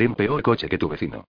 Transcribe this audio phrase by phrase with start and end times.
[0.00, 1.26] Ten peor coche que tu vecino.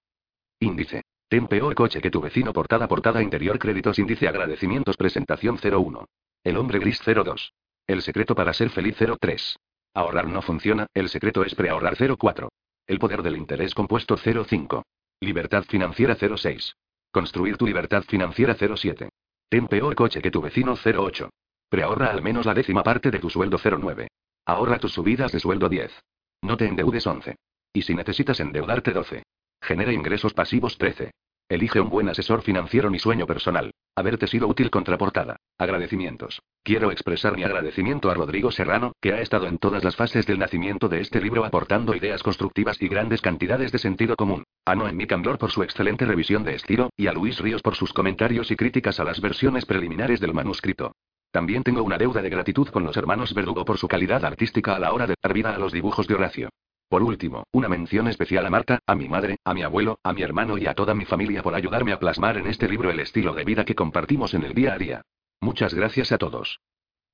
[0.58, 1.04] Índice.
[1.28, 2.54] Ten peor coche que tu vecino.
[2.54, 3.60] Portada, portada interior.
[3.60, 4.96] Créditos, índice, agradecimientos.
[4.96, 6.06] Presentación 01.
[6.42, 7.52] El hombre gris 02.
[7.86, 9.60] El secreto para ser feliz 03.
[9.94, 12.50] Ahorrar no funciona, el secreto es preahorrar 04.
[12.88, 14.86] El poder del interés compuesto 05.
[15.20, 16.74] Libertad financiera 06.
[17.12, 19.10] Construir tu libertad financiera 07.
[19.50, 21.30] Ten peor coche que tu vecino 08.
[21.68, 24.08] Preahorra al menos la décima parte de tu sueldo 09.
[24.46, 25.92] Ahorra tus subidas de sueldo 10.
[26.44, 27.36] No te endeudes 11.
[27.74, 29.24] Y si necesitas endeudarte 12.
[29.62, 31.12] Genera ingresos pasivos 13.
[31.48, 32.90] Elige un buen asesor financiero.
[32.90, 33.72] Mi sueño personal.
[33.96, 35.38] Haberte sido útil contraportada.
[35.58, 36.42] Agradecimientos.
[36.64, 40.40] Quiero expresar mi agradecimiento a Rodrigo Serrano, que ha estado en todas las fases del
[40.40, 44.44] nacimiento de este libro aportando ideas constructivas y grandes cantidades de sentido común.
[44.66, 47.94] A Noemí Camblor por su excelente revisión de estilo, y a Luis Ríos por sus
[47.94, 50.94] comentarios y críticas a las versiones preliminares del manuscrito.
[51.32, 54.80] También tengo una deuda de gratitud con los hermanos Verdugo por su calidad artística a
[54.80, 56.50] la hora de dar vida a los dibujos de Horacio.
[56.92, 60.24] Por último, una mención especial a Marta, a mi madre, a mi abuelo, a mi
[60.24, 63.34] hermano y a toda mi familia por ayudarme a plasmar en este libro el estilo
[63.34, 65.02] de vida que compartimos en el día a día.
[65.40, 66.60] Muchas gracias a todos.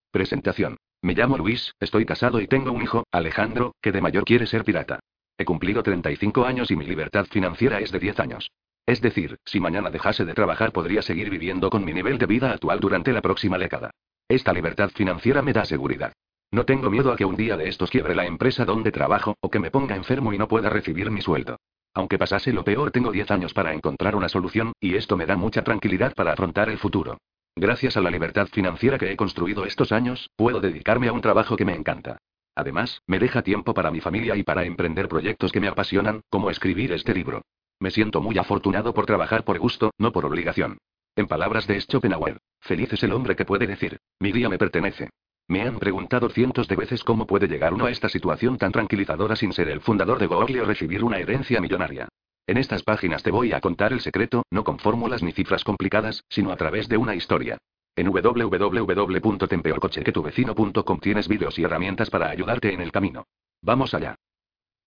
[0.10, 0.78] Presentación.
[1.04, 4.64] Me llamo Luis, estoy casado y tengo un hijo, Alejandro, que de mayor quiere ser
[4.64, 5.00] pirata.
[5.38, 8.50] He cumplido 35 años y mi libertad financiera es de 10 años.
[8.88, 12.52] Es decir, si mañana dejase de trabajar podría seguir viviendo con mi nivel de vida
[12.52, 13.92] actual durante la próxima década.
[14.28, 16.14] Esta libertad financiera me da seguridad.
[16.52, 19.50] No tengo miedo a que un día de estos quiebre la empresa donde trabajo, o
[19.50, 21.58] que me ponga enfermo y no pueda recibir mi sueldo.
[21.94, 25.36] Aunque pasase lo peor, tengo 10 años para encontrar una solución, y esto me da
[25.36, 27.18] mucha tranquilidad para afrontar el futuro.
[27.56, 31.58] Gracias a la libertad financiera que he construido estos años, puedo dedicarme a un trabajo
[31.58, 32.20] que me encanta.
[32.56, 36.50] Además, me deja tiempo para mi familia y para emprender proyectos que me apasionan, como
[36.50, 37.42] escribir este libro.
[37.80, 40.78] Me siento muy afortunado por trabajar por gusto, no por obligación.
[41.16, 45.10] En palabras de Schopenhauer, feliz es el hombre que puede decir, mi día me pertenece.
[45.50, 49.38] Me han preguntado cientos de veces cómo puede llegar uno a esta situación tan tranquilizadora
[49.38, 52.10] sin ser el fundador de Google o recibir una herencia millonaria.
[52.48, 56.26] En estas páginas te voy a contar el secreto, no con fórmulas ni cifras complicadas,
[56.28, 57.58] sino a través de una historia.
[57.96, 63.24] En www.tempeorcochequetuvecino.com tienes vídeos y herramientas para ayudarte en el camino.
[63.62, 64.16] Vamos allá.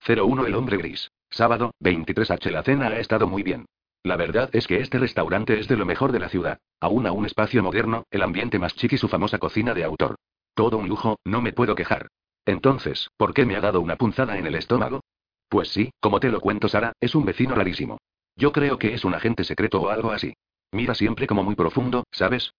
[0.06, 1.10] 01 El hombre gris.
[1.30, 2.50] Sábado, 23H.
[2.50, 3.64] La cena ha estado muy bien.
[4.02, 6.58] La verdad es que este restaurante es de lo mejor de la ciudad.
[6.80, 10.16] Aún a un espacio moderno, el ambiente más chic y su famosa cocina de autor.
[10.54, 12.08] Todo un lujo, no me puedo quejar.
[12.46, 15.00] Entonces, ¿por qué me ha dado una punzada en el estómago?
[15.48, 17.98] Pues sí, como te lo cuento Sara, es un vecino rarísimo.
[18.36, 20.32] Yo creo que es un agente secreto o algo así.
[20.72, 22.52] Mira siempre como muy profundo, ¿sabes?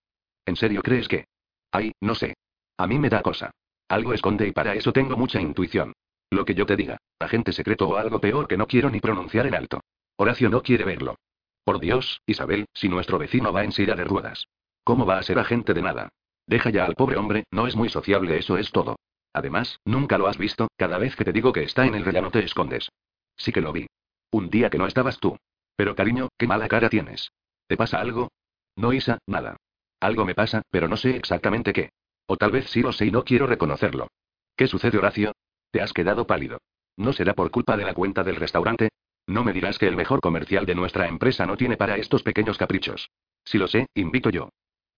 [0.45, 1.25] ¿En serio crees que?
[1.71, 2.35] Ay, no sé.
[2.77, 3.51] A mí me da cosa.
[3.87, 5.93] Algo esconde y para eso tengo mucha intuición.
[6.29, 9.47] Lo que yo te diga, agente secreto o algo peor que no quiero ni pronunciar
[9.47, 9.81] en alto.
[10.17, 11.15] Horacio no quiere verlo.
[11.63, 14.47] Por Dios, Isabel, si nuestro vecino va en silla de ruedas.
[14.83, 16.09] ¿Cómo va a ser agente de nada?
[16.47, 18.97] Deja ya al pobre hombre, no es muy sociable, eso es todo.
[19.33, 22.31] Además, nunca lo has visto, cada vez que te digo que está en el rellano
[22.31, 22.89] te escondes.
[23.37, 23.87] Sí que lo vi.
[24.31, 25.37] Un día que no estabas tú.
[25.75, 27.31] Pero cariño, qué mala cara tienes.
[27.67, 28.29] ¿Te pasa algo?
[28.75, 29.57] No, Isa, nada.
[29.99, 31.91] Algo me pasa, pero no sé exactamente qué.
[32.27, 34.07] O tal vez sí lo sé y no quiero reconocerlo.
[34.55, 35.33] ¿Qué sucede, Horacio?
[35.71, 36.59] Te has quedado pálido.
[36.97, 38.89] ¿No será por culpa de la cuenta del restaurante?
[39.27, 42.57] No me dirás que el mejor comercial de nuestra empresa no tiene para estos pequeños
[42.57, 43.09] caprichos.
[43.45, 44.49] Si lo sé, invito yo.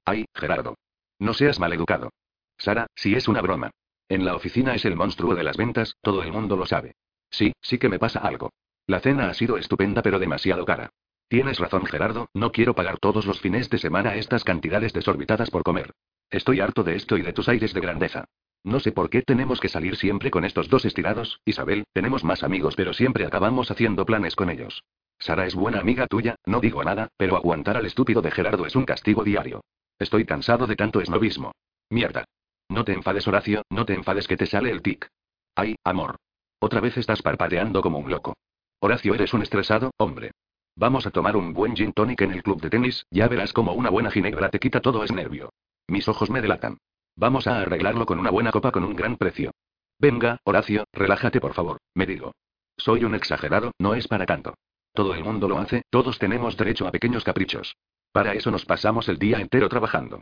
[0.06, 0.76] Ay, Gerardo.
[1.20, 2.12] No seas maleducado.
[2.58, 3.72] Sara, si es una broma.
[4.10, 6.96] En la oficina es el monstruo de las ventas, todo el mundo lo sabe.
[7.30, 8.52] Sí, sí que me pasa algo.
[8.86, 10.90] La cena ha sido estupenda pero demasiado cara.
[11.28, 15.64] Tienes razón Gerardo, no quiero pagar todos los fines de semana estas cantidades desorbitadas por
[15.64, 15.92] comer.
[16.30, 18.26] Estoy harto de esto y de tus aires de grandeza.
[18.64, 22.44] No sé por qué tenemos que salir siempre con estos dos estirados, Isabel, tenemos más
[22.44, 24.84] amigos pero siempre acabamos haciendo planes con ellos.
[25.20, 28.76] Sara es buena amiga tuya, no digo nada, pero aguantar al estúpido de Gerardo es
[28.76, 29.64] un castigo diario.
[30.00, 31.52] Estoy cansado de tanto esnovismo.
[31.90, 32.26] Mierda.
[32.70, 35.08] No te enfades, Horacio, no te enfades que te sale el tic.
[35.56, 36.16] Ay, amor.
[36.60, 38.34] Otra vez estás parpadeando como un loco.
[38.80, 40.32] Horacio, eres un estresado, hombre.
[40.76, 43.74] Vamos a tomar un buen gin tonic en el club de tenis, ya verás como
[43.74, 45.52] una buena ginebra te quita todo ese nervio.
[45.88, 46.78] Mis ojos me delatan.
[47.16, 49.52] Vamos a arreglarlo con una buena copa con un gran precio.
[50.00, 52.34] Venga, Horacio, relájate por favor, me digo.
[52.78, 54.56] Soy un exagerado, no es para tanto.
[54.94, 57.76] Todo el mundo lo hace, todos tenemos derecho a pequeños caprichos.
[58.12, 60.22] Para eso nos pasamos el día entero trabajando.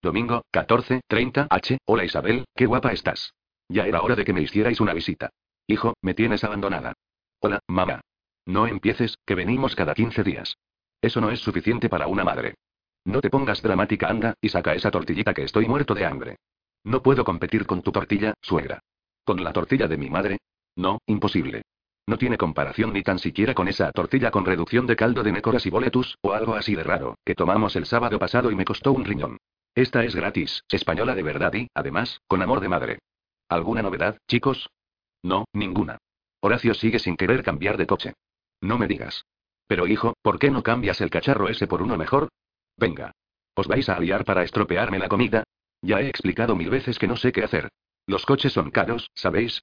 [0.00, 1.78] Domingo, 14, 30, H.
[1.84, 3.34] Hola Isabel, qué guapa estás.
[3.68, 5.28] Ya era hora de que me hicierais una visita.
[5.66, 6.94] Hijo, me tienes abandonada.
[7.40, 8.00] Hola, mamá.
[8.46, 10.56] No empieces, que venimos cada 15 días.
[11.02, 12.54] Eso no es suficiente para una madre.
[13.04, 16.36] No te pongas dramática, anda, y saca esa tortillita que estoy muerto de hambre.
[16.84, 18.80] No puedo competir con tu tortilla, suegra.
[19.24, 20.38] ¿Con la tortilla de mi madre?
[20.76, 21.62] No, imposible.
[22.08, 25.66] No tiene comparación ni tan siquiera con esa tortilla con reducción de caldo de nécoras
[25.66, 28.92] y boletus, o algo así de raro, que tomamos el sábado pasado y me costó
[28.92, 29.36] un riñón.
[29.74, 32.98] Esta es gratis, española de verdad y, además, con amor de madre.
[33.50, 34.70] ¿Alguna novedad, chicos?
[35.22, 35.98] No, ninguna.
[36.40, 38.14] Horacio sigue sin querer cambiar de coche.
[38.62, 39.26] No me digas.
[39.66, 42.30] Pero hijo, ¿por qué no cambias el cacharro ese por uno mejor?
[42.78, 43.12] Venga.
[43.54, 45.44] ¿Os vais a liar para estropearme la comida?
[45.82, 47.68] Ya he explicado mil veces que no sé qué hacer.
[48.06, 49.60] Los coches son caros, ¿sabéis?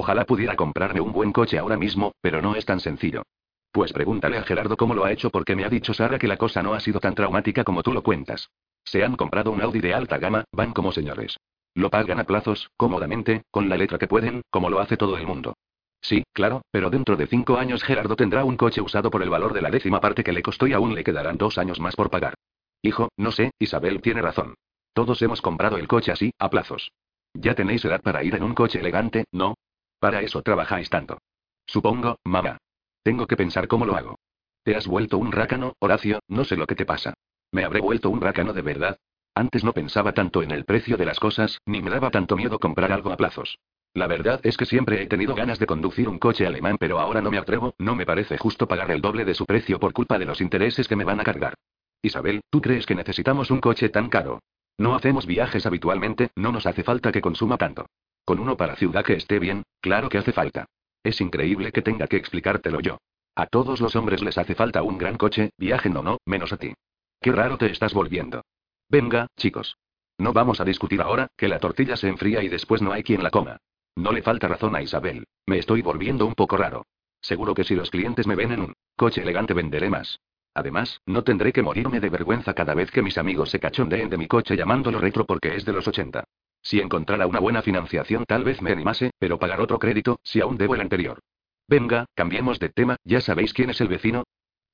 [0.00, 3.24] Ojalá pudiera comprarme un buen coche ahora mismo, pero no es tan sencillo.
[3.72, 6.36] Pues pregúntale a Gerardo cómo lo ha hecho porque me ha dicho Sara que la
[6.36, 8.48] cosa no ha sido tan traumática como tú lo cuentas.
[8.84, 11.36] Se han comprado un Audi de alta gama, van como señores.
[11.74, 15.26] Lo pagan a plazos, cómodamente, con la letra que pueden, como lo hace todo el
[15.26, 15.54] mundo.
[16.00, 19.52] Sí, claro, pero dentro de cinco años Gerardo tendrá un coche usado por el valor
[19.52, 22.08] de la décima parte que le costó y aún le quedarán dos años más por
[22.08, 22.34] pagar.
[22.82, 24.54] Hijo, no sé, Isabel tiene razón.
[24.92, 26.92] Todos hemos comprado el coche así, a plazos.
[27.34, 29.56] Ya tenéis edad para ir en un coche elegante, ¿no?
[29.98, 31.18] Para eso trabajáis tanto.
[31.66, 32.58] Supongo, mamá.
[33.02, 34.18] Tengo que pensar cómo lo hago.
[34.62, 37.14] Te has vuelto un rácano, Horacio, no sé lo que te pasa.
[37.52, 38.98] ¿Me habré vuelto un rácano de verdad?
[39.34, 42.58] Antes no pensaba tanto en el precio de las cosas, ni me daba tanto miedo
[42.58, 43.58] comprar algo a plazos.
[43.94, 47.22] La verdad es que siempre he tenido ganas de conducir un coche alemán, pero ahora
[47.22, 50.18] no me atrevo, no me parece justo pagar el doble de su precio por culpa
[50.18, 51.54] de los intereses que me van a cargar.
[52.02, 54.40] Isabel, ¿tú crees que necesitamos un coche tan caro?
[54.76, 57.86] No hacemos viajes habitualmente, no nos hace falta que consuma tanto.
[58.28, 60.66] Con uno para ciudad que esté bien, claro que hace falta.
[61.02, 62.98] Es increíble que tenga que explicártelo yo.
[63.34, 66.58] A todos los hombres les hace falta un gran coche, viajen o no, menos a
[66.58, 66.74] ti.
[67.22, 68.42] Qué raro te estás volviendo.
[68.90, 69.78] Venga, chicos.
[70.18, 73.22] No vamos a discutir ahora, que la tortilla se enfría y después no hay quien
[73.22, 73.56] la coma.
[73.96, 75.24] No le falta razón a Isabel.
[75.46, 76.84] Me estoy volviendo un poco raro.
[77.22, 80.20] Seguro que si los clientes me ven en un coche elegante venderé más.
[80.52, 84.18] Además, no tendré que morirme de vergüenza cada vez que mis amigos se cachondeen de
[84.18, 86.24] mi coche llamándolo retro porque es de los 80.
[86.68, 90.58] Si encontrara una buena financiación tal vez me animase, pero pagar otro crédito, si aún
[90.58, 91.18] debo el anterior.
[91.66, 94.24] Venga, cambiemos de tema, ¿ya sabéis quién es el vecino?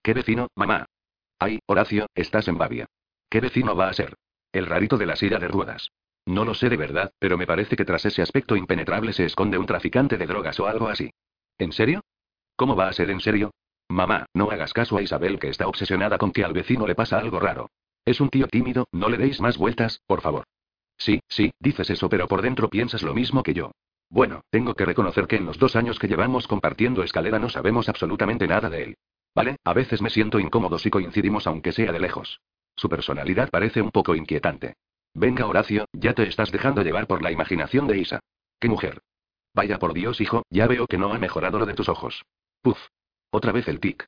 [0.03, 0.87] ¿Qué vecino, mamá?
[1.39, 2.87] Ay, Horacio, estás en Babia.
[3.31, 4.17] ¿Qué vecino va a ser?
[4.51, 5.93] El rarito de la silla de ruedas.
[6.27, 9.57] No lo sé de verdad, pero me parece que tras ese aspecto impenetrable se esconde
[9.57, 11.13] un traficante de drogas o algo así.
[11.59, 12.01] ¿En serio?
[12.57, 13.53] ¿Cómo va a ser en serio?
[13.89, 17.19] Mamá, no hagas caso a Isabel que está obsesionada con que al vecino le pasa
[17.19, 17.71] algo raro.
[18.05, 20.45] Es un tío tímido, no le deis más vueltas, por favor.
[20.97, 23.73] Sí, sí, dices eso, pero por dentro piensas lo mismo que yo.
[24.09, 27.89] Bueno, tengo que reconocer que en los dos años que llevamos compartiendo escalera no sabemos
[27.89, 28.97] absolutamente nada de él.
[29.35, 29.57] ¿Vale?
[29.65, 32.41] A veces me siento incómodo si coincidimos aunque sea de lejos.
[32.77, 34.75] Su personalidad parece un poco inquietante.
[35.15, 38.21] Venga, Horacio, ya te estás dejando llevar por la imaginación de Isa.
[38.61, 39.01] ¡Qué mujer!
[39.53, 42.25] Vaya por Dios, hijo, ya veo que no ha mejorado lo de tus ojos.
[42.63, 42.79] Puf.
[43.31, 44.07] Otra vez el tic.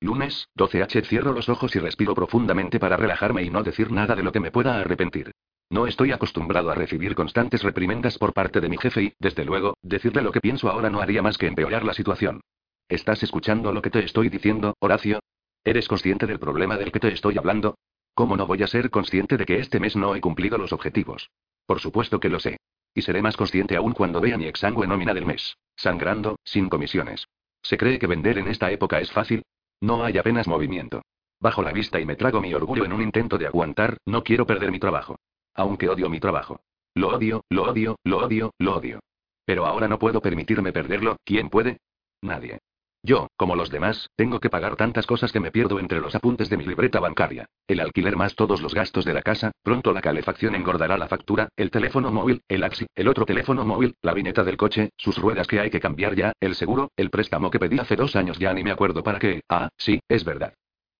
[0.00, 1.06] Lunes, 12H.
[1.06, 4.40] Cierro los ojos y respiro profundamente para relajarme y no decir nada de lo que
[4.40, 5.33] me pueda arrepentir.
[5.74, 9.76] No estoy acostumbrado a recibir constantes reprimendas por parte de mi jefe y, desde luego,
[9.82, 12.42] decirle lo que pienso ahora no haría más que empeorar la situación.
[12.88, 15.18] ¿Estás escuchando lo que te estoy diciendo, Horacio?
[15.64, 17.74] ¿Eres consciente del problema del que te estoy hablando?
[18.14, 21.28] ¿Cómo no voy a ser consciente de que este mes no he cumplido los objetivos?
[21.66, 22.56] Por supuesto que lo sé.
[22.94, 25.56] Y seré más consciente aún cuando vea mi exangüe nómina del mes.
[25.74, 27.26] Sangrando, sin comisiones.
[27.62, 29.42] ¿Se cree que vender en esta época es fácil?
[29.80, 31.02] No hay apenas movimiento.
[31.40, 34.46] Bajo la vista y me trago mi orgullo en un intento de aguantar, no quiero
[34.46, 35.16] perder mi trabajo.
[35.54, 36.60] Aunque odio mi trabajo.
[36.94, 39.00] Lo odio, lo odio, lo odio, lo odio.
[39.44, 41.78] Pero ahora no puedo permitirme perderlo, ¿quién puede?
[42.22, 42.58] Nadie.
[43.06, 46.48] Yo, como los demás, tengo que pagar tantas cosas que me pierdo entre los apuntes
[46.48, 47.44] de mi libreta bancaria.
[47.68, 51.50] El alquiler más todos los gastos de la casa, pronto la calefacción engordará la factura,
[51.54, 55.46] el teléfono móvil, el axi, el otro teléfono móvil, la vineta del coche, sus ruedas
[55.46, 58.54] que hay que cambiar ya, el seguro, el préstamo que pedí hace dos años ya
[58.54, 59.42] ni me acuerdo para qué.
[59.50, 60.54] Ah, sí, es verdad.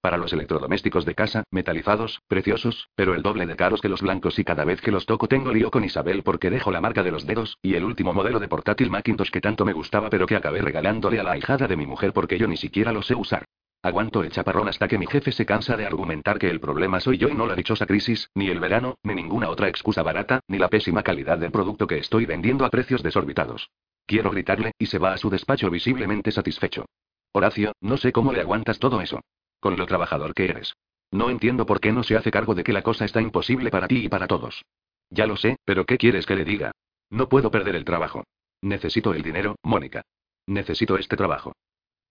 [0.05, 4.39] Para los electrodomésticos de casa, metalizados, preciosos, pero el doble de caros que los blancos
[4.39, 7.11] y cada vez que los toco tengo lío con Isabel porque dejo la marca de
[7.11, 10.37] los dedos, y el último modelo de portátil Macintosh que tanto me gustaba pero que
[10.37, 13.47] acabé regalándole a la hijada de mi mujer porque yo ni siquiera lo sé usar.
[13.81, 17.17] Aguanto el chaparrón hasta que mi jefe se cansa de argumentar que el problema soy
[17.17, 20.59] yo y no la dichosa crisis, ni el verano, ni ninguna otra excusa barata, ni
[20.59, 23.71] la pésima calidad del producto que estoy vendiendo a precios desorbitados.
[24.05, 26.85] Quiero gritarle, y se va a su despacho visiblemente satisfecho.
[27.33, 29.21] Horacio, no sé cómo le aguantas todo eso.
[29.65, 30.77] Con lo trabajador que eres.
[31.11, 33.89] No entiendo por qué no se hace cargo de que la cosa está imposible para
[33.89, 34.63] ti y para todos.
[35.09, 36.73] Ya lo sé, pero ¿qué quieres que le diga?
[37.09, 38.25] No puedo perder el trabajo.
[38.61, 40.03] Necesito el dinero, Mónica.
[40.47, 41.55] Necesito este trabajo.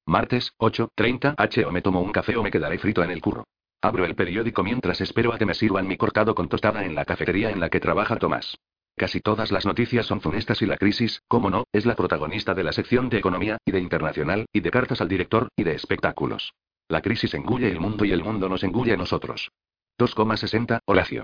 [0.07, 3.43] Martes, 8.30 H o me tomo un café o me quedaré frito en el curro.
[3.81, 7.05] Abro el periódico mientras espero a que me sirvan mi cortado con tostada en la
[7.05, 8.57] cafetería en la que trabaja Tomás.
[8.95, 12.63] Casi todas las noticias son funestas y la crisis, como no, es la protagonista de
[12.63, 16.51] la sección de economía, y de internacional, y de cartas al director, y de espectáculos.
[16.87, 19.51] La crisis engulle el mundo y el mundo nos engulle a nosotros.
[19.97, 21.23] 2,60, Horacio.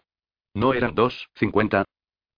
[0.54, 1.86] ¿No eran 2,50?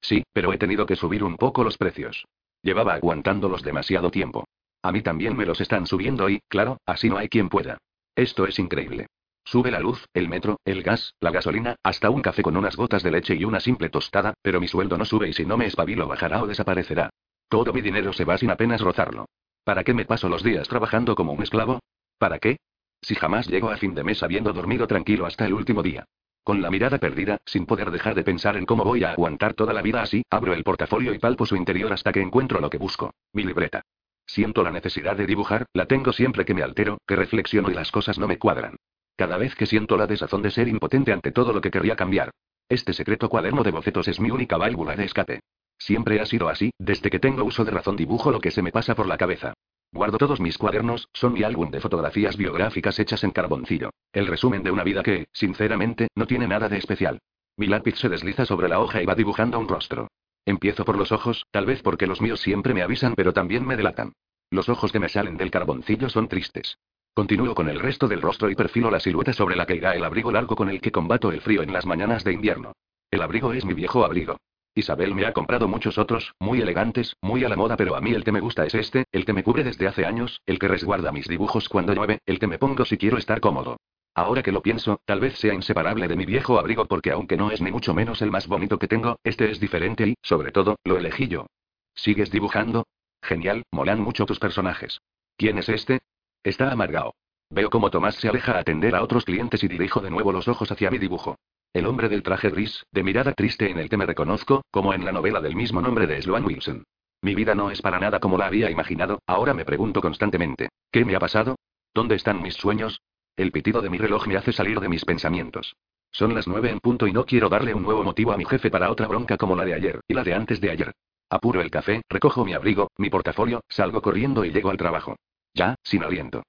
[0.01, 2.25] Sí, pero he tenido que subir un poco los precios.
[2.63, 4.45] Llevaba aguantándolos demasiado tiempo.
[4.83, 7.77] A mí también me los están subiendo y, claro, así no hay quien pueda.
[8.15, 9.07] Esto es increíble.
[9.43, 13.03] Sube la luz, el metro, el gas, la gasolina, hasta un café con unas gotas
[13.03, 15.65] de leche y una simple tostada, pero mi sueldo no sube y si no me
[15.65, 17.09] espabilo bajará o desaparecerá.
[17.47, 19.25] Todo mi dinero se va sin apenas rozarlo.
[19.63, 21.79] ¿Para qué me paso los días trabajando como un esclavo?
[22.17, 22.57] ¿Para qué?
[23.01, 26.05] Si jamás llego a fin de mes habiendo dormido tranquilo hasta el último día.
[26.43, 29.73] Con la mirada perdida, sin poder dejar de pensar en cómo voy a aguantar toda
[29.73, 32.77] la vida así, abro el portafolio y palpo su interior hasta que encuentro lo que
[32.77, 33.83] busco, mi libreta.
[34.25, 37.91] Siento la necesidad de dibujar, la tengo siempre que me altero, que reflexiono y las
[37.91, 38.75] cosas no me cuadran.
[39.15, 42.31] Cada vez que siento la desazón de ser impotente ante todo lo que querría cambiar.
[42.69, 45.41] Este secreto cuaderno de bocetos es mi única válvula de escape.
[45.77, 48.71] Siempre ha sido así, desde que tengo uso de razón dibujo lo que se me
[48.71, 49.53] pasa por la cabeza.
[49.93, 53.89] Guardo todos mis cuadernos, son mi álbum de fotografías biográficas hechas en carboncillo.
[54.13, 57.19] El resumen de una vida que, sinceramente, no tiene nada de especial.
[57.57, 60.07] Mi lápiz se desliza sobre la hoja y va dibujando un rostro.
[60.45, 63.75] Empiezo por los ojos, tal vez porque los míos siempre me avisan pero también me
[63.75, 64.13] delatan.
[64.49, 66.77] Los ojos que me salen del carboncillo son tristes.
[67.13, 70.05] Continúo con el resto del rostro y perfilo la silueta sobre la que irá el
[70.05, 72.71] abrigo largo con el que combato el frío en las mañanas de invierno.
[73.11, 74.37] El abrigo es mi viejo abrigo.
[74.73, 78.13] Isabel me ha comprado muchos otros, muy elegantes, muy a la moda, pero a mí
[78.13, 80.69] el que me gusta es este, el que me cubre desde hace años, el que
[80.69, 83.77] resguarda mis dibujos cuando llueve, el que me pongo si quiero estar cómodo.
[84.13, 87.51] Ahora que lo pienso, tal vez sea inseparable de mi viejo abrigo porque aunque no
[87.51, 90.77] es ni mucho menos el más bonito que tengo, este es diferente y, sobre todo,
[90.85, 91.47] lo elegí yo.
[91.93, 92.87] ¿Sigues dibujando?
[93.21, 95.01] Genial, molan mucho tus personajes.
[95.37, 95.99] ¿Quién es este?
[96.43, 97.13] Está amargado.
[97.49, 100.47] Veo cómo Tomás se aleja a atender a otros clientes y dirijo de nuevo los
[100.47, 101.37] ojos hacia mi dibujo.
[101.73, 105.05] El hombre del traje gris, de mirada triste en el que me reconozco, como en
[105.05, 106.83] la novela del mismo nombre de Sloan Wilson.
[107.21, 111.05] Mi vida no es para nada como la había imaginado, ahora me pregunto constantemente, ¿qué
[111.05, 111.55] me ha pasado?
[111.93, 112.99] ¿Dónde están mis sueños?
[113.37, 115.75] El pitido de mi reloj me hace salir de mis pensamientos.
[116.11, 118.69] Son las nueve en punto y no quiero darle un nuevo motivo a mi jefe
[118.69, 120.91] para otra bronca como la de ayer, y la de antes de ayer.
[121.29, 125.15] Apuro el café, recojo mi abrigo, mi portafolio, salgo corriendo y llego al trabajo.
[125.53, 126.43] Ya, sin aliento.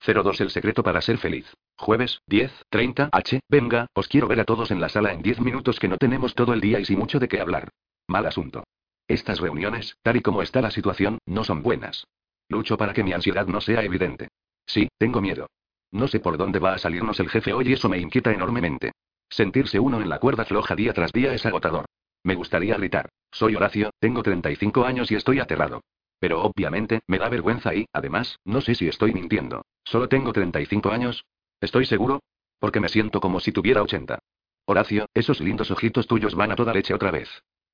[0.00, 1.52] 02 El secreto para ser feliz.
[1.78, 3.40] Jueves, 10, 30, H.
[3.48, 6.34] Venga, os quiero ver a todos en la sala en 10 minutos que no tenemos
[6.34, 7.68] todo el día y sin mucho de qué hablar.
[8.08, 8.64] Mal asunto.
[9.08, 12.06] Estas reuniones, tal y como está la situación, no son buenas.
[12.48, 14.28] Lucho para que mi ansiedad no sea evidente.
[14.66, 15.48] Sí, tengo miedo.
[15.92, 18.92] No sé por dónde va a salirnos el jefe hoy y eso me inquieta enormemente.
[19.28, 21.84] Sentirse uno en la cuerda floja día tras día es agotador.
[22.22, 23.08] Me gustaría gritar.
[23.30, 25.82] Soy Horacio, tengo 35 años y estoy aterrado.
[26.18, 29.62] Pero obviamente, me da vergüenza y, además, no sé si estoy mintiendo.
[29.84, 31.24] ¿Solo tengo 35 años?
[31.60, 32.20] ¿Estoy seguro?
[32.58, 34.18] Porque me siento como si tuviera 80.
[34.66, 37.28] Horacio, esos lindos ojitos tuyos van a toda leche otra vez.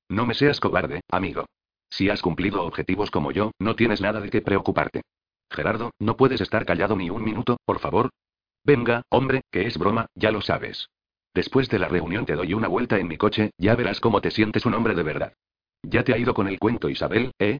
[0.09, 1.45] No me seas cobarde, amigo.
[1.89, 5.01] Si has cumplido objetivos como yo, no tienes nada de qué preocuparte.
[5.49, 8.09] Gerardo, ¿no puedes estar callado ni un minuto, por favor?
[8.63, 10.87] Venga, hombre, que es broma, ya lo sabes.
[11.33, 14.31] Después de la reunión te doy una vuelta en mi coche, ya verás cómo te
[14.31, 15.33] sientes un hombre de verdad.
[15.81, 17.59] Ya te ha ido con el cuento Isabel, ¿eh?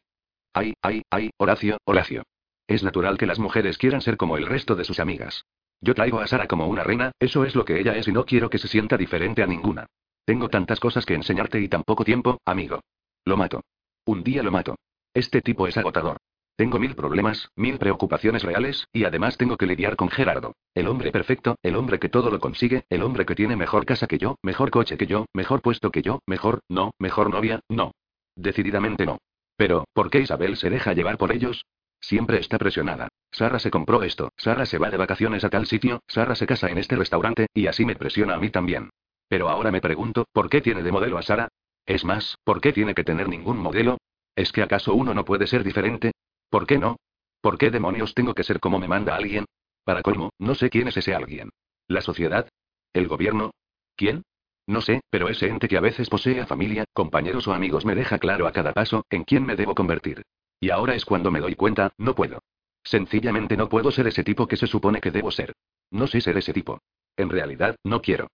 [0.52, 2.22] Ay, ay, ay, Horacio, Horacio.
[2.66, 5.44] Es natural que las mujeres quieran ser como el resto de sus amigas.
[5.84, 8.24] Yo traigo a Sara como una reina, eso es lo que ella es y no
[8.24, 9.84] quiero que se sienta diferente a ninguna.
[10.24, 12.80] Tengo tantas cosas que enseñarte y tan poco tiempo, amigo.
[13.26, 13.60] Lo mato.
[14.06, 14.76] Un día lo mato.
[15.12, 16.16] Este tipo es agotador.
[16.56, 20.54] Tengo mil problemas, mil preocupaciones reales, y además tengo que lidiar con Gerardo.
[20.74, 24.06] El hombre perfecto, el hombre que todo lo consigue, el hombre que tiene mejor casa
[24.06, 27.92] que yo, mejor coche que yo, mejor puesto que yo, mejor, no, mejor novia, no.
[28.36, 29.18] Decididamente no.
[29.58, 31.66] Pero, ¿por qué Isabel se deja llevar por ellos?
[32.04, 33.08] Siempre está presionada.
[33.32, 36.68] Sara se compró esto, Sara se va de vacaciones a tal sitio, Sara se casa
[36.68, 38.90] en este restaurante, y así me presiona a mí también.
[39.26, 41.48] Pero ahora me pregunto, ¿por qué tiene de modelo a Sara?
[41.86, 43.96] Es más, ¿por qué tiene que tener ningún modelo?
[44.36, 46.12] ¿Es que acaso uno no puede ser diferente?
[46.50, 46.96] ¿Por qué no?
[47.40, 49.46] ¿Por qué demonios tengo que ser como me manda alguien?
[49.82, 51.48] Para colmo, no sé quién es ese alguien.
[51.88, 52.46] ¿La sociedad?
[52.92, 53.52] ¿El gobierno?
[53.96, 54.24] ¿Quién?
[54.66, 57.94] No sé, pero ese ente que a veces posee a familia, compañeros o amigos me
[57.94, 60.22] deja claro a cada paso en quién me debo convertir.
[60.60, 62.42] Y ahora es cuando me doy cuenta, no puedo.
[62.82, 65.54] Sencillamente no puedo ser ese tipo que se supone que debo ser.
[65.90, 66.80] No sé ser ese tipo.
[67.16, 68.28] En realidad, no quiero.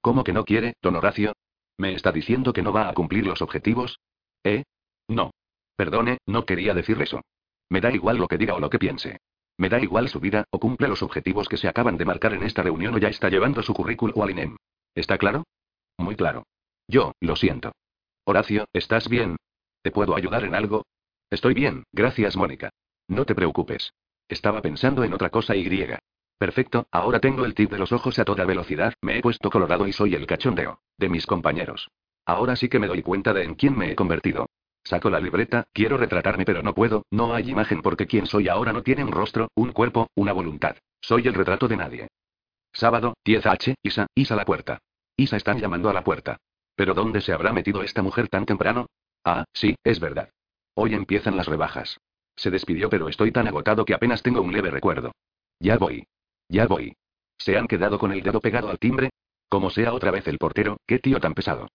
[0.00, 1.32] ¿Cómo que no quiere, don Horacio?
[1.78, 4.00] ¿Me está diciendo que no va a cumplir los objetivos?
[4.44, 4.64] ¿Eh?
[5.08, 5.30] No.
[5.76, 7.22] Perdone, no quería decir eso.
[7.68, 9.18] Me da igual lo que diga o lo que piense.
[9.56, 12.42] Me da igual su vida, o cumple los objetivos que se acaban de marcar en
[12.42, 14.56] esta reunión o ya está llevando su currículum al INEM.
[14.94, 15.44] ¿Está claro?
[15.98, 16.46] Muy claro.
[16.88, 17.72] Yo, lo siento.
[18.24, 19.36] Horacio, ¿estás bien?
[19.82, 20.84] ¿Te puedo ayudar en algo?
[21.32, 22.68] Estoy bien, gracias Mónica.
[23.08, 23.94] No te preocupes.
[24.28, 25.98] Estaba pensando en otra cosa y griega.
[26.36, 29.86] Perfecto, ahora tengo el tip de los ojos a toda velocidad, me he puesto colorado
[29.86, 30.80] y soy el cachondeo.
[30.98, 31.88] De mis compañeros.
[32.26, 34.44] Ahora sí que me doy cuenta de en quién me he convertido.
[34.84, 38.74] Saco la libreta, quiero retratarme pero no puedo, no hay imagen porque quien soy ahora
[38.74, 40.76] no tiene un rostro, un cuerpo, una voluntad.
[41.00, 42.08] Soy el retrato de nadie.
[42.74, 44.80] Sábado, 10H, Isa, Isa la puerta.
[45.16, 46.36] Isa están llamando a la puerta.
[46.76, 48.84] ¿Pero dónde se habrá metido esta mujer tan temprano?
[49.24, 50.28] Ah, sí, es verdad.
[50.74, 52.00] Hoy empiezan las rebajas.
[52.36, 55.12] Se despidió pero estoy tan agotado que apenas tengo un leve recuerdo.
[55.60, 56.06] Ya voy.
[56.48, 56.96] Ya voy.
[57.38, 59.10] ¿Se han quedado con el dedo pegado al timbre?
[59.48, 61.68] Como sea otra vez el portero, qué tío tan pesado.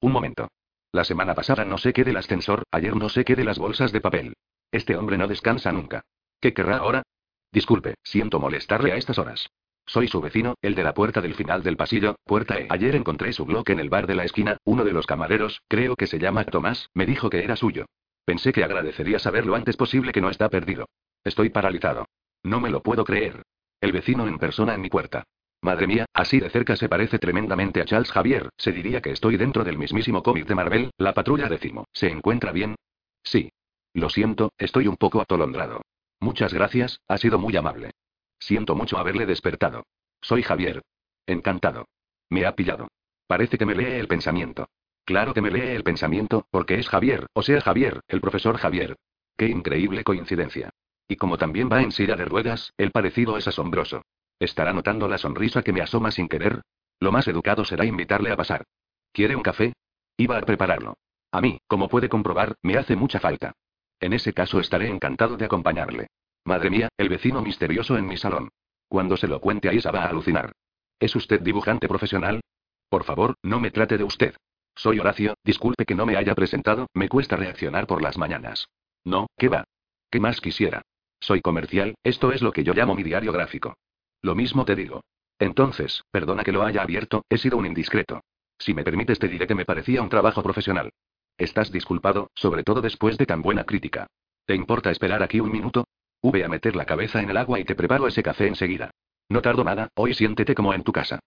[0.00, 0.48] Un momento.
[0.92, 3.90] La semana pasada no sé qué del ascensor, ayer no sé qué de las bolsas
[3.90, 4.34] de papel.
[4.70, 6.02] Este hombre no descansa nunca.
[6.40, 7.02] ¿Qué querrá ahora?
[7.50, 9.48] Disculpe, siento molestarle a estas horas.
[9.86, 12.66] Soy su vecino, el de la puerta del final del pasillo, puerta E.
[12.70, 15.96] Ayer encontré su bloque en el bar de la esquina, uno de los camareros, creo
[15.96, 17.86] que se llama Tomás, me dijo que era suyo.
[18.24, 20.88] Pensé que agradecería saber lo antes posible que no está perdido.
[21.24, 22.06] Estoy paralizado.
[22.42, 23.42] No me lo puedo creer.
[23.80, 25.24] El vecino en persona en mi puerta.
[25.60, 29.38] Madre mía, así de cerca se parece tremendamente a Charles Javier, se diría que estoy
[29.38, 31.86] dentro del mismísimo cómic de Marvel, la patrulla décimo.
[31.92, 32.76] ¿Se encuentra bien?
[33.22, 33.50] Sí.
[33.94, 35.80] Lo siento, estoy un poco atolondrado.
[36.20, 37.92] Muchas gracias, ha sido muy amable.
[38.38, 39.84] Siento mucho haberle despertado.
[40.20, 40.82] Soy Javier.
[41.26, 41.86] Encantado.
[42.28, 42.88] Me ha pillado.
[43.26, 44.68] Parece que me lee el pensamiento.
[45.04, 48.96] Claro que me lee el pensamiento, porque es Javier, o sea Javier, el profesor Javier.
[49.36, 50.70] Qué increíble coincidencia.
[51.06, 54.02] Y como también va en silla de ruedas, el parecido es asombroso.
[54.38, 56.62] ¿Estará notando la sonrisa que me asoma sin querer?
[57.00, 58.64] Lo más educado será invitarle a pasar.
[59.12, 59.74] ¿Quiere un café?
[60.16, 60.94] Iba a prepararlo.
[61.32, 63.52] A mí, como puede comprobar, me hace mucha falta.
[64.00, 66.06] En ese caso estaré encantado de acompañarle.
[66.44, 68.48] Madre mía, el vecino misterioso en mi salón.
[68.88, 70.52] Cuando se lo cuente a Isa va a alucinar.
[70.98, 72.40] ¿Es usted dibujante profesional?
[72.88, 74.34] Por favor, no me trate de usted.
[74.76, 78.68] Soy Horacio, disculpe que no me haya presentado, me cuesta reaccionar por las mañanas.
[79.04, 79.64] No, ¿qué va?
[80.10, 80.82] ¿Qué más quisiera?
[81.20, 83.76] Soy comercial, esto es lo que yo llamo mi diario gráfico.
[84.20, 85.02] Lo mismo te digo.
[85.38, 88.20] Entonces, perdona que lo haya abierto, he sido un indiscreto.
[88.58, 90.90] Si me permites te diré que me parecía un trabajo profesional.
[91.36, 94.06] Estás disculpado, sobre todo después de tan buena crítica.
[94.46, 95.84] ¿Te importa esperar aquí un minuto?
[96.22, 98.90] Ve a meter la cabeza en el agua y te preparo ese café enseguida.
[99.28, 101.20] No tardo nada, hoy siéntete como en tu casa.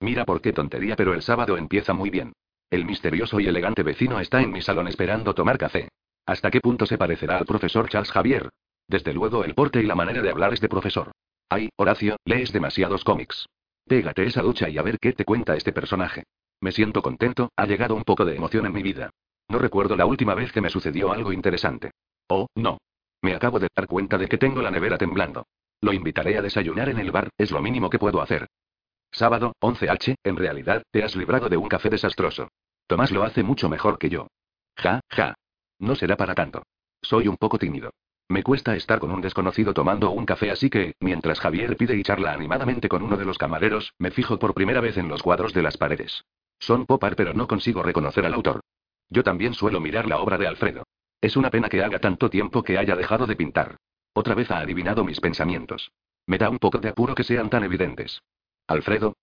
[0.00, 2.32] Mira por qué tontería, pero el sábado empieza muy bien.
[2.70, 5.88] El misterioso y elegante vecino está en mi salón esperando tomar café.
[6.24, 8.48] ¿Hasta qué punto se parecerá al profesor Charles Javier?
[8.86, 11.10] Desde luego el porte y la manera de hablar es de profesor.
[11.48, 13.46] Ay, Horacio, lees demasiados cómics.
[13.88, 16.22] Pégate esa ducha y a ver qué te cuenta este personaje.
[16.60, 19.10] Me siento contento, ha llegado un poco de emoción en mi vida.
[19.48, 21.90] No recuerdo la última vez que me sucedió algo interesante.
[22.28, 22.78] Oh, no.
[23.20, 25.44] Me acabo de dar cuenta de que tengo la nevera temblando.
[25.80, 28.46] Lo invitaré a desayunar en el bar, es lo mínimo que puedo hacer.
[29.12, 32.48] Sábado, 11H, en realidad, te has librado de un café desastroso.
[32.86, 34.28] Tomás lo hace mucho mejor que yo.
[34.76, 35.34] Ja, ja.
[35.78, 36.62] No será para tanto.
[37.02, 37.90] Soy un poco tímido.
[38.28, 42.02] Me cuesta estar con un desconocido tomando un café, así que, mientras Javier pide y
[42.02, 45.52] charla animadamente con uno de los camareros, me fijo por primera vez en los cuadros
[45.52, 46.24] de las paredes.
[46.60, 48.60] Son popar, pero no consigo reconocer al autor.
[49.08, 50.84] Yo también suelo mirar la obra de Alfredo.
[51.20, 53.76] Es una pena que haga tanto tiempo que haya dejado de pintar.
[54.12, 55.90] Otra vez ha adivinado mis pensamientos.
[56.26, 58.22] Me da un poco de apuro que sean tan evidentes.
[58.70, 59.14] ¿Alfredo?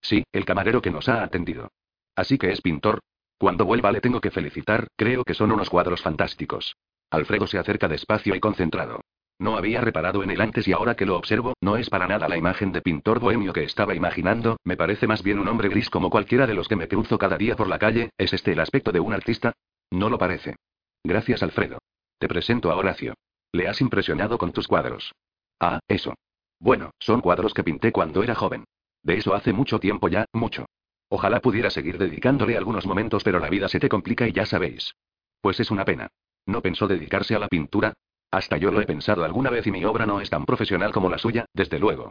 [0.00, 1.68] Sí, el camarero que nos ha atendido.
[2.16, 3.00] Así que es pintor.
[3.36, 6.74] Cuando vuelva le tengo que felicitar, creo que son unos cuadros fantásticos.
[7.10, 9.02] Alfredo se acerca despacio y concentrado.
[9.38, 12.30] No había reparado en él antes y ahora que lo observo, no es para nada
[12.30, 15.90] la imagen de pintor bohemio que estaba imaginando, me parece más bien un hombre gris
[15.90, 18.60] como cualquiera de los que me cruzo cada día por la calle, ¿es este el
[18.60, 19.52] aspecto de un artista?
[19.90, 20.56] No lo parece.
[21.04, 21.76] Gracias Alfredo.
[22.18, 23.12] Te presento a Horacio.
[23.52, 25.12] Le has impresionado con tus cuadros.
[25.60, 26.14] Ah, eso.
[26.58, 28.64] Bueno, son cuadros que pinté cuando era joven.
[29.04, 30.66] De eso hace mucho tiempo ya, mucho.
[31.08, 34.94] Ojalá pudiera seguir dedicándole algunos momentos, pero la vida se te complica y ya sabéis.
[35.40, 36.08] Pues es una pena.
[36.46, 37.92] ¿No pensó dedicarse a la pintura?
[38.30, 41.08] Hasta yo lo he pensado alguna vez y mi obra no es tan profesional como
[41.08, 42.10] la suya, desde luego.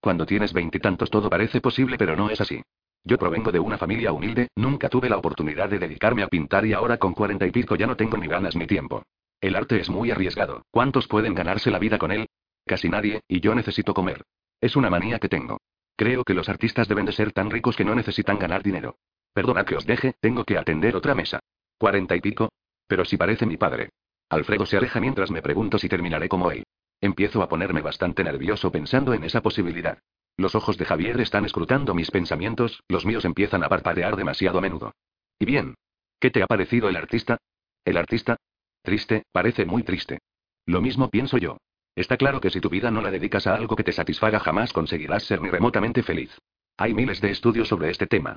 [0.00, 2.62] Cuando tienes veintitantos todo parece posible, pero no es así.
[3.04, 6.72] Yo provengo de una familia humilde, nunca tuve la oportunidad de dedicarme a pintar y
[6.72, 9.02] ahora con cuarenta y pico ya no tengo ni ganas ni tiempo.
[9.40, 10.62] El arte es muy arriesgado.
[10.70, 12.26] ¿Cuántos pueden ganarse la vida con él?
[12.66, 14.22] Casi nadie, y yo necesito comer.
[14.60, 15.58] Es una manía que tengo.
[16.00, 18.96] Creo que los artistas deben de ser tan ricos que no necesitan ganar dinero.
[19.34, 21.40] Perdona que os deje, tengo que atender otra mesa.
[21.76, 22.48] ¿Cuarenta y pico?
[22.86, 23.90] Pero si parece mi padre.
[24.30, 26.64] Alfredo se aleja mientras me pregunto si terminaré como él.
[27.02, 29.98] Empiezo a ponerme bastante nervioso pensando en esa posibilidad.
[30.38, 34.62] Los ojos de Javier están escrutando mis pensamientos, los míos empiezan a parpadear demasiado a
[34.62, 34.94] menudo.
[35.38, 35.74] ¿Y bien?
[36.18, 37.36] ¿Qué te ha parecido el artista?
[37.84, 38.38] ¿El artista?
[38.80, 40.20] Triste, parece muy triste.
[40.64, 41.58] Lo mismo pienso yo.
[42.00, 44.72] Está claro que si tu vida no la dedicas a algo que te satisfaga jamás
[44.72, 46.34] conseguirás ser ni remotamente feliz.
[46.78, 48.36] Hay miles de estudios sobre este tema.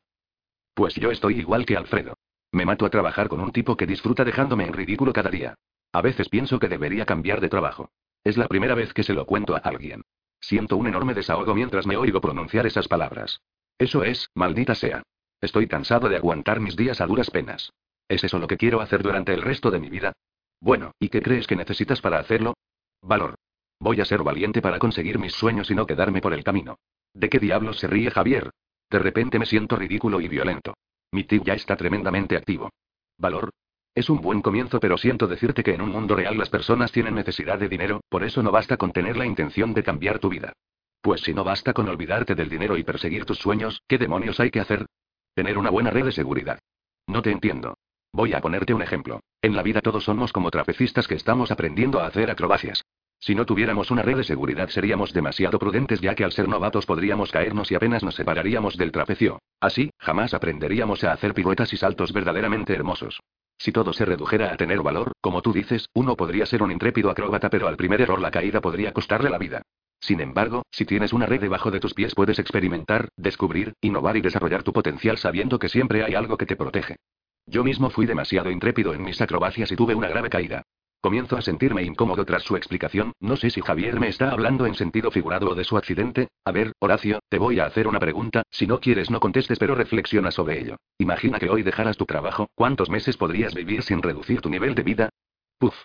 [0.73, 2.15] Pues yo estoy igual que Alfredo.
[2.52, 5.56] Me mato a trabajar con un tipo que disfruta dejándome en ridículo cada día.
[5.93, 7.89] A veces pienso que debería cambiar de trabajo.
[8.26, 10.02] Es la primera vez que se lo cuento a alguien.
[10.41, 13.39] Siento un enorme desahogo mientras me oigo pronunciar esas palabras.
[13.78, 15.04] Eso es, maldita sea.
[15.39, 17.71] Estoy cansado de aguantar mis días a duras penas.
[18.10, 20.12] ¿Es eso lo que quiero hacer durante el resto de mi vida?
[20.60, 22.56] Bueno, ¿y qué crees que necesitas para hacerlo?
[23.02, 23.36] Valor.
[23.84, 26.78] Voy a ser valiente para conseguir mis sueños y no quedarme por el camino.
[27.13, 28.50] ¿De qué diablos se ríe Javier?
[28.89, 30.76] De repente me siento ridículo y violento.
[31.12, 32.69] Mi tip ya está tremendamente activo.
[33.17, 33.50] ¿Valor?
[33.93, 37.13] Es un buen comienzo, pero siento decirte que en un mundo real las personas tienen
[37.13, 40.54] necesidad de dinero, por eso no basta con tener la intención de cambiar tu vida.
[41.02, 44.50] Pues si no basta con olvidarte del dinero y perseguir tus sueños, ¿qué demonios hay
[44.50, 44.86] que hacer?
[45.34, 46.58] Tener una buena red de seguridad.
[47.06, 47.76] No te entiendo.
[48.13, 49.19] Voy a ponerte un ejemplo.
[49.41, 52.82] En la vida todos somos como trapecistas que estamos aprendiendo a hacer acrobacias.
[53.24, 56.86] Si no tuviéramos una red de seguridad seríamos demasiado prudentes ya que al ser novatos
[56.86, 59.40] podríamos caernos y apenas nos separaríamos del trapecio.
[59.62, 63.22] Así, jamás aprenderíamos a hacer piruetas y saltos verdaderamente hermosos.
[63.58, 67.10] Si todo se redujera a tener valor, como tú dices, uno podría ser un intrépido
[67.10, 69.62] acróbata pero al primer error la caída podría costarle la vida.
[70.02, 74.22] Sin embargo, si tienes una red debajo de tus pies puedes experimentar, descubrir, innovar y
[74.22, 76.98] desarrollar tu potencial sabiendo que siempre hay algo que te protege.
[77.46, 80.64] Yo mismo fui demasiado intrépido en mis acrobacias y tuve una grave caída.
[81.04, 84.74] Comienzo a sentirme incómodo tras su explicación, no sé si Javier me está hablando en
[84.74, 86.30] sentido figurado o de su accidente.
[86.46, 89.76] A ver, Horacio, te voy a hacer una pregunta, si no quieres no contestes pero
[89.76, 90.78] reflexiona sobre ello.
[90.98, 94.84] Imagina que hoy dejaras tu trabajo, ¿cuántos meses podrías vivir sin reducir tu nivel de
[94.84, 95.10] vida?
[95.58, 95.76] Puf.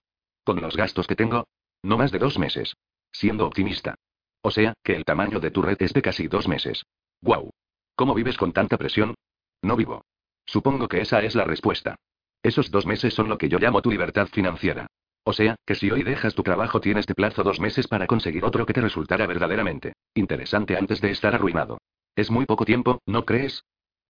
[0.45, 1.49] Con los gastos que tengo,
[1.83, 2.77] no más de dos meses.
[3.11, 3.97] Siendo optimista.
[4.43, 6.85] O sea, que el tamaño de tu red es de casi dos meses.
[7.21, 7.51] ¡Guau!
[7.97, 9.17] ¿Cómo vives con tanta presión?
[9.63, 10.05] No vivo.
[10.47, 11.97] Supongo que esa es la respuesta.
[12.41, 14.87] Esos dos meses son lo que yo llamo tu libertad financiera.
[15.29, 18.47] O sea, que si hoy dejas tu trabajo tienes de plazo dos meses para conseguir
[18.47, 21.77] otro que te resultará verdaderamente interesante antes de estar arruinado.
[22.17, 23.63] Es muy poco tiempo, ¿no crees?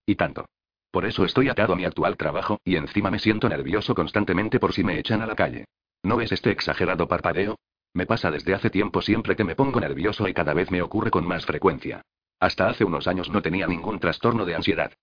[0.05, 0.45] Y tanto.
[0.91, 4.71] Por eso estoy atado a mi actual trabajo, y encima me siento nervioso constantemente por
[4.71, 5.65] si me echan a la calle.
[6.03, 7.57] ¿No ves este exagerado parpadeo?
[7.93, 11.11] Me pasa desde hace tiempo siempre que me pongo nervioso y cada vez me ocurre
[11.11, 12.01] con más frecuencia.
[12.39, 14.93] Hasta hace unos años no tenía ningún trastorno de ansiedad.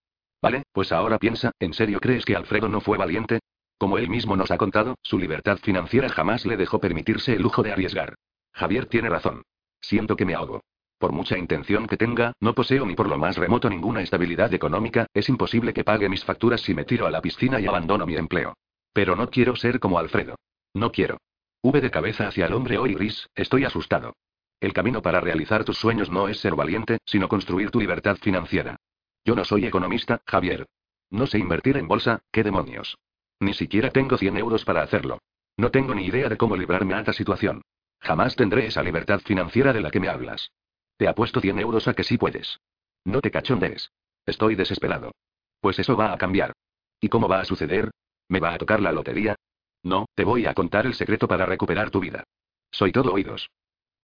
[0.41, 3.41] Vale, pues ahora piensa, ¿en serio crees que Alfredo no fue valiente?
[3.79, 7.63] Como él mismo nos ha contado, su libertad financiera jamás le dejó permitirse el lujo
[7.63, 8.15] de arriesgar.
[8.53, 9.43] Javier tiene razón.
[9.81, 10.63] Siento que me ahogo.
[10.99, 15.07] Por mucha intención que tenga, no poseo ni por lo más remoto ninguna estabilidad económica,
[15.13, 18.17] es imposible que pague mis facturas si me tiro a la piscina y abandono mi
[18.17, 18.55] empleo.
[18.95, 20.37] Pero no quiero ser como Alfredo.
[20.73, 21.19] No quiero.
[21.63, 24.15] V de cabeza hacia el hombre hoy gris, estoy asustado.
[24.59, 28.77] El camino para realizar tus sueños no es ser valiente, sino construir tu libertad financiera.
[29.23, 30.65] Yo no soy economista, Javier.
[31.11, 32.97] No sé invertir en bolsa, ¿qué demonios?
[33.41, 35.19] Ni siquiera tengo 100 euros para hacerlo.
[35.57, 37.63] No tengo ni idea de cómo librarme a esta situación.
[38.01, 40.51] Jamás tendré esa libertad financiera de la que me hablas.
[40.97, 42.61] Te apuesto 100 euros a que sí puedes.
[43.05, 43.91] No te cachondees.
[44.25, 45.13] Estoy desesperado.
[45.61, 46.53] Pues eso va a cambiar.
[47.01, 47.91] ¿Y cómo va a suceder?
[48.29, 49.37] ¿Me va a tocar la lotería?
[49.83, 52.25] No, te voy a contar el secreto para recuperar tu vida.
[52.71, 53.49] Soy todo oídos.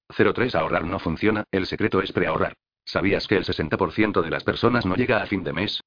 [0.09, 2.55] 03 Ahorrar no funciona, el secreto es preahorrar.
[2.85, 5.81] ¿Sabías que el 60% de las personas no llega a fin de mes?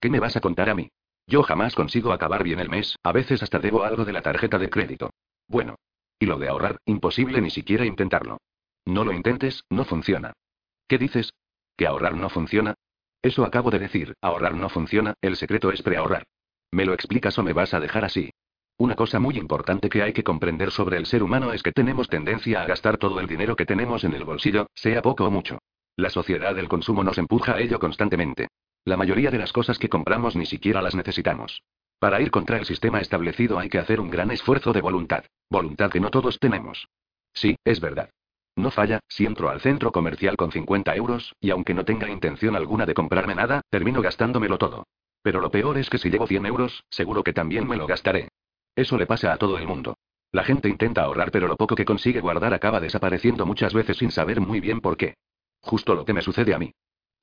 [0.00, 0.90] ¿Qué me vas a contar a mí?
[1.26, 4.58] Yo jamás consigo acabar bien el mes, a veces hasta debo algo de la tarjeta
[4.58, 5.10] de crédito.
[5.48, 5.76] Bueno.
[6.18, 8.38] Y lo de ahorrar, imposible ni siquiera intentarlo.
[8.84, 10.32] No lo intentes, no funciona.
[10.86, 11.32] ¿Qué dices?
[11.76, 12.74] ¿Que ahorrar no funciona?
[13.22, 16.24] Eso acabo de decir, ahorrar no funciona, el secreto es preahorrar.
[16.70, 18.30] ¿Me lo explicas o me vas a dejar así?
[18.78, 22.08] Una cosa muy importante que hay que comprender sobre el ser humano es que tenemos
[22.08, 25.58] tendencia a gastar todo el dinero que tenemos en el bolsillo, sea poco o mucho.
[25.96, 28.48] La sociedad del consumo nos empuja a ello constantemente.
[28.84, 31.62] La mayoría de las cosas que compramos ni siquiera las necesitamos.
[32.00, 35.88] Para ir contra el sistema establecido hay que hacer un gran esfuerzo de voluntad, voluntad
[35.88, 36.88] que no todos tenemos.
[37.32, 38.10] Sí, es verdad.
[38.56, 42.56] No falla, si entro al centro comercial con 50 euros, y aunque no tenga intención
[42.56, 44.84] alguna de comprarme nada, termino gastándomelo todo.
[45.22, 48.30] Pero lo peor es que si llevo 100 euros, seguro que también me lo gastaré.
[48.74, 49.96] Eso le pasa a todo el mundo.
[50.32, 54.10] La gente intenta ahorrar pero lo poco que consigue guardar acaba desapareciendo muchas veces sin
[54.10, 55.14] saber muy bien por qué.
[55.60, 56.72] Justo lo que me sucede a mí.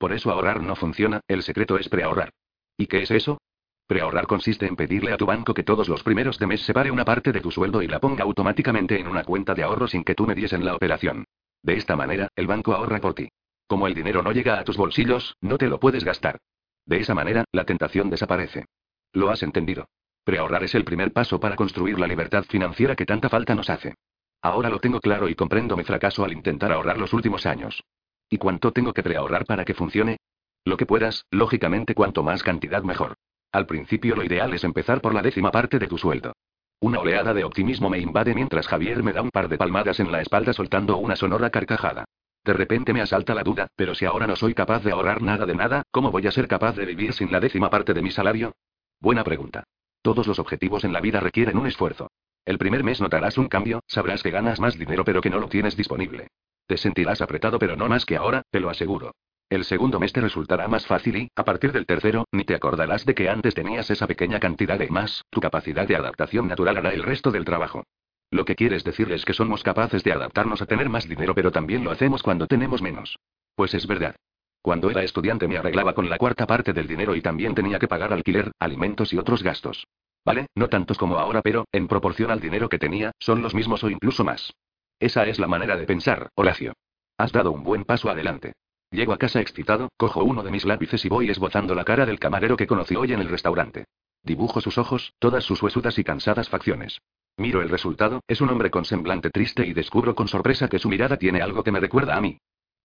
[0.00, 2.30] Por eso ahorrar no funciona, el secreto es preahorrar.
[2.78, 3.38] ¿Y qué es eso?
[3.86, 7.04] Preahorrar consiste en pedirle a tu banco que todos los primeros de mes separe una
[7.04, 10.14] parte de tu sueldo y la ponga automáticamente en una cuenta de ahorro sin que
[10.14, 11.26] tú me diese en la operación.
[11.62, 13.28] De esta manera, el banco ahorra por ti.
[13.66, 16.38] Como el dinero no llega a tus bolsillos, no te lo puedes gastar.
[16.86, 18.64] De esa manera, la tentación desaparece.
[19.12, 19.84] ¿Lo has entendido?
[20.24, 23.96] Preahorrar es el primer paso para construir la libertad financiera que tanta falta nos hace.
[24.40, 27.82] Ahora lo tengo claro y comprendo mi fracaso al intentar ahorrar los últimos años.
[28.30, 30.18] ¿Y cuánto tengo que preahorrar para que funcione?
[30.64, 33.16] Lo que puedas, lógicamente cuanto más cantidad mejor.
[33.50, 36.32] Al principio lo ideal es empezar por la décima parte de tu sueldo.
[36.78, 40.12] Una oleada de optimismo me invade mientras Javier me da un par de palmadas en
[40.12, 42.04] la espalda soltando una sonora carcajada.
[42.44, 45.44] De repente me asalta la duda, pero si ahora no soy capaz de ahorrar nada
[45.44, 48.12] de nada, ¿cómo voy a ser capaz de vivir sin la décima parte de mi
[48.12, 48.52] salario?
[49.00, 49.64] Buena pregunta.
[50.02, 52.10] Todos los objetivos en la vida requieren un esfuerzo.
[52.44, 55.48] El primer mes notarás un cambio, sabrás que ganas más dinero pero que no lo
[55.48, 56.28] tienes disponible.
[56.66, 59.12] Te sentirás apretado pero no más que ahora, te lo aseguro.
[59.48, 63.04] El segundo mes te resultará más fácil y, a partir del tercero, ni te acordarás
[63.04, 66.90] de que antes tenías esa pequeña cantidad de más, tu capacidad de adaptación natural hará
[66.90, 67.84] el resto del trabajo.
[68.30, 71.50] Lo que quieres decir es que somos capaces de adaptarnos a tener más dinero pero
[71.50, 73.18] también lo hacemos cuando tenemos menos.
[73.56, 74.14] Pues es verdad.
[74.62, 77.88] Cuando era estudiante me arreglaba con la cuarta parte del dinero y también tenía que
[77.88, 79.86] pagar alquiler, alimentos y otros gastos.
[80.24, 80.48] ¿Vale?
[80.54, 83.90] No tantos como ahora pero, en proporción al dinero que tenía, son los mismos o
[83.90, 84.52] incluso más.
[84.98, 86.74] Esa es la manera de pensar, Horacio.
[87.16, 88.52] Has dado un buen paso adelante.
[88.90, 92.18] Llego a casa excitado, cojo uno de mis lápices y voy esbozando la cara del
[92.18, 93.84] camarero que conocí hoy en el restaurante.
[94.22, 97.00] Dibujo sus ojos, todas sus huesudas y cansadas facciones.
[97.38, 100.90] Miro el resultado, es un hombre con semblante triste y descubro con sorpresa que su
[100.90, 102.38] mirada tiene algo que me recuerda a mí.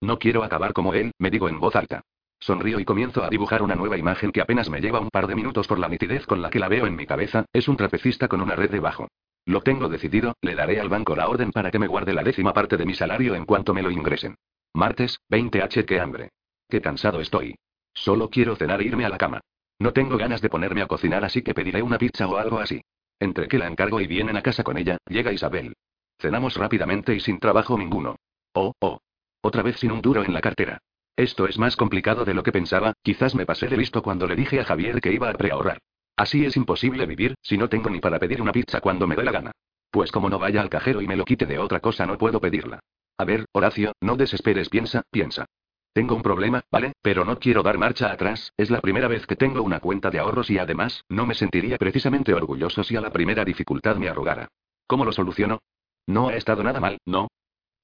[0.05, 2.03] No quiero acabar como él, me digo en voz alta.
[2.39, 5.33] Sonrío y comienzo a dibujar una nueva imagen que apenas me lleva un par de
[5.33, 8.27] minutos por la nitidez con la que la veo en mi cabeza, es un trapecista
[8.27, 9.07] con una red debajo.
[9.47, 12.53] Lo tengo decidido, le daré al banco la orden para que me guarde la décima
[12.53, 14.35] parte de mi salario en cuanto me lo ingresen.
[14.75, 16.29] Martes, 20h, qué hambre.
[16.69, 17.55] Qué cansado estoy.
[17.91, 19.41] Solo quiero cenar e irme a la cama.
[19.79, 22.79] No tengo ganas de ponerme a cocinar así que pediré una pizza o algo así.
[23.19, 25.73] Entre que la encargo y vienen a casa con ella, llega Isabel.
[26.19, 28.17] Cenamos rápidamente y sin trabajo ninguno.
[28.53, 28.99] Oh, oh.
[29.47, 30.79] Otra vez sin un duro en la cartera.
[31.15, 34.35] Esto es más complicado de lo que pensaba, quizás me pasé de listo cuando le
[34.35, 35.77] dije a Javier que iba a preahorrar.
[36.15, 39.23] Así es imposible vivir, si no tengo ni para pedir una pizza cuando me dé
[39.23, 39.51] la gana.
[39.91, 42.41] Pues como no vaya al cajero y me lo quite de otra cosa no puedo
[42.41, 42.79] pedirla.
[43.19, 45.45] A ver, Horacio, no desesperes, piensa, piensa.
[45.93, 46.93] Tengo un problema, ¿vale?
[47.03, 50.17] Pero no quiero dar marcha atrás, es la primera vez que tengo una cuenta de
[50.17, 54.47] ahorros y además, no me sentiría precisamente orgulloso si a la primera dificultad me arrugara.
[54.87, 55.59] ¿Cómo lo soluciono?
[56.07, 57.27] No ha estado nada mal, ¿no?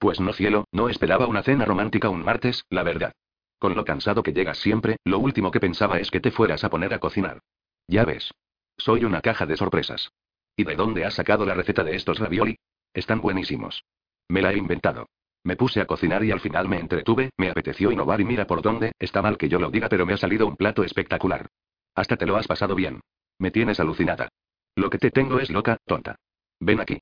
[0.01, 3.13] Pues no cielo, no esperaba una cena romántica un martes, la verdad.
[3.59, 6.71] Con lo cansado que llegas siempre, lo último que pensaba es que te fueras a
[6.71, 7.41] poner a cocinar.
[7.87, 8.33] Ya ves.
[8.77, 10.11] Soy una caja de sorpresas.
[10.55, 12.57] ¿Y de dónde has sacado la receta de estos ravioli?
[12.95, 13.83] Están buenísimos.
[14.27, 15.07] Me la he inventado.
[15.43, 18.63] Me puse a cocinar y al final me entretuve, me apeteció innovar y mira por
[18.63, 21.45] dónde, está mal que yo lo diga pero me ha salido un plato espectacular.
[21.93, 23.01] Hasta te lo has pasado bien.
[23.37, 24.29] Me tienes alucinada.
[24.75, 26.15] Lo que te tengo es loca, tonta.
[26.59, 26.99] Ven aquí.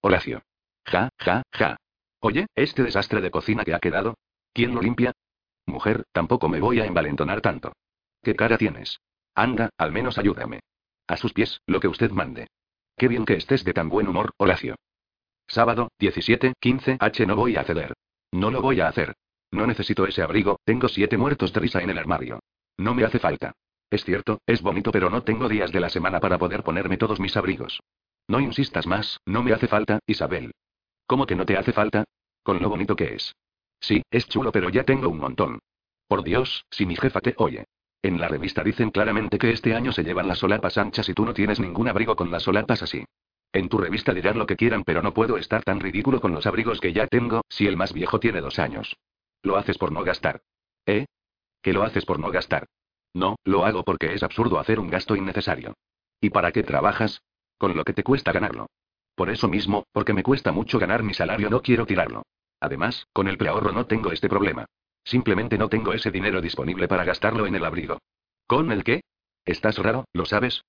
[0.00, 0.42] Horacio.
[0.84, 1.76] Ja, ja, ja.
[2.20, 4.14] Oye, este desastre de cocina que ha quedado.
[4.52, 5.12] ¿Quién lo limpia?
[5.66, 7.72] Mujer, tampoco me voy a envalentonar tanto.
[8.22, 9.00] ¿Qué cara tienes?
[9.34, 10.60] Anda, al menos ayúdame.
[11.06, 12.48] A sus pies, lo que usted mande.
[12.96, 14.76] Qué bien que estés de tan buen humor, Horacio.
[15.46, 17.26] Sábado, 17, 15 H.
[17.26, 17.94] No voy a ceder.
[18.32, 19.14] No lo voy a hacer.
[19.50, 22.40] No necesito ese abrigo, tengo siete muertos de risa en el armario.
[22.76, 23.52] No me hace falta.
[23.90, 27.18] Es cierto, es bonito, pero no tengo días de la semana para poder ponerme todos
[27.18, 27.80] mis abrigos.
[28.28, 30.52] No insistas más, no me hace falta, Isabel.
[31.10, 32.04] ¿Cómo que no te hace falta?
[32.44, 33.34] Con lo bonito que es.
[33.80, 35.58] Sí, es chulo, pero ya tengo un montón.
[36.06, 37.64] Por Dios, si mi jefa te oye.
[38.00, 41.24] En la revista dicen claramente que este año se llevan las solapas anchas y tú
[41.24, 43.04] no tienes ningún abrigo con las solapas así.
[43.52, 46.46] En tu revista dirán lo que quieran, pero no puedo estar tan ridículo con los
[46.46, 48.96] abrigos que ya tengo, si el más viejo tiene dos años.
[49.42, 50.42] Lo haces por no gastar.
[50.86, 51.06] ¿Eh?
[51.60, 52.66] ¿Que lo haces por no gastar?
[53.14, 55.74] No, lo hago porque es absurdo hacer un gasto innecesario.
[56.20, 57.20] ¿Y para qué trabajas?
[57.58, 58.68] Con lo que te cuesta ganarlo.
[59.20, 62.22] Por eso mismo, porque me cuesta mucho ganar mi salario, no quiero tirarlo.
[62.58, 64.64] Además, con el preahorro no tengo este problema.
[65.04, 67.98] Simplemente no tengo ese dinero disponible para gastarlo en el abrigo.
[68.46, 69.02] ¿Con el qué?
[69.44, 70.62] ¿Estás raro, lo sabes?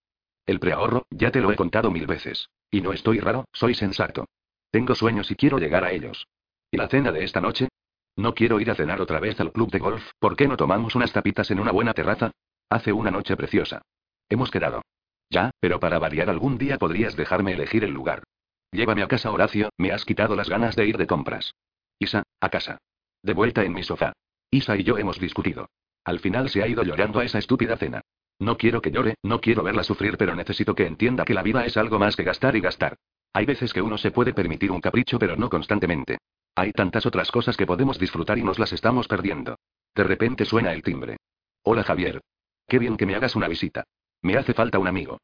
[0.45, 2.49] El preahorro, ya te lo he contado mil veces.
[2.69, 4.25] Y no estoy raro, soy sensato.
[4.69, 6.27] Tengo sueños y quiero llegar a ellos.
[6.71, 7.69] ¿Y la cena de esta noche?
[8.17, 10.93] No quiero ir a cenar otra vez al club de golf, ¿por qué no tomamos
[10.93, 12.31] unas tapitas en una buena terraza?
[12.69, 13.81] Hace una noche preciosa.
[14.27, 14.81] Hemos quedado.
[15.29, 18.23] Ya, pero para variar algún día podrías dejarme elegir el lugar.
[18.71, 21.53] Llévame a casa Horacio, me has quitado las ganas de ir de compras.
[21.99, 22.77] Isa, a casa.
[23.21, 24.13] De vuelta en mi sofá.
[24.49, 25.69] Isa y yo hemos discutido.
[26.03, 28.01] Al final se ha ido llorando a esa estúpida cena.
[28.39, 31.65] No quiero que llore, no quiero verla sufrir, pero necesito que entienda que la vida
[31.65, 32.95] es algo más que gastar y gastar.
[33.33, 36.17] Hay veces que uno se puede permitir un capricho, pero no constantemente.
[36.55, 39.57] Hay tantas otras cosas que podemos disfrutar y nos las estamos perdiendo.
[39.93, 41.17] De repente suena el timbre.
[41.63, 42.21] Hola Javier.
[42.67, 43.83] Qué bien que me hagas una visita.
[44.21, 45.19] Me hace falta un amigo.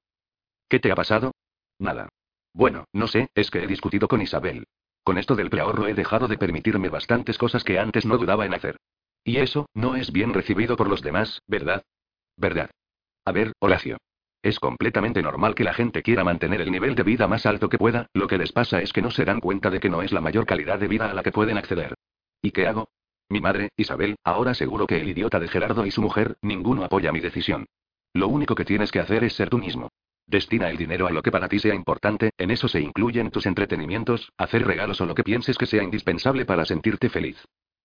[0.70, 1.32] ¿Qué te ha pasado?
[1.80, 2.10] Nada.
[2.58, 4.66] Bueno, no sé, es que he discutido con Isabel.
[5.04, 8.56] Con esto del preahorro he dejado de permitirme bastantes cosas que antes no dudaba en
[8.56, 8.78] hacer.
[9.24, 11.84] Y eso, no es bien recibido por los demás, ¿verdad?
[12.36, 12.72] ¿Verdad?
[13.26, 13.98] A ver, Horacio.
[14.42, 17.78] Es completamente normal que la gente quiera mantener el nivel de vida más alto que
[17.78, 20.12] pueda, lo que les pasa es que no se dan cuenta de que no es
[20.12, 21.94] la mayor calidad de vida a la que pueden acceder.
[22.42, 22.90] ¿Y qué hago?
[23.30, 27.12] Mi madre, Isabel, ahora seguro que el idiota de Gerardo y su mujer, ninguno apoya
[27.12, 27.68] mi decisión.
[28.14, 29.90] Lo único que tienes que hacer es ser tú mismo.
[30.28, 33.46] Destina el dinero a lo que para ti sea importante, en eso se incluyen tus
[33.46, 37.38] entretenimientos, hacer regalos o lo que pienses que sea indispensable para sentirte feliz.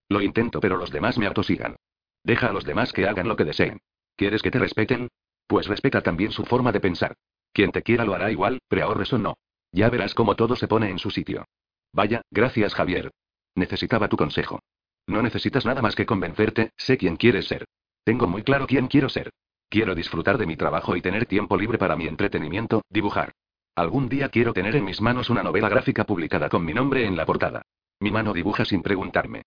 [0.09, 1.77] Lo intento pero los demás me atosigan.
[2.25, 3.81] Deja a los demás que hagan lo que deseen.
[4.17, 5.09] ¿Quieres que te respeten?
[5.47, 7.15] Pues respeta también su forma de pensar.
[7.53, 9.37] Quien te quiera lo hará igual, preahorres o no.
[9.71, 11.45] Ya verás cómo todo se pone en su sitio.
[11.93, 13.13] Vaya, gracias Javier.
[13.55, 14.61] Necesitaba tu consejo.
[15.07, 17.67] No necesitas nada más que convencerte, sé quién quieres ser.
[18.05, 19.31] Tengo muy claro quién quiero ser.
[19.73, 23.33] Quiero disfrutar de mi trabajo y tener tiempo libre para mi entretenimiento, dibujar.
[23.75, 27.17] Algún día quiero tener en mis manos una novela gráfica publicada con mi nombre en
[27.17, 27.63] la portada.
[27.99, 29.45] Mi mano dibuja sin preguntarme.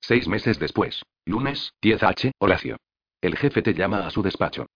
[0.00, 1.02] Seis meses después.
[1.24, 2.76] Lunes, 10H, Horacio.
[3.20, 4.66] El jefe te llama a su despacho.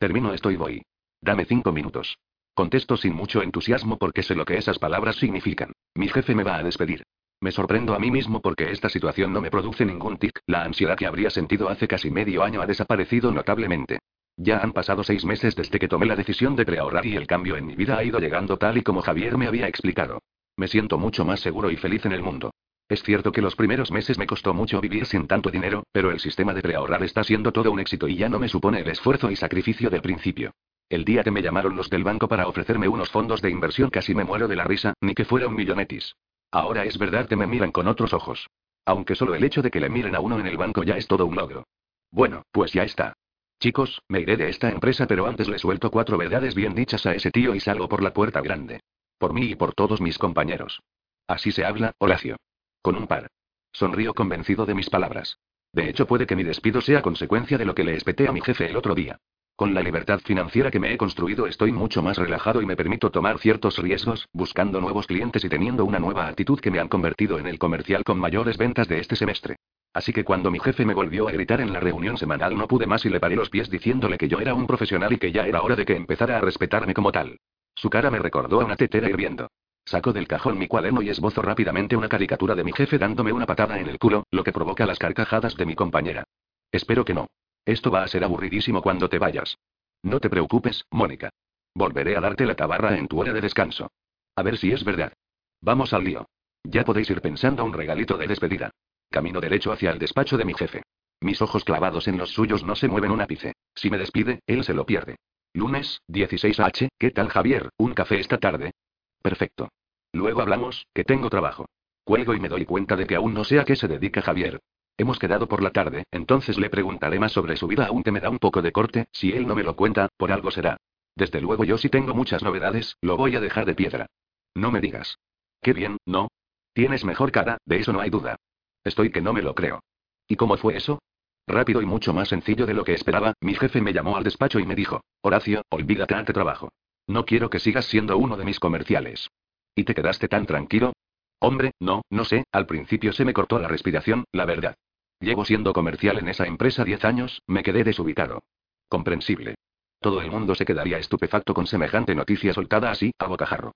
[0.00, 0.82] Termino esto y voy.
[1.20, 2.18] Dame cinco minutos.
[2.52, 5.70] Contesto sin mucho entusiasmo porque sé lo que esas palabras significan.
[5.94, 7.04] Mi jefe me va a despedir.
[7.40, 10.98] Me sorprendo a mí mismo porque esta situación no me produce ningún tic, la ansiedad
[10.98, 14.00] que habría sentido hace casi medio año ha desaparecido notablemente.
[14.42, 17.58] Ya han pasado seis meses desde que tomé la decisión de preahorrar y el cambio
[17.58, 20.22] en mi vida ha ido llegando tal y como Javier me había explicado.
[20.56, 22.50] Me siento mucho más seguro y feliz en el mundo.
[22.88, 26.20] Es cierto que los primeros meses me costó mucho vivir sin tanto dinero, pero el
[26.20, 29.30] sistema de preahorrar está siendo todo un éxito y ya no me supone el esfuerzo
[29.30, 30.52] y sacrificio del principio.
[30.88, 34.14] El día que me llamaron los del banco para ofrecerme unos fondos de inversión casi
[34.14, 36.16] me muero de la risa, ni que fuera un millonetis.
[36.50, 38.48] Ahora es verdad que me miran con otros ojos.
[38.86, 41.06] Aunque solo el hecho de que le miren a uno en el banco ya es
[41.06, 41.64] todo un logro.
[42.10, 43.12] Bueno, pues ya está.
[43.60, 47.14] Chicos, me iré de esta empresa, pero antes le suelto cuatro verdades bien dichas a
[47.14, 48.80] ese tío y salgo por la puerta grande.
[49.18, 50.80] Por mí y por todos mis compañeros.
[51.28, 52.36] Así se habla, Horacio.
[52.80, 53.28] Con un par.
[53.70, 55.36] Sonrío convencido de mis palabras.
[55.74, 58.40] De hecho, puede que mi despido sea consecuencia de lo que le espeté a mi
[58.40, 59.18] jefe el otro día.
[59.60, 63.10] Con la libertad financiera que me he construido estoy mucho más relajado y me permito
[63.10, 67.38] tomar ciertos riesgos, buscando nuevos clientes y teniendo una nueva actitud que me han convertido
[67.38, 69.56] en el comercial con mayores ventas de este semestre.
[69.92, 72.86] Así que cuando mi jefe me volvió a gritar en la reunión semanal no pude
[72.86, 75.46] más y le paré los pies diciéndole que yo era un profesional y que ya
[75.46, 77.36] era hora de que empezara a respetarme como tal.
[77.74, 79.50] Su cara me recordó a una tetera hirviendo.
[79.84, 83.44] Saco del cajón mi cuaderno y esbozo rápidamente una caricatura de mi jefe dándome una
[83.44, 86.24] patada en el culo, lo que provoca las carcajadas de mi compañera.
[86.72, 87.26] Espero que no.
[87.64, 89.58] Esto va a ser aburridísimo cuando te vayas.
[90.02, 91.30] No te preocupes, Mónica.
[91.74, 93.90] Volveré a darte la tabarra en tu hora de descanso.
[94.34, 95.12] A ver si es verdad.
[95.60, 96.26] Vamos al lío.
[96.64, 98.70] Ya podéis ir pensando un regalito de despedida.
[99.10, 100.82] Camino derecho hacia el despacho de mi jefe.
[101.20, 103.52] Mis ojos clavados en los suyos no se mueven un ápice.
[103.74, 105.16] Si me despide, él se lo pierde.
[105.52, 107.70] Lunes, 16H, ¿qué tal Javier?
[107.76, 108.72] ¿Un café esta tarde?
[109.20, 109.68] Perfecto.
[110.12, 111.66] Luego hablamos, que tengo trabajo.
[112.04, 114.60] Cuelgo y me doy cuenta de que aún no sé a qué se dedica Javier.
[115.00, 118.20] Hemos quedado por la tarde, entonces le preguntaré más sobre su vida aún te me
[118.20, 120.76] da un poco de corte, si él no me lo cuenta, por algo será.
[121.16, 124.08] Desde luego yo sí tengo muchas novedades, lo voy a dejar de piedra.
[124.54, 125.16] No me digas.
[125.62, 126.28] Qué bien, ¿no?
[126.74, 128.36] Tienes mejor cara, de eso no hay duda.
[128.84, 129.80] Estoy que no me lo creo.
[130.28, 130.98] ¿Y cómo fue eso?
[131.46, 134.58] Rápido y mucho más sencillo de lo que esperaba, mi jefe me llamó al despacho
[134.58, 136.72] y me dijo, Horacio, olvídate ante trabajo.
[137.06, 139.30] No quiero que sigas siendo uno de mis comerciales.
[139.74, 140.92] ¿Y te quedaste tan tranquilo?
[141.38, 144.76] Hombre, no, no sé, al principio se me cortó la respiración, la verdad.
[145.20, 148.42] Llevo siendo comercial en esa empresa diez años, me quedé desubicado.
[148.88, 149.54] Comprensible.
[150.00, 153.72] Todo el mundo se quedaría estupefacto con semejante noticia soltada así, a bocajarro.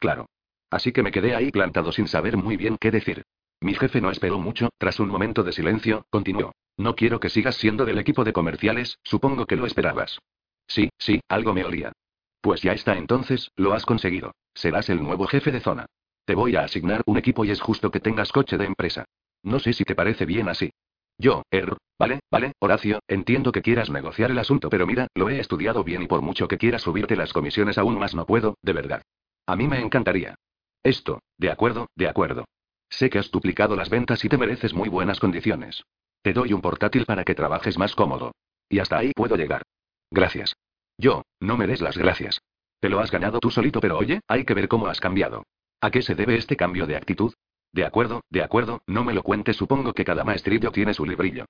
[0.00, 0.26] Claro.
[0.70, 3.22] Así que me quedé ahí plantado sin saber muy bien qué decir.
[3.60, 6.52] Mi jefe no esperó mucho, tras un momento de silencio, continuó.
[6.76, 10.18] No quiero que sigas siendo del equipo de comerciales, supongo que lo esperabas.
[10.66, 11.92] Sí, sí, algo me olía.
[12.40, 14.32] Pues ya está entonces, lo has conseguido.
[14.52, 15.86] Serás el nuevo jefe de zona.
[16.24, 19.04] Te voy a asignar un equipo y es justo que tengas coche de empresa.
[19.44, 20.70] No sé si te parece bien así.
[21.18, 25.40] Yo, er, vale, vale, Horacio, entiendo que quieras negociar el asunto, pero mira, lo he
[25.40, 28.72] estudiado bien y por mucho que quieras subirte las comisiones aún más no puedo, de
[28.72, 29.02] verdad.
[29.46, 30.36] A mí me encantaría.
[30.82, 32.44] Esto, de acuerdo, de acuerdo.
[32.88, 35.82] Sé que has duplicado las ventas y te mereces muy buenas condiciones.
[36.22, 38.32] Te doy un portátil para que trabajes más cómodo.
[38.68, 39.62] Y hasta ahí puedo llegar.
[40.10, 40.54] Gracias.
[40.96, 42.40] Yo, no me des las gracias.
[42.80, 45.44] Te lo has ganado tú solito, pero oye, hay que ver cómo has cambiado.
[45.80, 47.32] ¿A qué se debe este cambio de actitud?
[47.72, 51.44] De acuerdo, de acuerdo, no me lo cuentes, supongo que cada maestrillo tiene su librillo.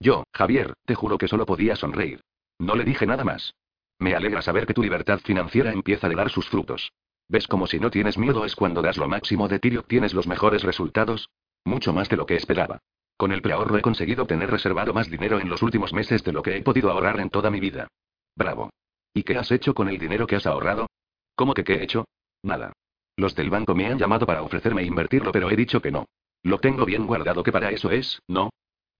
[0.00, 2.20] Yo, Javier, te juro que solo podía sonreír.
[2.58, 3.54] No le dije nada más.
[3.98, 6.92] Me alegra saber que tu libertad financiera empieza a dar sus frutos.
[7.28, 10.14] ¿Ves como si no tienes miedo es cuando das lo máximo de ti y obtienes
[10.14, 11.30] los mejores resultados?
[11.64, 12.80] Mucho más de lo que esperaba.
[13.16, 16.42] Con el preahorro he conseguido tener reservado más dinero en los últimos meses de lo
[16.42, 17.88] que he podido ahorrar en toda mi vida.
[18.36, 18.70] Bravo.
[19.14, 20.88] ¿Y qué has hecho con el dinero que has ahorrado?
[21.36, 22.04] ¿Cómo que qué he hecho?
[22.42, 22.72] Nada.
[23.16, 26.06] Los del banco me han llamado para ofrecerme invertirlo, pero he dicho que no.
[26.42, 28.50] Lo tengo bien guardado que para eso es, ¿no?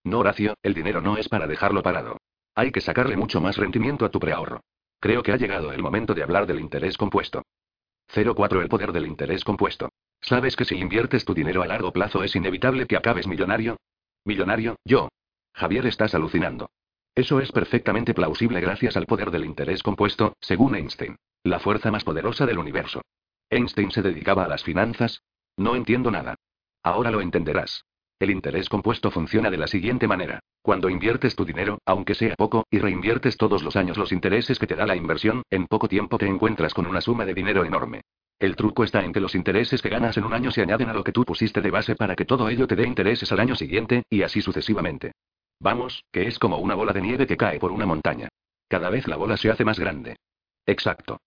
[0.05, 2.19] No, Horacio, el dinero no es para dejarlo parado.
[2.55, 4.61] Hay que sacarle mucho más rendimiento a tu preahorro.
[5.01, 7.43] Creo que ha llegado el momento de hablar del interés compuesto.
[8.09, 9.89] 04 El poder del interés compuesto.
[10.21, 13.77] ¿Sabes que si inviertes tu dinero a largo plazo es inevitable que acabes millonario?
[14.25, 14.77] ¿Millonario?
[14.85, 15.09] Yo.
[15.53, 16.71] Javier, estás alucinando.
[17.15, 21.17] Eso es perfectamente plausible gracias al poder del interés compuesto, según Einstein.
[21.43, 23.03] La fuerza más poderosa del universo.
[23.51, 25.23] ¿Einstein se dedicaba a las finanzas?
[25.57, 26.37] No entiendo nada.
[26.83, 27.85] Ahora lo entenderás.
[28.19, 30.41] El interés compuesto funciona de la siguiente manera.
[30.63, 34.67] Cuando inviertes tu dinero, aunque sea poco, y reinviertes todos los años los intereses que
[34.67, 38.03] te da la inversión, en poco tiempo te encuentras con una suma de dinero enorme.
[38.39, 40.95] El truco está en que los intereses que ganas en un año se añaden a
[40.95, 43.57] lo que tú pusiste de base para que todo ello te dé intereses al año
[43.57, 45.13] siguiente, y así sucesivamente.
[45.61, 48.29] Vamos, que es como una bola de nieve que cae por una montaña.
[48.69, 50.17] Cada vez la bola se hace más grande.
[50.67, 51.19] Exacto.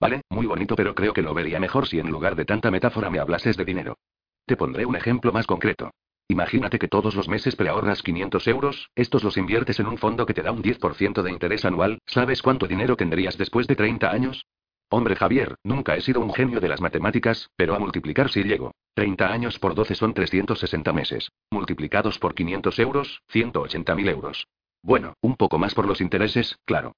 [0.00, 3.10] Vale, muy bonito, pero creo que lo vería mejor si en lugar de tanta metáfora
[3.10, 3.98] me hablases de dinero.
[4.46, 5.90] Te pondré un ejemplo más concreto.
[6.26, 10.32] Imagínate que todos los meses preahorras 500 euros, estos los inviertes en un fondo que
[10.32, 14.46] te da un 10% de interés anual, ¿sabes cuánto dinero tendrías después de 30 años?
[14.88, 18.72] Hombre Javier, nunca he sido un genio de las matemáticas, pero a multiplicar si llego.
[18.94, 21.30] 30 años por 12 son 360 meses.
[21.50, 24.46] Multiplicados por 500 euros, 180.000 euros.
[24.82, 26.92] Bueno, un poco más por los intereses, claro.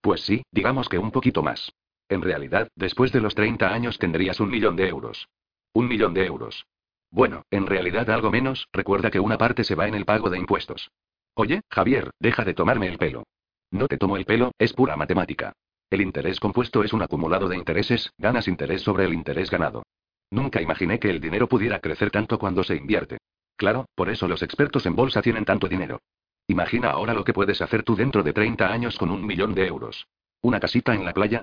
[0.00, 1.72] Pues sí, digamos que un poquito más.
[2.08, 5.28] En realidad, después de los 30 años tendrías un millón de euros.
[5.72, 6.66] Un millón de euros.
[7.10, 10.38] Bueno, en realidad algo menos, recuerda que una parte se va en el pago de
[10.38, 10.90] impuestos.
[11.34, 13.24] Oye, Javier, deja de tomarme el pelo.
[13.70, 15.52] No te tomo el pelo, es pura matemática.
[15.90, 19.84] El interés compuesto es un acumulado de intereses, ganas interés sobre el interés ganado.
[20.30, 23.18] Nunca imaginé que el dinero pudiera crecer tanto cuando se invierte.
[23.56, 26.00] Claro, por eso los expertos en bolsa tienen tanto dinero.
[26.48, 29.66] Imagina ahora lo que puedes hacer tú dentro de 30 años con un millón de
[29.66, 30.06] euros.
[30.40, 31.42] ¿Una casita en la playa?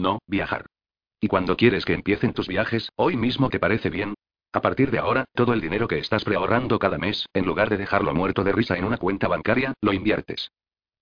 [0.00, 0.64] No, viajar.
[1.20, 4.14] ¿Y cuando quieres que empiecen tus viajes, hoy mismo te parece bien?
[4.50, 7.76] A partir de ahora, todo el dinero que estás preahorrando cada mes, en lugar de
[7.76, 10.52] dejarlo muerto de risa en una cuenta bancaria, lo inviertes.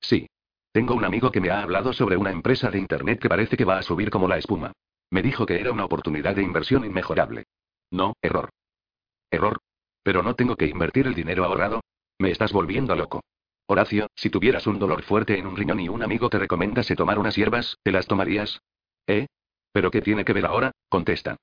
[0.00, 0.26] Sí.
[0.72, 3.64] Tengo un amigo que me ha hablado sobre una empresa de Internet que parece que
[3.64, 4.72] va a subir como la espuma.
[5.10, 7.44] Me dijo que era una oportunidad de inversión inmejorable.
[7.92, 8.50] No, error.
[9.30, 9.60] Error.
[10.02, 11.82] Pero no tengo que invertir el dinero ahorrado.
[12.18, 13.20] Me estás volviendo loco.
[13.68, 17.20] Horacio, si tuvieras un dolor fuerte en un riñón y un amigo te recomendase tomar
[17.20, 18.60] unas hierbas, ¿te las tomarías?
[19.08, 19.26] ¿Eh?
[19.72, 20.70] ¿Pero qué tiene que ver ahora?
[20.88, 21.36] Contesta.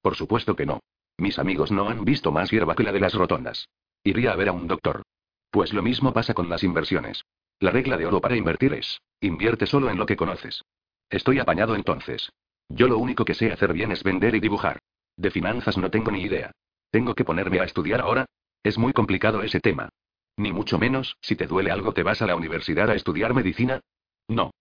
[0.00, 0.80] Por supuesto que no.
[1.18, 3.68] Mis amigos no han visto más hierba que la de las rotondas.
[4.04, 5.02] Iría a ver a un doctor.
[5.50, 7.24] Pues lo mismo pasa con las inversiones.
[7.58, 10.62] La regla de oro para invertir es, invierte solo en lo que conoces.
[11.10, 12.30] Estoy apañado entonces.
[12.68, 14.78] Yo lo único que sé hacer bien es vender y dibujar.
[15.16, 16.52] De finanzas no tengo ni idea.
[16.90, 18.26] ¿Tengo que ponerme a estudiar ahora?
[18.62, 19.88] Es muy complicado ese tema.
[20.36, 23.80] Ni mucho menos, si te duele algo te vas a la universidad a estudiar medicina.
[24.28, 24.52] No.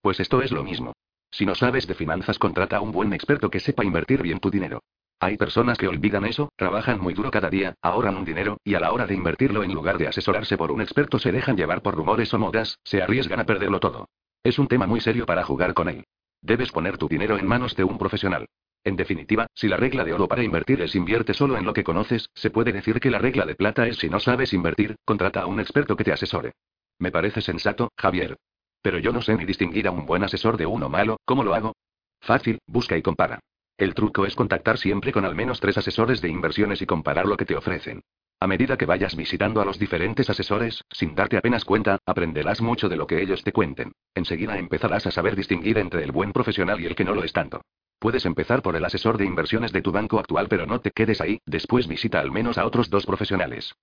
[0.00, 0.92] Pues esto es lo mismo.
[1.34, 4.52] Si no sabes de finanzas, contrata a un buen experto que sepa invertir bien tu
[4.52, 4.84] dinero.
[5.18, 8.80] Hay personas que olvidan eso, trabajan muy duro cada día, ahorran un dinero, y a
[8.80, 11.96] la hora de invertirlo en lugar de asesorarse por un experto se dejan llevar por
[11.96, 14.06] rumores o modas, se arriesgan a perderlo todo.
[14.44, 16.04] Es un tema muy serio para jugar con él.
[16.40, 18.46] Debes poner tu dinero en manos de un profesional.
[18.84, 21.82] En definitiva, si la regla de oro para invertir es invierte solo en lo que
[21.82, 25.40] conoces, se puede decir que la regla de plata es si no sabes invertir, contrata
[25.40, 26.52] a un experto que te asesore.
[27.00, 28.36] Me parece sensato, Javier.
[28.84, 31.54] Pero yo no sé ni distinguir a un buen asesor de uno malo, ¿cómo lo
[31.54, 31.74] hago?
[32.20, 33.40] Fácil, busca y compara.
[33.78, 37.38] El truco es contactar siempre con al menos tres asesores de inversiones y comparar lo
[37.38, 38.02] que te ofrecen.
[38.40, 42.90] A medida que vayas visitando a los diferentes asesores, sin darte apenas cuenta, aprenderás mucho
[42.90, 43.92] de lo que ellos te cuenten.
[44.14, 47.32] Enseguida empezarás a saber distinguir entre el buen profesional y el que no lo es
[47.32, 47.62] tanto.
[47.98, 51.22] Puedes empezar por el asesor de inversiones de tu banco actual, pero no te quedes
[51.22, 53.74] ahí, después visita al menos a otros dos profesionales.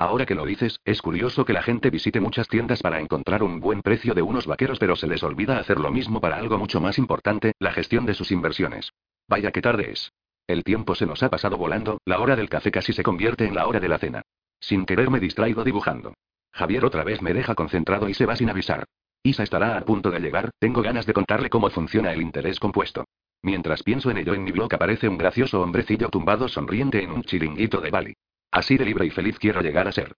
[0.00, 3.58] Ahora que lo dices, es curioso que la gente visite muchas tiendas para encontrar un
[3.58, 6.80] buen precio de unos vaqueros, pero se les olvida hacer lo mismo para algo mucho
[6.80, 8.92] más importante, la gestión de sus inversiones.
[9.26, 10.12] Vaya que tarde es.
[10.46, 13.56] El tiempo se nos ha pasado volando, la hora del café casi se convierte en
[13.56, 14.22] la hora de la cena.
[14.60, 16.14] Sin querer me distraigo dibujando.
[16.52, 18.84] Javier otra vez me deja concentrado y se va sin avisar.
[19.24, 23.04] Isa estará a punto de llegar, tengo ganas de contarle cómo funciona el interés compuesto.
[23.42, 27.24] Mientras pienso en ello en mi blog aparece un gracioso hombrecillo tumbado sonriente en un
[27.24, 28.14] chiringuito de Bali.
[28.50, 30.14] Así de libre y feliz quiero llegar a ser.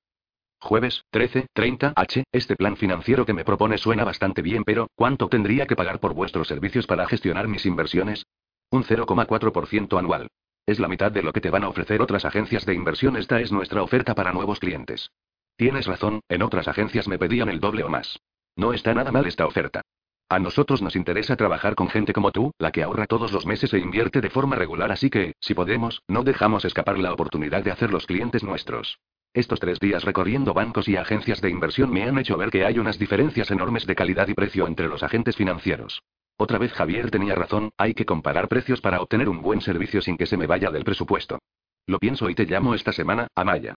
[0.61, 2.25] Jueves, 13, 30, H.
[2.33, 6.15] Este plan financiero que me propone suena bastante bien, pero ¿cuánto tendría que pagar por
[6.15, 8.27] vuestros servicios para gestionar mis inversiones?
[8.71, 10.29] Un 0,4% anual.
[10.67, 13.17] Es la mitad de lo que te van a ofrecer otras agencias de inversión.
[13.17, 15.11] Esta es nuestra oferta para nuevos clientes.
[15.57, 18.21] Tienes razón, en otras agencias me pedían el doble o más.
[18.55, 19.83] No está nada mal esta oferta.
[20.33, 23.75] A nosotros nos interesa trabajar con gente como tú, la que ahorra todos los meses
[23.75, 27.73] e invierte de forma regular, así que, si podemos, no dejamos escapar la oportunidad de
[27.73, 29.01] hacer los clientes nuestros.
[29.35, 32.79] Estos tres días recorriendo bancos y agencias de inversión me han hecho ver que hay
[32.79, 36.01] unas diferencias enormes de calidad y precio entre los agentes financieros.
[36.37, 40.17] Otra vez Javier tenía razón, hay que comparar precios para obtener un buen servicio sin
[40.17, 41.41] que se me vaya del presupuesto.
[41.87, 43.75] Lo pienso y te llamo esta semana, Amaya.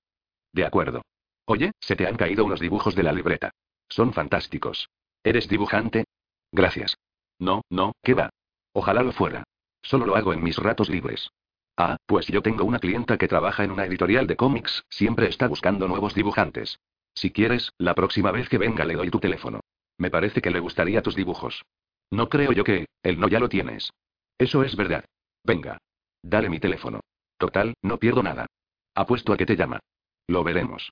[0.52, 1.02] De acuerdo.
[1.46, 3.50] Oye, se te han caído unos dibujos de la libreta.
[3.90, 4.88] Son fantásticos.
[5.24, 6.06] ¿Eres dibujante?
[6.54, 6.98] Gracias.
[7.40, 8.30] No, no, ¿qué va?
[8.74, 9.44] Ojalá lo fuera.
[9.82, 11.30] Solo lo hago en mis ratos libres.
[11.76, 15.48] Ah, pues yo tengo una clienta que trabaja en una editorial de cómics, siempre está
[15.48, 16.80] buscando nuevos dibujantes.
[17.16, 19.62] Si quieres, la próxima vez que venga le doy tu teléfono.
[19.98, 21.64] Me parece que le gustaría tus dibujos.
[22.12, 23.92] No creo yo que, él no ya lo tienes.
[24.38, 25.06] Eso es verdad.
[25.44, 25.80] Venga.
[26.22, 27.00] Dale mi teléfono.
[27.38, 28.46] Total, no pierdo nada.
[28.94, 29.80] Apuesto a que te llama.
[30.28, 30.92] Lo veremos.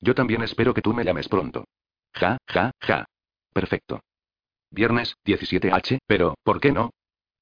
[0.00, 1.64] Yo también espero que tú me llames pronto.
[2.12, 3.06] Ja, ja, ja.
[3.52, 4.00] Perfecto.
[4.70, 6.90] Viernes, 17H, pero, ¿por qué no?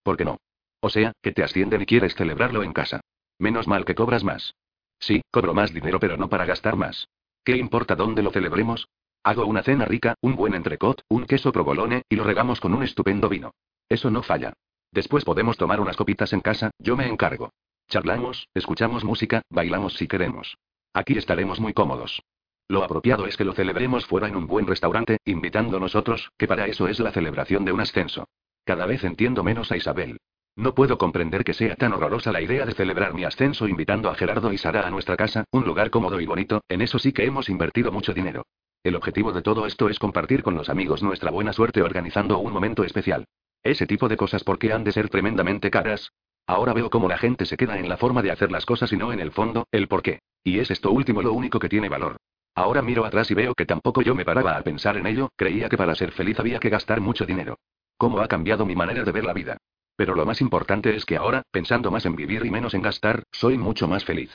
[0.03, 0.39] ¿Por qué no?
[0.81, 3.01] O sea, que te ascienden y quieres celebrarlo en casa.
[3.39, 4.55] Menos mal que cobras más.
[4.99, 7.09] Sí, cobro más dinero, pero no para gastar más.
[7.45, 8.89] ¿Qué importa dónde lo celebremos?
[9.23, 12.85] Hago una cena rica, un buen entrecot, un queso provolone, y lo regamos con un
[12.85, 13.53] estupendo vino.
[13.89, 14.53] Eso no falla.
[14.93, 17.51] Después podemos tomar unas copitas en casa, yo me encargo.
[17.89, 20.57] Charlamos, escuchamos música, bailamos si queremos.
[20.93, 22.23] Aquí estaremos muy cómodos.
[22.69, 26.67] Lo apropiado es que lo celebremos fuera en un buen restaurante, invitando nosotros, que para
[26.67, 28.29] eso es la celebración de un ascenso.
[28.65, 30.19] Cada vez entiendo menos a Isabel.
[30.57, 34.15] No puedo comprender que sea tan horrorosa la idea de celebrar mi ascenso invitando a
[34.15, 37.25] Gerardo y Sara a nuestra casa, un lugar cómodo y bonito, en eso sí que
[37.25, 38.43] hemos invertido mucho dinero.
[38.83, 42.53] El objetivo de todo esto es compartir con los amigos nuestra buena suerte organizando un
[42.53, 43.27] momento especial.
[43.63, 46.13] Ese tipo de cosas, ¿por qué han de ser tremendamente caras?
[46.47, 48.97] Ahora veo cómo la gente se queda en la forma de hacer las cosas y
[48.97, 50.21] no en el fondo, el por qué.
[50.43, 52.17] Y es esto último lo único que tiene valor.
[52.57, 55.69] Ahora miro atrás y veo que tampoco yo me paraba a pensar en ello, creía
[55.69, 57.59] que para ser feliz había que gastar mucho dinero.
[57.99, 59.59] ¿Cómo ha cambiado mi manera de ver la vida?
[59.95, 63.25] Pero lo más importante es que ahora, pensando más en vivir y menos en gastar,
[63.31, 64.31] soy mucho más feliz.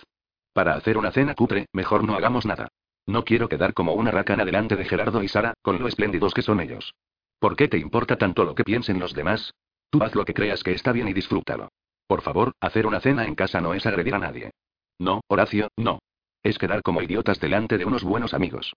[0.54, 2.68] Para hacer una cena cutre, mejor no hagamos nada.
[3.08, 6.44] No quiero quedar como una racana delante de Gerardo y Sara, con lo espléndidos que
[6.44, 6.94] son ellos.
[7.40, 9.52] ¿Por qué te importa tanto lo que piensen los demás?
[9.90, 11.70] Tú haz lo que creas que está bien y disfrútalo.
[12.06, 14.52] Por favor, hacer una cena en casa no es agredir a nadie.
[15.00, 16.00] No, Horacio, no.
[16.44, 18.74] Es quedar como idiotas delante de unos buenos amigos.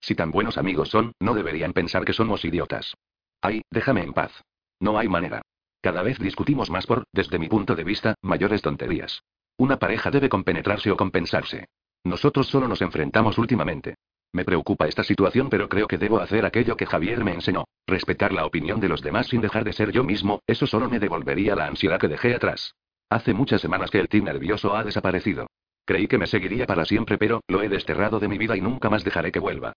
[0.00, 2.94] Si tan buenos amigos son, no deberían pensar que somos idiotas.
[3.40, 4.42] Ay, déjame en paz.
[4.80, 5.42] No hay manera.
[5.80, 9.22] Cada vez discutimos más por, desde mi punto de vista, mayores tonterías.
[9.56, 11.66] Una pareja debe compenetrarse o compensarse.
[12.04, 13.96] Nosotros solo nos enfrentamos últimamente.
[14.32, 17.64] Me preocupa esta situación, pero creo que debo hacer aquello que Javier me enseñó.
[17.86, 21.00] Respetar la opinión de los demás sin dejar de ser yo mismo, eso solo me
[21.00, 22.74] devolvería la ansiedad que dejé atrás.
[23.10, 25.46] Hace muchas semanas que el tic nervioso ha desaparecido.
[25.88, 28.90] Creí que me seguiría para siempre, pero lo he desterrado de mi vida y nunca
[28.90, 29.72] más dejaré que vuelva.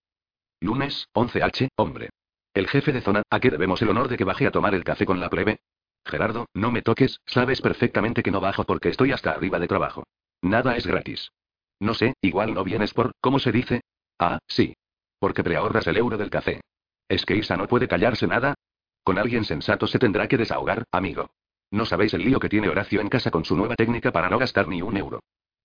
[0.60, 2.10] Lunes, 11H, hombre.
[2.54, 4.84] El jefe de zona, ¿a qué debemos el honor de que baje a tomar el
[4.84, 5.62] café con la plebe?
[6.04, 10.04] Gerardo, no me toques, sabes perfectamente que no bajo porque estoy hasta arriba de trabajo.
[10.42, 11.32] Nada es gratis.
[11.80, 13.80] No sé, igual no vienes por, ¿cómo se dice?
[14.20, 14.74] Ah, sí.
[15.18, 16.60] Porque preahorras el euro del café.
[17.08, 18.56] ¿Es que Isa no puede callarse nada?
[19.06, 21.30] Con alguien sensato se tendrá que desahogar, amigo.
[21.70, 24.38] No sabéis el lío que tiene Horacio en casa con su nueva técnica para no
[24.38, 25.22] gastar ni un euro.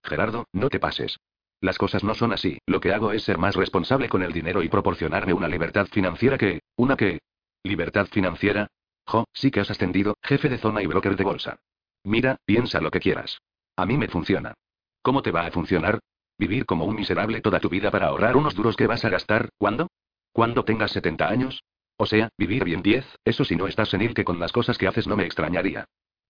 [0.07, 1.19] Gerardo, no te pases.
[1.61, 4.63] Las cosas no son así, lo que hago es ser más responsable con el dinero
[4.63, 6.61] y proporcionarme una libertad financiera que...
[6.77, 7.19] ¿Una qué?
[7.63, 8.69] ¿Libertad financiera?
[9.07, 11.59] Jo, sí que has ascendido, jefe de zona y broker de bolsa.
[12.05, 13.41] Mira, piensa lo que quieras.
[13.77, 14.55] A mí me funciona.
[15.03, 15.99] ¿Cómo te va a funcionar?
[16.39, 19.49] ¿Vivir como un miserable toda tu vida para ahorrar unos duros que vas a gastar?
[19.59, 19.89] ¿Cuándo?
[20.33, 21.63] ¿Cuándo tengas 70 años?
[21.97, 24.87] O sea, vivir bien 10, eso si no estás senil que con las cosas que
[24.87, 25.87] haces no me extrañaría.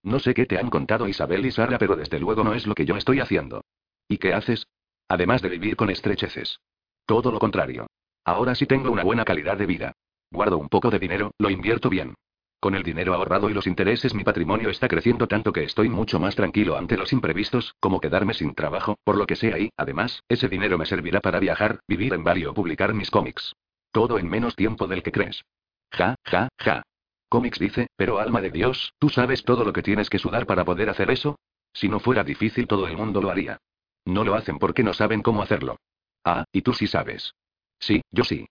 [0.06, 2.76] No sé qué te han contado Isabel y Sara, pero desde luego no es lo
[2.76, 3.64] que yo estoy haciendo.
[4.06, 4.68] ¿Y qué haces?
[5.08, 6.60] Además de vivir con estrecheces.
[7.06, 7.88] Todo lo contrario.
[8.24, 9.92] Ahora sí tengo una buena calidad de vida.
[10.30, 12.14] Guardo un poco de dinero, lo invierto bien.
[12.60, 16.20] Con el dinero ahorrado y los intereses mi patrimonio está creciendo tanto que estoy mucho
[16.20, 20.22] más tranquilo ante los imprevistos, como quedarme sin trabajo, por lo que sea y, además,
[20.28, 23.56] ese dinero me servirá para viajar, vivir en Bali o publicar mis cómics.
[23.90, 25.42] Todo en menos tiempo del que crees.
[25.90, 26.84] Ja, ja, ja.
[27.28, 30.64] Cómics dice, pero alma de Dios, ¿tú sabes todo lo que tienes que sudar para
[30.64, 31.38] poder hacer eso?
[31.72, 33.58] Si no fuera difícil todo el mundo lo haría.
[34.04, 35.76] No lo hacen porque no saben cómo hacerlo.
[36.24, 37.34] Ah, y tú sí sabes.
[37.78, 38.46] Sí, yo sí.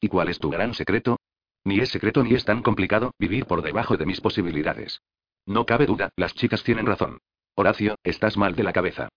[0.00, 1.18] ¿Y cuál es tu gran secreto?
[1.64, 5.00] Ni es secreto ni es tan complicado, vivir por debajo de mis posibilidades.
[5.46, 7.18] No cabe duda, las chicas tienen razón.
[7.54, 9.08] Horacio, estás mal de la cabeza.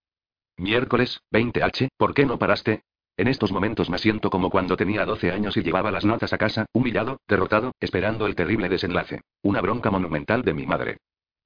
[0.58, 2.84] Miércoles, 20H, ¿por qué no paraste?
[3.20, 6.38] En estos momentos me siento como cuando tenía 12 años y llevaba las notas a
[6.38, 9.20] casa, humillado, derrotado, esperando el terrible desenlace.
[9.42, 11.00] Una bronca monumental de mi madre.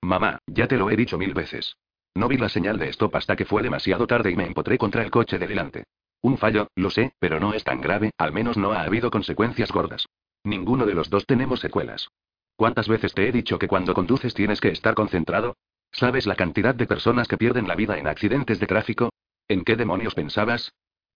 [0.03, 1.75] Mamá, ya te lo he dicho mil veces.
[2.13, 5.01] No vi la señal de stop hasta que fue demasiado tarde y me empotré contra
[5.01, 5.85] el coche de delante.
[6.21, 9.71] Un fallo, lo sé, pero no es tan grave, al menos no ha habido consecuencias
[9.71, 10.05] gordas.
[10.43, 12.07] Ninguno de los dos tenemos secuelas.
[12.55, 15.55] ¿Cuántas veces te he dicho que cuando conduces tienes que estar concentrado?
[15.91, 19.09] ¿Sabes la cantidad de personas que pierden la vida en accidentes de tráfico?
[19.47, 20.71] ¿En qué demonios pensabas?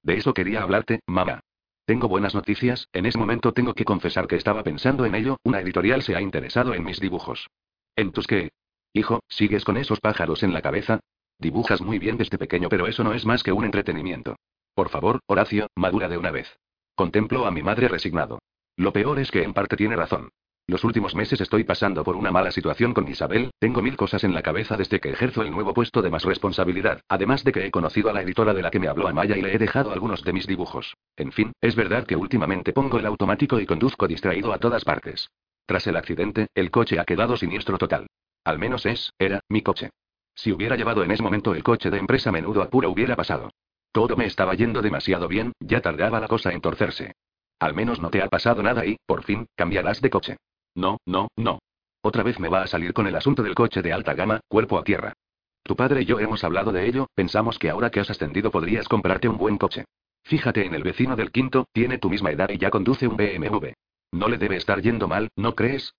[0.07, 1.41] De eso quería hablarte, mamá.
[1.85, 5.59] Tengo buenas noticias, en ese momento tengo que confesar que estaba pensando en ello, una
[5.59, 7.49] editorial se ha interesado en mis dibujos.
[7.93, 8.51] ¿En tus qué?
[8.93, 11.01] Hijo, ¿sigues con esos pájaros en la cabeza?
[11.39, 14.37] Dibujas muy bien desde pequeño, pero eso no es más que un entretenimiento.
[14.73, 16.57] Por favor, Horacio, madura de una vez.
[16.95, 18.39] Contemplo a mi madre resignado.
[18.77, 20.29] Lo peor es que en parte tiene razón.
[20.69, 24.33] Los últimos meses estoy pasando por una mala situación con Isabel, tengo mil cosas en
[24.33, 27.71] la cabeza desde que ejerzo el nuevo puesto de más responsabilidad, además de que he
[27.71, 30.25] conocido a la editora de la que me habló Amaya y le he dejado algunos
[30.25, 30.97] de mis dibujos.
[31.15, 35.29] En fin, es verdad que últimamente pongo el automático y conduzco distraído a todas partes.
[35.65, 38.07] Tras el accidente, el coche ha quedado siniestro total.
[38.43, 39.91] Al menos es, era, mi coche.
[40.35, 43.51] Si hubiera llevado en ese momento el coche de empresa menudo apuro hubiera pasado.
[43.93, 47.13] Todo me estaba yendo demasiado bien, ya tardaba la cosa en torcerse.
[47.57, 50.37] Al menos no te ha pasado nada y, por fin, cambiarás de coche.
[50.77, 51.57] No, no, no.
[52.03, 54.77] Otra vez me va a salir con el asunto del coche de alta gama, cuerpo
[54.77, 55.13] a tierra.
[55.63, 58.87] Tu padre y yo hemos hablado de ello, pensamos que ahora que has ascendido podrías
[58.87, 59.85] comprarte un buen coche.
[60.23, 63.69] Fíjate en el vecino del quinto, tiene tu misma edad y ya conduce un BMW.
[64.11, 65.95] No le debe estar yendo mal, ¿no crees?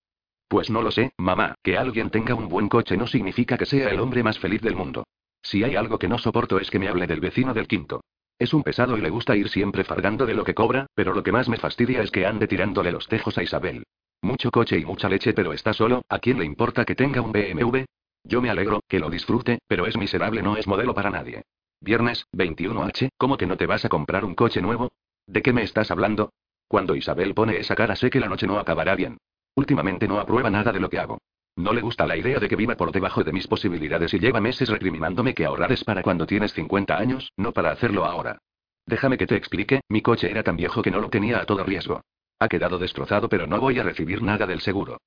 [0.47, 3.89] Pues no lo sé, mamá, que alguien tenga un buen coche no significa que sea
[3.89, 5.03] el hombre más feliz del mundo.
[5.41, 7.99] Si hay algo que no soporto es que me hable del vecino del quinto.
[8.39, 11.21] Es un pesado y le gusta ir siempre fargando de lo que cobra, pero lo
[11.21, 13.83] que más me fastidia es que ande tirándole los tejos a Isabel.
[14.21, 17.31] Mucho coche y mucha leche, pero está solo, ¿a quién le importa que tenga un
[17.31, 17.85] BMW?
[18.23, 21.43] Yo me alegro, que lo disfrute, pero es miserable, no es modelo para nadie.
[21.79, 24.91] Viernes, 21H, ¿cómo que no te vas a comprar un coche nuevo?
[25.25, 26.31] ¿De qué me estás hablando?
[26.67, 29.17] Cuando Isabel pone esa cara sé que la noche no acabará bien.
[29.55, 31.19] Últimamente no aprueba nada de lo que hago.
[31.55, 34.41] No le gusta la idea de que viva por debajo de mis posibilidades y lleva
[34.41, 38.39] meses recriminándome que ahorrar es para cuando tienes 50 años, no para hacerlo ahora.
[38.85, 41.63] Déjame que te explique, mi coche era tan viejo que no lo tenía a todo
[41.63, 42.01] riesgo.
[42.39, 44.97] Ha quedado destrozado pero no voy a recibir nada del seguro.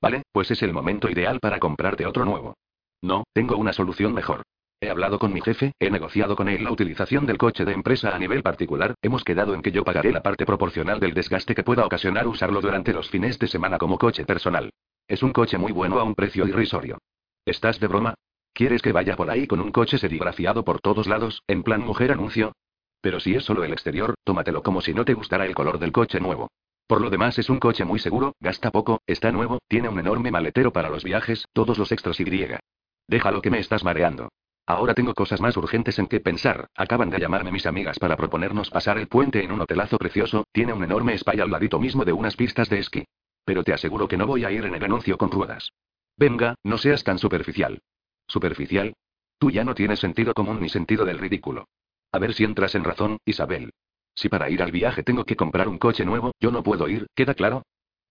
[0.00, 2.54] Vale, pues es el momento ideal para comprarte otro nuevo.
[3.00, 4.42] No, tengo una solución mejor.
[4.80, 8.14] He hablado con mi jefe, he negociado con él la utilización del coche de empresa
[8.14, 11.62] a nivel particular, hemos quedado en que yo pagaré la parte proporcional del desgaste que
[11.62, 14.70] pueda ocasionar usarlo durante los fines de semana como coche personal.
[15.06, 16.98] Es un coche muy bueno a un precio irrisorio.
[17.46, 18.14] ¿Estás de broma?
[18.52, 22.10] ¿Quieres que vaya por ahí con un coche serigrafiado por todos lados, en plan mujer
[22.10, 22.52] anuncio?
[23.00, 25.92] Pero si es solo el exterior, tómatelo como si no te gustara el color del
[25.92, 26.48] coche nuevo.
[26.86, 30.30] Por lo demás es un coche muy seguro, gasta poco, está nuevo, tiene un enorme
[30.30, 32.60] maletero para los viajes, todos los extras y griega.
[33.08, 34.28] Déjalo que me estás mareando.
[34.66, 36.68] Ahora tengo cosas más urgentes en que pensar.
[36.76, 40.72] Acaban de llamarme mis amigas para proponernos pasar el puente en un hotelazo precioso, tiene
[40.72, 43.04] un enorme spa al ladito mismo de unas pistas de esquí.
[43.44, 45.72] Pero te aseguro que no voy a ir en el anuncio con ruedas.
[46.16, 47.80] Venga, no seas tan superficial.
[48.28, 48.94] ¿Superficial?
[49.38, 51.66] Tú ya no tienes sentido común ni sentido del ridículo.
[52.12, 53.72] A ver si entras en razón, Isabel.
[54.14, 57.06] Si para ir al viaje tengo que comprar un coche nuevo, yo no puedo ir,
[57.14, 57.62] ¿queda claro?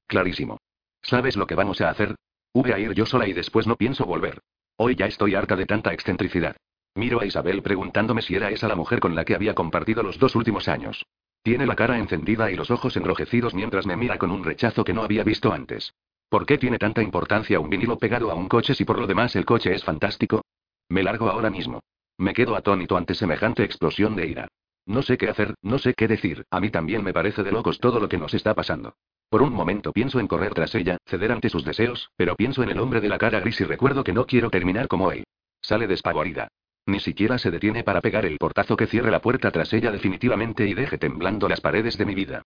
[0.07, 0.57] Clarísimo.
[1.01, 2.15] ¿Sabes lo que vamos a hacer?
[2.53, 4.39] Voy a ir yo sola y después no pienso volver.
[4.77, 6.55] Hoy ya estoy harta de tanta excentricidad.
[6.95, 10.19] Miro a Isabel preguntándome si era esa la mujer con la que había compartido los
[10.19, 11.05] dos últimos años.
[11.43, 14.93] Tiene la cara encendida y los ojos enrojecidos mientras me mira con un rechazo que
[14.93, 15.93] no había visto antes.
[16.29, 19.35] ¿Por qué tiene tanta importancia un vinilo pegado a un coche si por lo demás
[19.35, 20.41] el coche es fantástico?
[20.89, 21.81] Me largo ahora mismo.
[22.17, 24.47] Me quedo atónito ante semejante explosión de ira.
[24.85, 27.79] No sé qué hacer, no sé qué decir, a mí también me parece de locos
[27.79, 28.95] todo lo que nos está pasando.
[29.29, 32.69] Por un momento pienso en correr tras ella, ceder ante sus deseos, pero pienso en
[32.69, 35.23] el hombre de la cara gris y recuerdo que no quiero terminar como él.
[35.61, 36.49] Sale despavorida.
[36.85, 40.67] Ni siquiera se detiene para pegar el portazo que cierre la puerta tras ella definitivamente
[40.67, 42.41] y deje temblando las paredes de mi vida.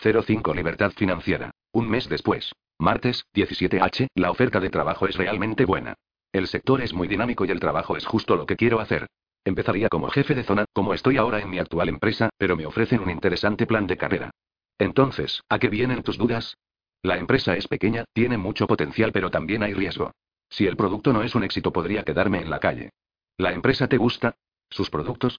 [0.00, 1.50] 05 Libertad Financiera.
[1.72, 2.52] Un mes después.
[2.78, 5.94] Martes, 17H, la oferta de trabajo es realmente buena.
[6.32, 9.06] El sector es muy dinámico y el trabajo es justo lo que quiero hacer.
[9.46, 13.00] Empezaría como jefe de zona, como estoy ahora en mi actual empresa, pero me ofrecen
[13.00, 14.32] un interesante plan de carrera.
[14.76, 16.56] Entonces, ¿a qué vienen tus dudas?
[17.00, 20.10] La empresa es pequeña, tiene mucho potencial, pero también hay riesgo.
[20.50, 22.90] Si el producto no es un éxito, podría quedarme en la calle.
[23.36, 24.34] ¿La empresa te gusta?
[24.68, 25.38] ¿Sus productos?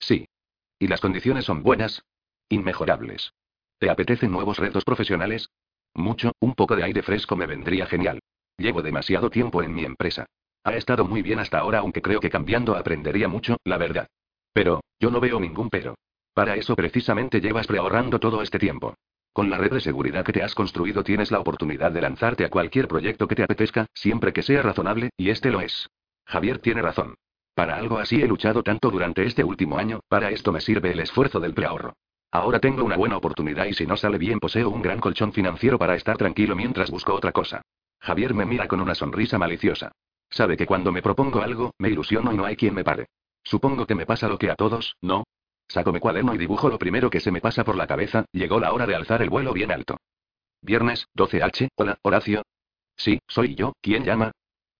[0.00, 0.26] Sí.
[0.80, 2.02] ¿Y las condiciones son buenas?
[2.48, 3.34] Inmejorables.
[3.78, 5.48] ¿Te apetecen nuevos retos profesionales?
[5.94, 8.18] Mucho, un poco de aire fresco me vendría genial.
[8.56, 10.26] Llevo demasiado tiempo en mi empresa.
[10.64, 14.08] Ha estado muy bien hasta ahora, aunque creo que cambiando aprendería mucho, la verdad.
[14.52, 15.94] Pero, yo no veo ningún pero.
[16.32, 18.94] Para eso precisamente llevas preahorrando todo este tiempo.
[19.34, 22.50] Con la red de seguridad que te has construido tienes la oportunidad de lanzarte a
[22.50, 25.88] cualquier proyecto que te apetezca, siempre que sea razonable, y este lo es.
[26.24, 27.14] Javier tiene razón.
[27.54, 31.00] Para algo así he luchado tanto durante este último año, para esto me sirve el
[31.00, 31.94] esfuerzo del preahorro.
[32.30, 35.78] Ahora tengo una buena oportunidad y si no sale bien poseo un gran colchón financiero
[35.78, 37.62] para estar tranquilo mientras busco otra cosa.
[38.00, 39.92] Javier me mira con una sonrisa maliciosa.
[40.30, 43.06] Sabe que cuando me propongo algo, me ilusiono y no hay quien me pare.
[43.42, 45.24] Supongo que me pasa lo que a todos, ¿no?
[45.68, 48.60] Saco mi cuaderno y dibujo lo primero que se me pasa por la cabeza, llegó
[48.60, 49.96] la hora de alzar el vuelo bien alto.
[50.60, 52.42] Viernes, 12H, hola, Horacio.
[52.96, 54.32] Sí, soy yo, ¿quién llama?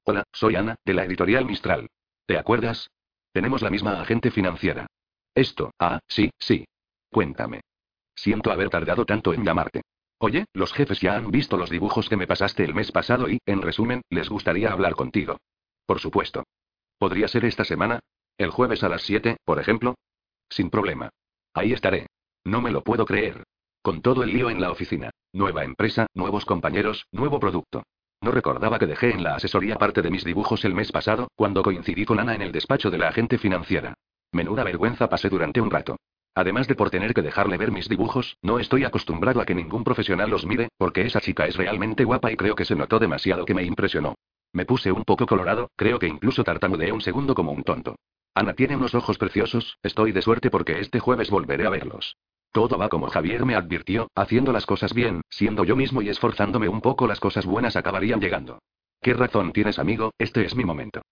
[0.05, 1.88] Hola, soy Ana, de la editorial Mistral.
[2.26, 2.90] ¿Te acuerdas?
[3.32, 4.86] Tenemos la misma agente financiera.
[5.34, 6.64] Esto, ah, sí, sí.
[7.11, 7.61] Cuéntame.
[8.14, 9.82] Siento haber tardado tanto en llamarte.
[10.19, 13.39] Oye, los jefes ya han visto los dibujos que me pasaste el mes pasado y,
[13.47, 15.39] en resumen, les gustaría hablar contigo.
[15.87, 16.45] Por supuesto.
[16.99, 18.01] ¿Podría ser esta semana?
[18.39, 19.95] ¿El jueves a las 7, por ejemplo?
[20.49, 21.11] Sin problema.
[21.53, 22.07] Ahí estaré.
[22.45, 23.45] No me lo puedo creer.
[23.83, 25.11] Con todo el lío en la oficina.
[25.33, 27.83] Nueva empresa, nuevos compañeros, nuevo producto.
[28.23, 31.62] No recordaba que dejé en la asesoría parte de mis dibujos el mes pasado, cuando
[31.62, 33.95] coincidí con Ana en el despacho de la agente financiera.
[34.33, 35.97] Menuda vergüenza pasé durante un rato.
[36.35, 39.85] Además de por tener que dejarle ver mis dibujos, no estoy acostumbrado a que ningún
[39.85, 43.45] profesional los mire, porque esa chica es realmente guapa y creo que se notó demasiado
[43.45, 44.16] que me impresionó.
[44.53, 47.97] Me puse un poco colorado, creo que incluso tartamudeé un segundo como un tonto.
[48.35, 52.16] Ana tiene unos ojos preciosos, estoy de suerte porque este jueves volveré a verlos.
[52.51, 56.68] Todo va como Javier me advirtió, haciendo las cosas bien, siendo yo mismo y esforzándome
[56.68, 58.59] un poco las cosas buenas acabarían llegando.
[59.01, 60.12] ¿Qué razón tienes amigo?
[60.18, 61.03] Este es mi momento.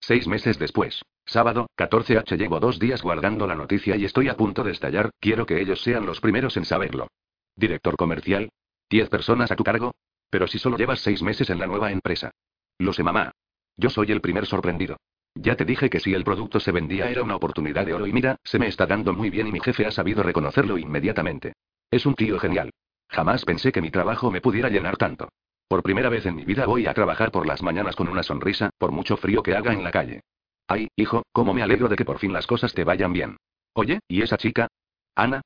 [0.00, 1.02] Seis meses después.
[1.26, 5.44] Sábado, 14H llevo dos días guardando la noticia y estoy a punto de estallar, quiero
[5.44, 7.08] que ellos sean los primeros en saberlo.
[7.54, 8.48] Director comercial.
[8.88, 9.92] ¿Diez personas a tu cargo?
[10.30, 12.30] Pero si solo llevas seis meses en la nueva empresa.
[12.78, 13.32] Lo sé mamá.
[13.76, 14.96] Yo soy el primer sorprendido.
[15.34, 18.12] Ya te dije que si el producto se vendía era una oportunidad de oro y
[18.12, 21.52] mira, se me está dando muy bien y mi jefe ha sabido reconocerlo inmediatamente.
[21.90, 22.70] Es un tío genial.
[23.08, 25.28] Jamás pensé que mi trabajo me pudiera llenar tanto.
[25.68, 28.70] Por primera vez en mi vida voy a trabajar por las mañanas con una sonrisa,
[28.78, 30.22] por mucho frío que haga en la calle.
[30.66, 33.36] Ay, hijo, cómo me alegro de que por fin las cosas te vayan bien.
[33.74, 34.68] Oye, ¿y esa chica?
[35.14, 35.42] Ana.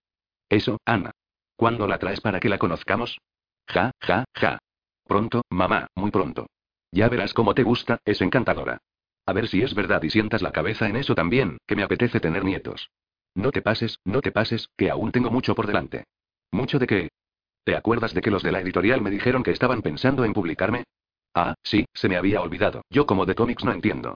[0.48, 1.10] Eso, Ana.
[1.56, 3.18] ¿Cuándo la traes para que la conozcamos?
[3.66, 4.58] Ja, ja, ja.
[5.04, 6.46] Pronto, mamá, muy pronto.
[6.92, 8.78] Ya verás cómo te gusta, es encantadora.
[9.26, 12.20] A ver si es verdad y sientas la cabeza en eso también, que me apetece
[12.20, 12.90] tener nietos.
[13.34, 16.04] No te pases, no te pases, que aún tengo mucho por delante.
[16.50, 17.08] ¿Mucho de qué?
[17.64, 20.84] ¿Te acuerdas de que los de la editorial me dijeron que estaban pensando en publicarme?
[21.32, 22.82] Ah, sí, se me había olvidado.
[22.90, 24.14] Yo como de cómics no entiendo.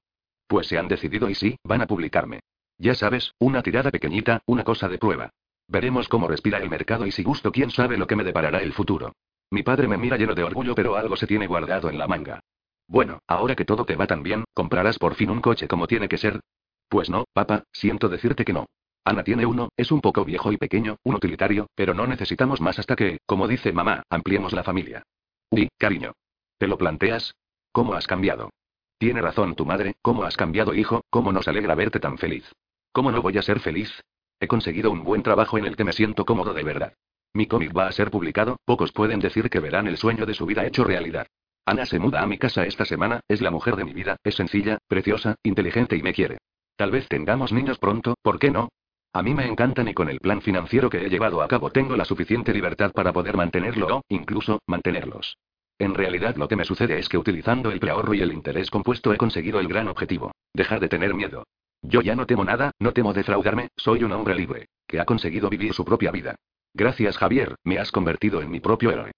[0.49, 2.41] Pues se han decidido y sí, van a publicarme.
[2.79, 5.31] Ya sabes, una tirada pequeñita, una cosa de prueba.
[5.69, 8.73] Veremos cómo respira el mercado y si gusto quién sabe lo que me deparará el
[8.73, 9.13] futuro.
[9.51, 12.41] Mi padre me mira lleno de orgullo pero algo se tiene guardado en la manga.
[12.89, 16.09] Bueno, ahora que todo te va tan bien, ¿comprarás por fin un coche como tiene
[16.09, 16.41] que ser?
[16.89, 18.67] Pues no, papá, siento decirte que no.
[19.07, 22.81] Ana tiene uno, es un poco viejo y pequeño, un utilitario, pero no necesitamos más
[22.81, 25.05] hasta que, como dice mamá, ampliemos la familia.
[25.49, 26.11] Uy, cariño.
[26.59, 27.33] ¿Te lo planteas?
[27.71, 28.51] ¿Cómo has cambiado?
[28.99, 31.03] Tiene razón tu madre, ¿cómo has cambiado hijo?
[31.09, 32.51] ¿Cómo nos alegra verte tan feliz?
[32.91, 34.03] ¿Cómo no voy a ser feliz?
[34.41, 36.95] He conseguido un buen trabajo en el que me siento cómodo de verdad.
[37.33, 40.47] Mi cómic va a ser publicado, pocos pueden decir que verán el sueño de su
[40.47, 41.29] vida hecho realidad.
[41.65, 44.35] Ana se muda a mi casa esta semana, es la mujer de mi vida, es
[44.35, 46.39] sencilla, preciosa, inteligente y me quiere.
[46.75, 48.69] Tal vez tengamos niños pronto, ¿por qué no?
[49.17, 51.97] A mí me encantan y con el plan financiero que he llevado a cabo tengo
[51.97, 55.39] la suficiente libertad para poder mantenerlo o, incluso, mantenerlos.
[55.79, 59.15] En realidad lo que me sucede es que utilizando el preahorro y el interés compuesto
[59.15, 61.45] he conseguido el gran objetivo, dejar de tener miedo.
[61.81, 65.49] Yo ya no temo nada, no temo defraudarme, soy un hombre libre, que ha conseguido
[65.49, 66.35] vivir su propia vida.
[66.75, 69.13] Gracias Javier, me has convertido en mi propio héroe.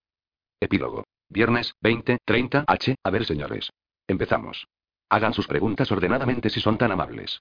[0.61, 1.03] Epílogo.
[1.29, 2.95] Viernes, 20, 30 H.
[3.03, 3.71] A ver, señores.
[4.07, 4.69] Empezamos.
[5.09, 7.41] Hagan sus preguntas ordenadamente si son tan amables.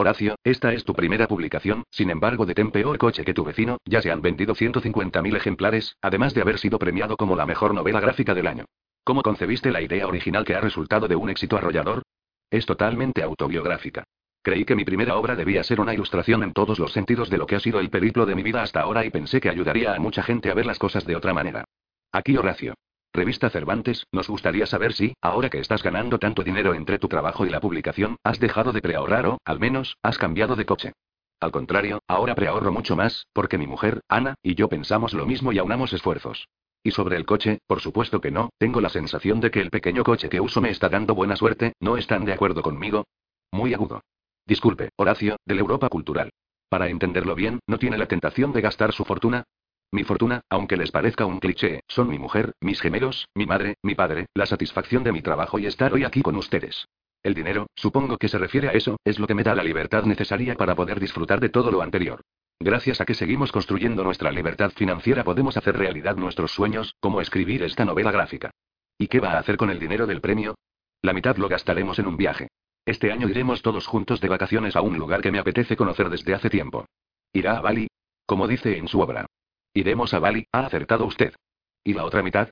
[0.00, 3.78] Horacio, esta es tu primera publicación, sin embargo, de Ten peor coche que tu vecino,
[3.84, 7.98] ya se han vendido 150.000 ejemplares, además de haber sido premiado como la mejor novela
[7.98, 8.64] gráfica del año.
[9.02, 12.02] ¿Cómo concebiste la idea original que ha resultado de un éxito arrollador?
[12.48, 14.04] Es totalmente autobiográfica.
[14.40, 17.46] Creí que mi primera obra debía ser una ilustración en todos los sentidos de lo
[17.48, 19.98] que ha sido el periplo de mi vida hasta ahora y pensé que ayudaría a
[19.98, 21.64] mucha gente a ver las cosas de otra manera.
[22.12, 22.74] Aquí Horacio.
[23.12, 27.46] Revista Cervantes, nos gustaría saber si, ahora que estás ganando tanto dinero entre tu trabajo
[27.46, 30.92] y la publicación, has dejado de preahorrar o, al menos, has cambiado de coche.
[31.40, 35.52] Al contrario, ahora preahorro mucho más, porque mi mujer, Ana, y yo pensamos lo mismo
[35.52, 36.48] y aunamos esfuerzos.
[36.82, 40.04] Y sobre el coche, por supuesto que no, tengo la sensación de que el pequeño
[40.04, 43.04] coche que uso me está dando buena suerte, ¿no están de acuerdo conmigo?
[43.52, 44.02] Muy agudo.
[44.46, 46.30] Disculpe, Horacio, de la Europa Cultural.
[46.68, 49.44] Para entenderlo bien, ¿no tiene la tentación de gastar su fortuna?
[49.90, 53.94] Mi fortuna, aunque les parezca un cliché, son mi mujer, mis gemelos, mi madre, mi
[53.94, 56.86] padre, la satisfacción de mi trabajo y estar hoy aquí con ustedes.
[57.22, 60.04] El dinero, supongo que se refiere a eso, es lo que me da la libertad
[60.04, 62.20] necesaria para poder disfrutar de todo lo anterior.
[62.60, 67.62] Gracias a que seguimos construyendo nuestra libertad financiera podemos hacer realidad nuestros sueños, como escribir
[67.62, 68.50] esta novela gráfica.
[68.98, 70.54] ¿Y qué va a hacer con el dinero del premio?
[71.00, 72.48] La mitad lo gastaremos en un viaje.
[72.84, 76.34] Este año iremos todos juntos de vacaciones a un lugar que me apetece conocer desde
[76.34, 76.84] hace tiempo.
[77.32, 77.88] ¿Irá a Bali?
[78.26, 79.26] Como dice en su obra.
[79.74, 81.34] Iremos a Bali, ha acertado usted.
[81.84, 82.48] ¿Y la otra mitad?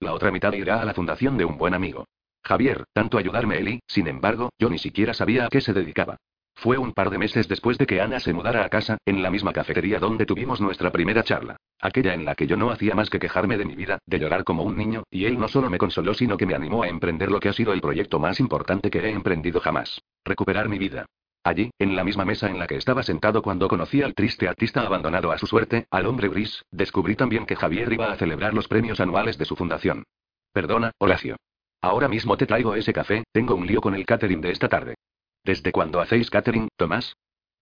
[0.00, 2.06] La otra mitad irá a la fundación de un buen amigo.
[2.42, 6.16] Javier, tanto ayudarme Eli, sin embargo, yo ni siquiera sabía a qué se dedicaba.
[6.54, 9.30] Fue un par de meses después de que Ana se mudara a casa, en la
[9.30, 11.56] misma cafetería donde tuvimos nuestra primera charla.
[11.80, 14.44] Aquella en la que yo no hacía más que quejarme de mi vida, de llorar
[14.44, 17.30] como un niño, y él no solo me consoló sino que me animó a emprender
[17.30, 20.02] lo que ha sido el proyecto más importante que he emprendido jamás.
[20.24, 21.06] Recuperar mi vida.
[21.42, 24.82] Allí, en la misma mesa en la que estaba sentado cuando conocí al triste artista
[24.82, 28.68] abandonado a su suerte, al hombre gris, descubrí también que Javier iba a celebrar los
[28.68, 30.04] premios anuales de su fundación.
[30.52, 31.36] Perdona, Horacio.
[31.80, 34.96] Ahora mismo te traigo ese café, tengo un lío con el catering de esta tarde.
[35.42, 37.16] ¿Desde cuándo hacéis catering, Tomás?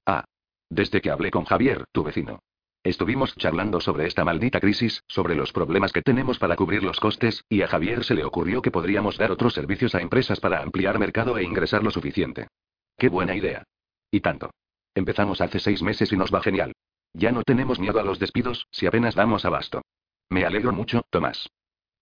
[0.04, 0.24] Ah.
[0.68, 2.40] Desde que hablé con Javier, tu vecino.
[2.82, 7.44] Estuvimos charlando sobre esta maldita crisis, sobre los problemas que tenemos para cubrir los costes,
[7.48, 10.98] y a Javier se le ocurrió que podríamos dar otros servicios a empresas para ampliar
[10.98, 12.48] mercado e ingresar lo suficiente.
[12.98, 13.62] Qué buena idea.
[14.10, 14.50] Y tanto.
[14.94, 16.72] Empezamos hace seis meses y nos va genial.
[17.14, 19.82] Ya no tenemos miedo a los despidos, si apenas damos abasto.
[20.28, 21.48] Me alegro mucho, Tomás.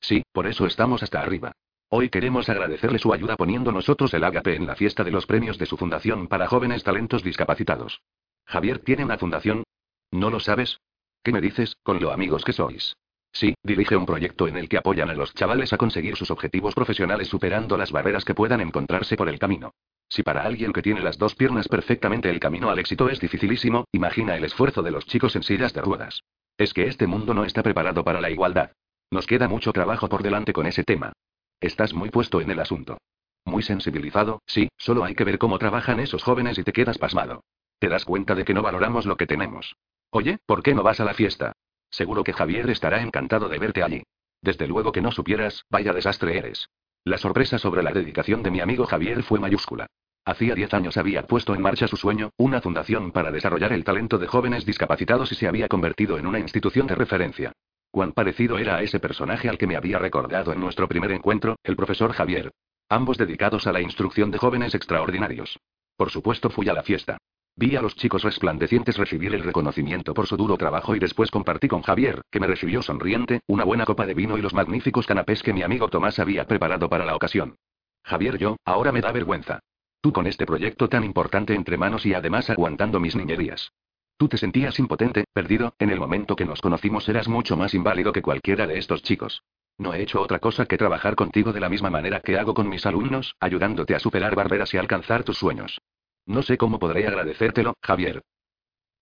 [0.00, 1.52] Sí, por eso estamos hasta arriba.
[1.88, 5.58] Hoy queremos agradecerle su ayuda poniendo nosotros el ágape en la fiesta de los premios
[5.58, 8.00] de su fundación para jóvenes talentos discapacitados.
[8.46, 9.64] ¿Javier tiene una fundación?
[10.10, 10.80] ¿No lo sabes?
[11.22, 12.96] ¿Qué me dices, con lo amigos que sois?
[13.38, 16.74] Sí, dirige un proyecto en el que apoyan a los chavales a conseguir sus objetivos
[16.74, 19.74] profesionales superando las barreras que puedan encontrarse por el camino.
[20.08, 23.84] Si para alguien que tiene las dos piernas perfectamente el camino al éxito es dificilísimo,
[23.92, 26.22] imagina el esfuerzo de los chicos en sillas de ruedas.
[26.56, 28.70] Es que este mundo no está preparado para la igualdad.
[29.10, 31.12] Nos queda mucho trabajo por delante con ese tema.
[31.60, 32.96] Estás muy puesto en el asunto.
[33.44, 37.44] Muy sensibilizado, sí, solo hay que ver cómo trabajan esos jóvenes y te quedas pasmado.
[37.80, 39.76] Te das cuenta de que no valoramos lo que tenemos.
[40.08, 41.52] Oye, ¿por qué no vas a la fiesta?
[41.96, 44.02] Seguro que Javier estará encantado de verte allí.
[44.42, 46.68] Desde luego que no supieras, vaya desastre eres.
[47.04, 49.86] La sorpresa sobre la dedicación de mi amigo Javier fue mayúscula.
[50.22, 54.18] Hacía 10 años había puesto en marcha su sueño, una fundación para desarrollar el talento
[54.18, 57.52] de jóvenes discapacitados y se había convertido en una institución de referencia.
[57.90, 61.56] Cuán parecido era a ese personaje al que me había recordado en nuestro primer encuentro,
[61.62, 62.52] el profesor Javier.
[62.90, 65.58] Ambos dedicados a la instrucción de jóvenes extraordinarios.
[65.96, 67.16] Por supuesto fui a la fiesta.
[67.58, 71.68] Vi a los chicos resplandecientes recibir el reconocimiento por su duro trabajo y después compartí
[71.68, 75.42] con Javier, que me recibió sonriente, una buena copa de vino y los magníficos canapés
[75.42, 77.56] que mi amigo Tomás había preparado para la ocasión.
[78.04, 79.60] Javier, yo, ahora me da vergüenza.
[80.02, 83.72] Tú con este proyecto tan importante entre manos y además aguantando mis niñerías.
[84.18, 88.12] Tú te sentías impotente, perdido, en el momento que nos conocimos eras mucho más inválido
[88.12, 89.42] que cualquiera de estos chicos.
[89.78, 92.68] No he hecho otra cosa que trabajar contigo de la misma manera que hago con
[92.68, 95.78] mis alumnos, ayudándote a superar barreras y alcanzar tus sueños.
[96.26, 98.22] No sé cómo podré agradecértelo, Javier.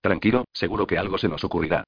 [0.02, 1.84] Tranquilo, seguro que algo se nos ocurrirá.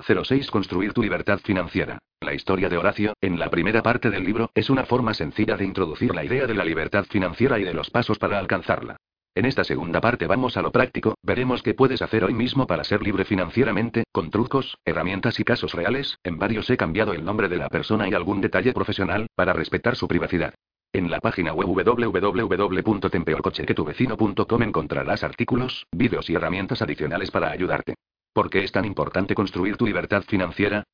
[0.00, 0.50] 06.
[0.50, 1.98] Construir tu libertad financiera.
[2.20, 5.64] La historia de Horacio, en la primera parte del libro, es una forma sencilla de
[5.64, 8.96] introducir la idea de la libertad financiera y de los pasos para alcanzarla.
[9.36, 12.84] En esta segunda parte vamos a lo práctico, veremos qué puedes hacer hoy mismo para
[12.84, 17.48] ser libre financieramente, con trucos, herramientas y casos reales, en varios he cambiado el nombre
[17.48, 20.54] de la persona y algún detalle profesional, para respetar su privacidad.
[20.94, 21.66] En la página web
[24.62, 27.96] encontrarás artículos, vídeos y herramientas adicionales para ayudarte.
[28.32, 30.84] ¿Por qué es tan importante construir tu libertad financiera?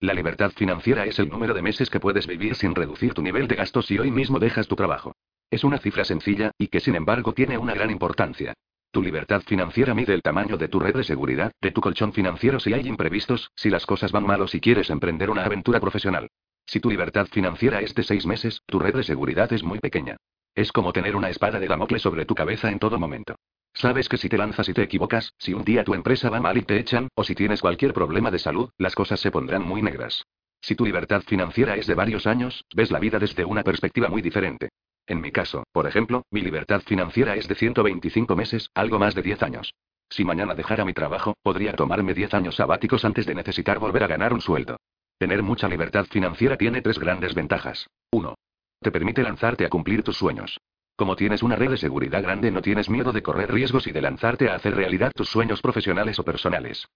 [0.00, 3.46] La libertad financiera es el número de meses que puedes vivir sin reducir tu nivel
[3.46, 5.14] de gastos si hoy mismo dejas tu trabajo.
[5.48, 8.52] Es una cifra sencilla, y que sin embargo tiene una gran importancia.
[8.96, 12.58] Tu libertad financiera mide el tamaño de tu red de seguridad, de tu colchón financiero
[12.58, 16.30] si hay imprevistos, si las cosas van mal o si quieres emprender una aventura profesional.
[16.64, 20.16] Si tu libertad financiera es de seis meses, tu red de seguridad es muy pequeña.
[20.54, 23.34] Es como tener una espada de Damocles sobre tu cabeza en todo momento.
[23.74, 26.56] Sabes que si te lanzas y te equivocas, si un día tu empresa va mal
[26.56, 29.82] y te echan, o si tienes cualquier problema de salud, las cosas se pondrán muy
[29.82, 30.24] negras.
[30.62, 34.22] Si tu libertad financiera es de varios años, ves la vida desde una perspectiva muy
[34.22, 34.70] diferente.
[35.06, 39.22] En mi caso, por ejemplo, mi libertad financiera es de 125 meses, algo más de
[39.22, 39.74] 10 años.
[40.08, 44.08] Si mañana dejara mi trabajo, podría tomarme 10 años sabáticos antes de necesitar volver a
[44.08, 44.76] ganar un sueldo.
[45.18, 47.88] Tener mucha libertad financiera tiene tres grandes ventajas.
[48.10, 48.34] 1.
[48.80, 50.58] Te permite lanzarte a cumplir tus sueños.
[50.96, 54.02] Como tienes una red de seguridad grande no tienes miedo de correr riesgos y de
[54.02, 56.86] lanzarte a hacer realidad tus sueños profesionales o personales.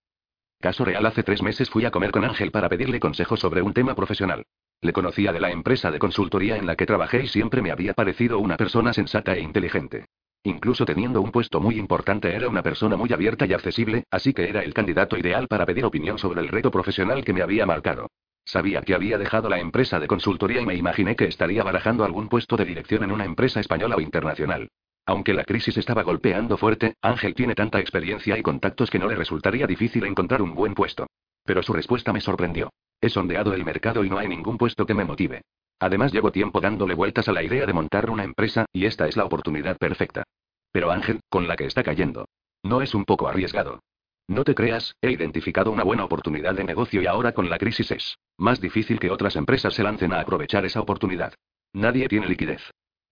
[0.60, 3.72] Caso real, hace tres meses fui a comer con Ángel para pedirle consejo sobre un
[3.72, 4.44] tema profesional.
[4.82, 7.94] Le conocía de la empresa de consultoría en la que trabajé y siempre me había
[7.94, 10.04] parecido una persona sensata e inteligente.
[10.42, 14.50] Incluso teniendo un puesto muy importante era una persona muy abierta y accesible, así que
[14.50, 18.08] era el candidato ideal para pedir opinión sobre el reto profesional que me había marcado.
[18.44, 22.28] Sabía que había dejado la empresa de consultoría y me imaginé que estaría barajando algún
[22.28, 24.68] puesto de dirección en una empresa española o internacional.
[25.06, 29.16] Aunque la crisis estaba golpeando fuerte, Ángel tiene tanta experiencia y contactos que no le
[29.16, 31.06] resultaría difícil encontrar un buen puesto.
[31.44, 32.70] Pero su respuesta me sorprendió.
[33.00, 35.42] He sondeado el mercado y no hay ningún puesto que me motive.
[35.78, 39.16] Además llevo tiempo dándole vueltas a la idea de montar una empresa, y esta es
[39.16, 40.24] la oportunidad perfecta.
[40.70, 42.26] Pero Ángel, con la que está cayendo.
[42.62, 43.80] ¿No es un poco arriesgado?
[44.28, 47.90] No te creas, he identificado una buena oportunidad de negocio y ahora con la crisis
[47.90, 51.34] es más difícil que otras empresas se lancen a aprovechar esa oportunidad.
[51.72, 52.62] Nadie tiene liquidez.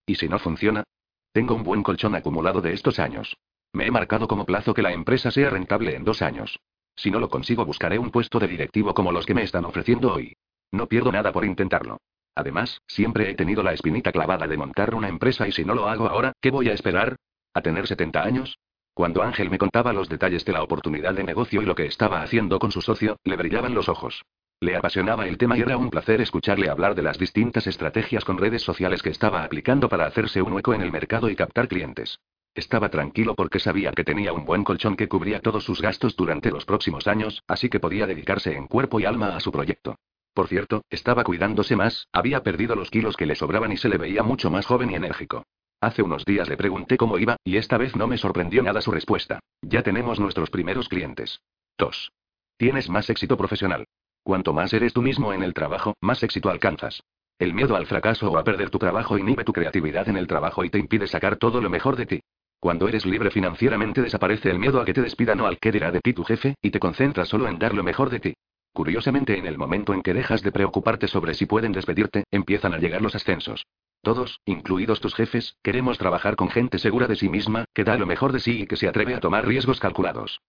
[0.06, 0.84] ¿Y si no funciona?
[1.32, 3.36] Tengo un buen colchón acumulado de estos años.
[3.72, 6.58] Me he marcado como plazo que la empresa sea rentable en dos años.
[6.96, 10.12] Si no lo consigo buscaré un puesto de directivo como los que me están ofreciendo
[10.12, 10.34] hoy.
[10.72, 11.98] No pierdo nada por intentarlo.
[12.34, 15.88] Además, siempre he tenido la espinita clavada de montar una empresa y si no lo
[15.88, 17.16] hago ahora, ¿qué voy a esperar?
[17.54, 18.58] ¿A tener 70 años?
[18.94, 22.22] Cuando Ángel me contaba los detalles de la oportunidad de negocio y lo que estaba
[22.22, 24.24] haciendo con su socio, le brillaban los ojos.
[24.60, 28.38] Le apasionaba el tema y era un placer escucharle hablar de las distintas estrategias con
[28.38, 32.18] redes sociales que estaba aplicando para hacerse un hueco en el mercado y captar clientes.
[32.56, 36.50] Estaba tranquilo porque sabía que tenía un buen colchón que cubría todos sus gastos durante
[36.50, 39.94] los próximos años, así que podía dedicarse en cuerpo y alma a su proyecto.
[40.34, 43.96] Por cierto, estaba cuidándose más, había perdido los kilos que le sobraban y se le
[43.96, 45.44] veía mucho más joven y enérgico.
[45.80, 48.90] Hace unos días le pregunté cómo iba, y esta vez no me sorprendió nada su
[48.90, 49.38] respuesta.
[49.62, 51.40] Ya tenemos nuestros primeros clientes.
[51.78, 52.10] 2.
[52.56, 53.84] Tienes más éxito profesional.
[54.22, 57.02] Cuanto más eres tú mismo en el trabajo, más éxito alcanzas.
[57.38, 60.64] El miedo al fracaso o a perder tu trabajo inhibe tu creatividad en el trabajo
[60.64, 62.20] y te impide sacar todo lo mejor de ti.
[62.58, 65.92] Cuando eres libre financieramente desaparece el miedo a que te despidan o al que dirá
[65.92, 68.34] de ti tu jefe, y te concentras solo en dar lo mejor de ti.
[68.72, 72.78] Curiosamente, en el momento en que dejas de preocuparte sobre si pueden despedirte, empiezan a
[72.78, 73.64] llegar los ascensos.
[74.02, 78.06] Todos, incluidos tus jefes, queremos trabajar con gente segura de sí misma, que da lo
[78.06, 80.40] mejor de sí y que se atreve a tomar riesgos calculados.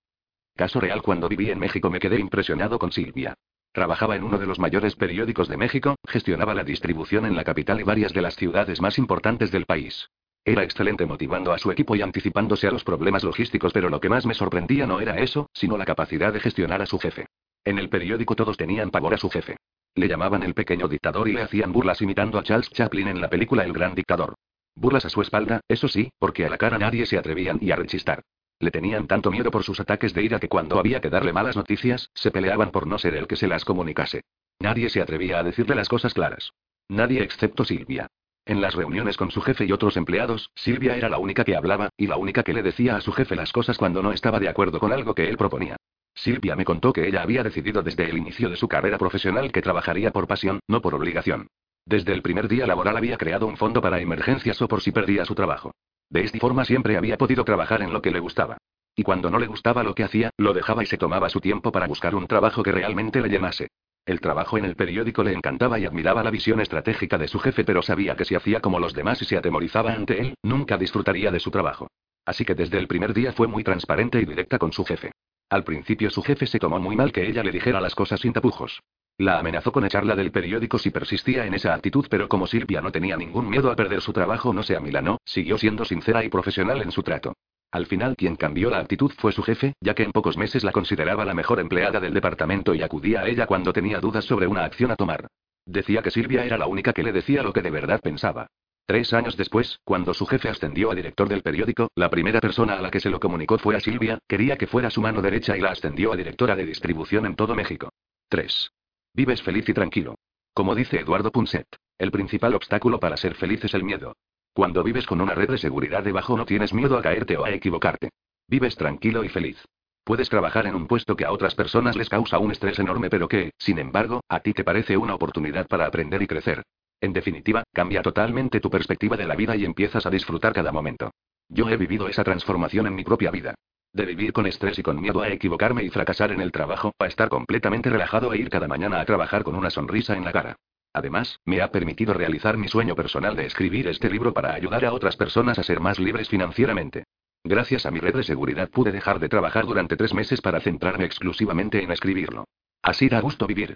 [0.55, 3.35] Caso real, cuando viví en México me quedé impresionado con Silvia.
[3.71, 7.79] Trabajaba en uno de los mayores periódicos de México, gestionaba la distribución en la capital
[7.79, 10.09] y varias de las ciudades más importantes del país.
[10.43, 14.09] Era excelente motivando a su equipo y anticipándose a los problemas logísticos, pero lo que
[14.09, 17.27] más me sorprendía no era eso, sino la capacidad de gestionar a su jefe.
[17.63, 19.57] En el periódico todos tenían pavor a su jefe.
[19.93, 23.29] Le llamaban el pequeño dictador y le hacían burlas imitando a Charles Chaplin en la
[23.29, 24.35] película El gran dictador.
[24.75, 27.75] Burlas a su espalda, eso sí, porque a la cara nadie se atrevían y a
[27.75, 28.23] rechistar.
[28.59, 31.55] Le tenían tanto miedo por sus ataques de ira que cuando había que darle malas
[31.55, 34.23] noticias, se peleaban por no ser el que se las comunicase.
[34.59, 36.51] Nadie se atrevía a decirle las cosas claras.
[36.89, 38.07] Nadie excepto Silvia.
[38.45, 41.89] En las reuniones con su jefe y otros empleados, Silvia era la única que hablaba,
[41.95, 44.49] y la única que le decía a su jefe las cosas cuando no estaba de
[44.49, 45.77] acuerdo con algo que él proponía.
[46.13, 49.61] Silvia me contó que ella había decidido desde el inicio de su carrera profesional que
[49.61, 51.47] trabajaría por pasión, no por obligación.
[51.85, 55.23] Desde el primer día laboral había creado un fondo para emergencias o por si perdía
[55.23, 55.71] su trabajo.
[56.09, 58.57] De esta forma siempre había podido trabajar en lo que le gustaba.
[58.95, 61.71] Y cuando no le gustaba lo que hacía, lo dejaba y se tomaba su tiempo
[61.71, 63.67] para buscar un trabajo que realmente le llenase.
[64.05, 67.63] El trabajo en el periódico le encantaba y admiraba la visión estratégica de su jefe,
[67.63, 71.31] pero sabía que si hacía como los demás y se atemorizaba ante él, nunca disfrutaría
[71.31, 71.87] de su trabajo.
[72.25, 75.11] Así que desde el primer día fue muy transparente y directa con su jefe.
[75.49, 78.33] Al principio su jefe se tomó muy mal que ella le dijera las cosas sin
[78.33, 78.83] tapujos.
[79.17, 82.91] La amenazó con echarla del periódico si persistía en esa actitud, pero como Silvia no
[82.91, 86.81] tenía ningún miedo a perder su trabajo, no se amilanó, siguió siendo sincera y profesional
[86.81, 87.33] en su trato.
[87.71, 90.71] Al final quien cambió la actitud fue su jefe, ya que en pocos meses la
[90.71, 94.63] consideraba la mejor empleada del departamento y acudía a ella cuando tenía dudas sobre una
[94.63, 95.27] acción a tomar.
[95.65, 98.47] Decía que Silvia era la única que le decía lo que de verdad pensaba.
[98.89, 102.81] Tres años después, cuando su jefe ascendió a director del periódico, la primera persona a
[102.81, 105.61] la que se lo comunicó fue a Silvia, quería que fuera su mano derecha y
[105.61, 107.91] la ascendió a directora de distribución en todo México.
[108.29, 108.71] 3.
[109.13, 110.15] Vives feliz y tranquilo.
[110.55, 111.67] Como dice Eduardo Punset,
[111.99, 114.13] el principal obstáculo para ser feliz es el miedo.
[114.53, 117.51] Cuando vives con una red de seguridad debajo no tienes miedo a caerte o a
[117.51, 118.09] equivocarte.
[118.47, 119.63] Vives tranquilo y feliz.
[120.03, 123.27] Puedes trabajar en un puesto que a otras personas les causa un estrés enorme pero
[123.27, 126.63] que, sin embargo, a ti te parece una oportunidad para aprender y crecer.
[127.01, 131.11] En definitiva, cambia totalmente tu perspectiva de la vida y empiezas a disfrutar cada momento.
[131.47, 133.55] Yo he vivido esa transformación en mi propia vida.
[133.91, 137.07] De vivir con estrés y con miedo a equivocarme y fracasar en el trabajo, a
[137.07, 140.55] estar completamente relajado e ir cada mañana a trabajar con una sonrisa en la cara.
[140.93, 144.93] Además, me ha permitido realizar mi sueño personal de escribir este libro para ayudar a
[144.93, 147.03] otras personas a ser más libres financieramente.
[147.43, 151.05] Gracias a mi red de seguridad pude dejar de trabajar durante tres meses para centrarme
[151.05, 152.45] exclusivamente en escribirlo.
[152.81, 153.75] Así da gusto vivir.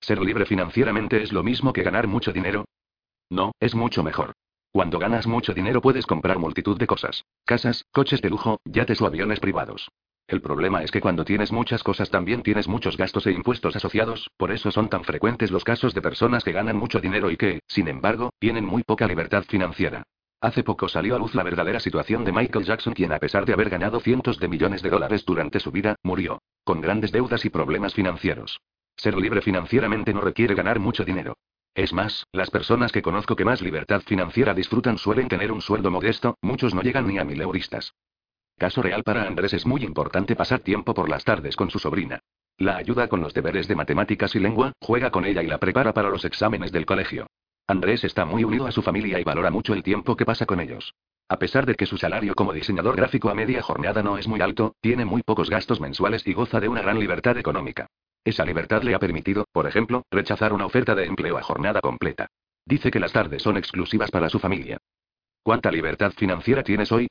[0.00, 2.64] ¿Ser libre financieramente es lo mismo que ganar mucho dinero?
[3.28, 4.32] No, es mucho mejor.
[4.72, 7.24] Cuando ganas mucho dinero puedes comprar multitud de cosas.
[7.44, 9.88] Casas, coches de lujo, yates o aviones privados.
[10.26, 14.30] El problema es que cuando tienes muchas cosas también tienes muchos gastos e impuestos asociados,
[14.36, 17.60] por eso son tan frecuentes los casos de personas que ganan mucho dinero y que,
[17.66, 20.04] sin embargo, tienen muy poca libertad financiera.
[20.40, 23.52] Hace poco salió a luz la verdadera situación de Michael Jackson, quien a pesar de
[23.52, 27.50] haber ganado cientos de millones de dólares durante su vida, murió, con grandes deudas y
[27.50, 28.60] problemas financieros.
[29.00, 31.38] Ser libre financieramente no requiere ganar mucho dinero.
[31.74, 35.90] Es más, las personas que conozco que más libertad financiera disfrutan suelen tener un sueldo
[35.90, 37.94] modesto, muchos no llegan ni a mil euristas.
[38.58, 42.20] Caso real para Andrés es muy importante pasar tiempo por las tardes con su sobrina.
[42.58, 45.94] La ayuda con los deberes de matemáticas y lengua, juega con ella y la prepara
[45.94, 47.26] para los exámenes del colegio.
[47.70, 50.58] Andrés está muy unido a su familia y valora mucho el tiempo que pasa con
[50.58, 50.92] ellos.
[51.28, 54.40] A pesar de que su salario como diseñador gráfico a media jornada no es muy
[54.40, 57.86] alto, tiene muy pocos gastos mensuales y goza de una gran libertad económica.
[58.24, 62.26] Esa libertad le ha permitido, por ejemplo, rechazar una oferta de empleo a jornada completa.
[62.66, 64.78] Dice que las tardes son exclusivas para su familia.
[65.44, 67.06] ¿Cuánta libertad financiera tienes hoy?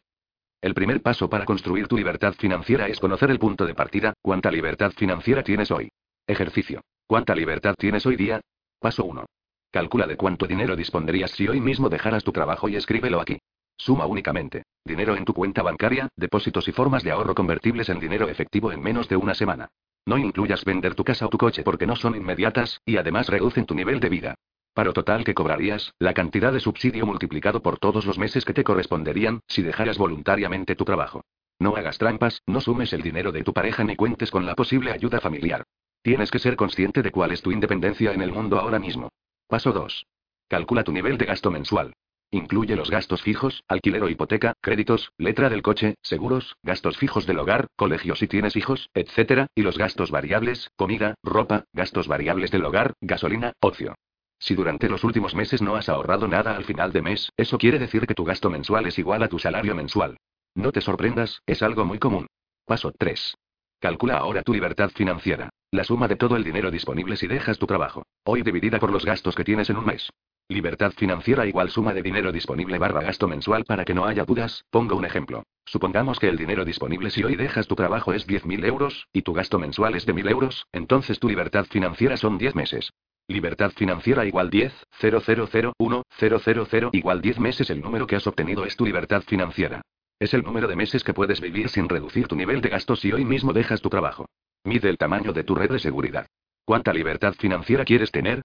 [0.59, 4.51] El primer paso para construir tu libertad financiera es conocer el punto de partida, ¿cuánta
[4.51, 5.87] libertad financiera tienes hoy?
[6.27, 6.81] Ejercicio.
[7.07, 8.41] ¿Cuánta libertad tienes hoy día?
[8.81, 9.25] Paso 1.
[9.71, 13.37] Calcula de cuánto dinero dispondrías si hoy mismo dejaras tu trabajo y escríbelo aquí.
[13.77, 14.63] Suma únicamente.
[14.83, 18.81] Dinero en tu cuenta bancaria, depósitos y formas de ahorro convertibles en dinero efectivo en
[18.81, 19.69] menos de una semana.
[20.05, 23.67] No incluyas vender tu casa o tu coche porque no son inmediatas, y además reducen
[23.67, 24.35] tu nivel de vida.
[24.73, 28.63] Paro total que cobrarías, la cantidad de subsidio multiplicado por todos los meses que te
[28.63, 31.21] corresponderían, si dejaras voluntariamente tu trabajo.
[31.59, 34.91] No hagas trampas, no sumes el dinero de tu pareja ni cuentes con la posible
[34.91, 35.63] ayuda familiar.
[36.01, 39.09] Tienes que ser consciente de cuál es tu independencia en el mundo ahora mismo.
[39.49, 40.05] Paso 2.
[40.47, 41.93] Calcula tu nivel de gasto mensual.
[42.29, 47.39] Incluye los gastos fijos, alquiler o hipoteca, créditos, letra del coche, seguros, gastos fijos del
[47.39, 52.63] hogar, colegio si tienes hijos, etc., y los gastos variables, comida, ropa, gastos variables del
[52.63, 53.95] hogar, gasolina, ocio.
[54.37, 57.79] Si durante los últimos meses no has ahorrado nada al final de mes, eso quiere
[57.79, 60.17] decir que tu gasto mensual es igual a tu salario mensual.
[60.53, 62.27] No te sorprendas, es algo muy común.
[62.65, 63.35] Paso 3.
[63.79, 65.49] Calcula ahora tu libertad financiera.
[65.71, 68.01] La suma de todo el dinero disponible si dejas tu trabajo.
[68.23, 70.09] Hoy dividida por los gastos que tienes en un mes.
[70.47, 74.65] Libertad financiera igual suma de dinero disponible barra gasto mensual para que no haya dudas,
[74.71, 75.43] pongo un ejemplo.
[75.65, 79.31] Supongamos que el dinero disponible si hoy dejas tu trabajo es 10.000 euros, y tu
[79.31, 82.91] gasto mensual es de 1.000 euros, entonces tu libertad financiera son 10 meses.
[83.27, 88.75] Libertad financiera igual 10, 0001, 000 igual 10 meses el número que has obtenido es
[88.75, 89.83] tu libertad financiera.
[90.17, 93.13] Es el número de meses que puedes vivir sin reducir tu nivel de gastos si
[93.13, 94.25] hoy mismo dejas tu trabajo.
[94.63, 96.27] Mide el tamaño de tu red de seguridad.
[96.65, 98.41] ¿Cuánta libertad financiera quieres tener?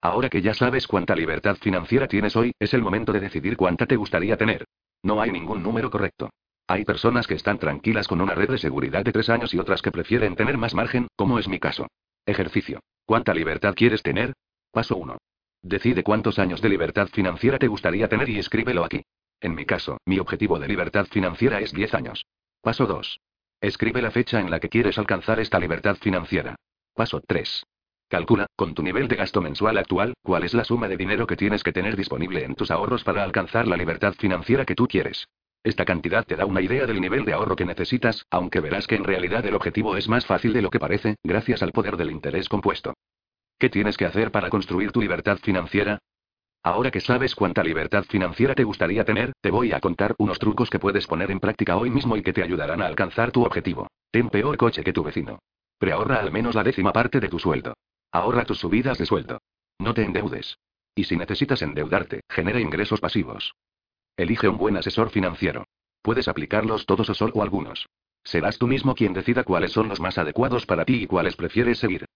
[0.00, 3.86] Ahora que ya sabes cuánta libertad financiera tienes hoy, es el momento de decidir cuánta
[3.86, 4.64] te gustaría tener.
[5.02, 6.30] No hay ningún número correcto.
[6.66, 9.82] Hay personas que están tranquilas con una red de seguridad de tres años y otras
[9.82, 11.86] que prefieren tener más margen, como es mi caso.
[12.26, 12.80] Ejercicio.
[13.04, 14.32] ¿Cuánta libertad quieres tener?
[14.72, 15.18] Paso 1.
[15.62, 19.02] Decide cuántos años de libertad financiera te gustaría tener y escríbelo aquí.
[19.40, 22.24] En mi caso, mi objetivo de libertad financiera es 10 años.
[22.62, 23.20] Paso 2.
[23.64, 26.54] Escribe la fecha en la que quieres alcanzar esta libertad financiera.
[26.94, 27.64] Paso 3.
[28.10, 31.34] Calcula, con tu nivel de gasto mensual actual, cuál es la suma de dinero que
[31.34, 35.28] tienes que tener disponible en tus ahorros para alcanzar la libertad financiera que tú quieres.
[35.62, 38.96] Esta cantidad te da una idea del nivel de ahorro que necesitas, aunque verás que
[38.96, 42.10] en realidad el objetivo es más fácil de lo que parece, gracias al poder del
[42.10, 42.92] interés compuesto.
[43.58, 46.00] ¿Qué tienes que hacer para construir tu libertad financiera?
[46.64, 50.70] Ahora que sabes cuánta libertad financiera te gustaría tener, te voy a contar unos trucos
[50.70, 53.86] que puedes poner en práctica hoy mismo y que te ayudarán a alcanzar tu objetivo.
[54.10, 55.40] Ten peor coche que tu vecino.
[55.78, 57.74] Preahorra al menos la décima parte de tu sueldo.
[58.12, 59.42] Ahorra tus subidas de sueldo.
[59.78, 60.56] No te endeudes.
[60.94, 63.54] Y si necesitas endeudarte, genera ingresos pasivos.
[64.16, 65.66] Elige un buen asesor financiero.
[66.00, 67.86] Puedes aplicarlos todos o solo algunos.
[68.22, 71.78] Serás tú mismo quien decida cuáles son los más adecuados para ti y cuáles prefieres
[71.78, 72.06] seguir.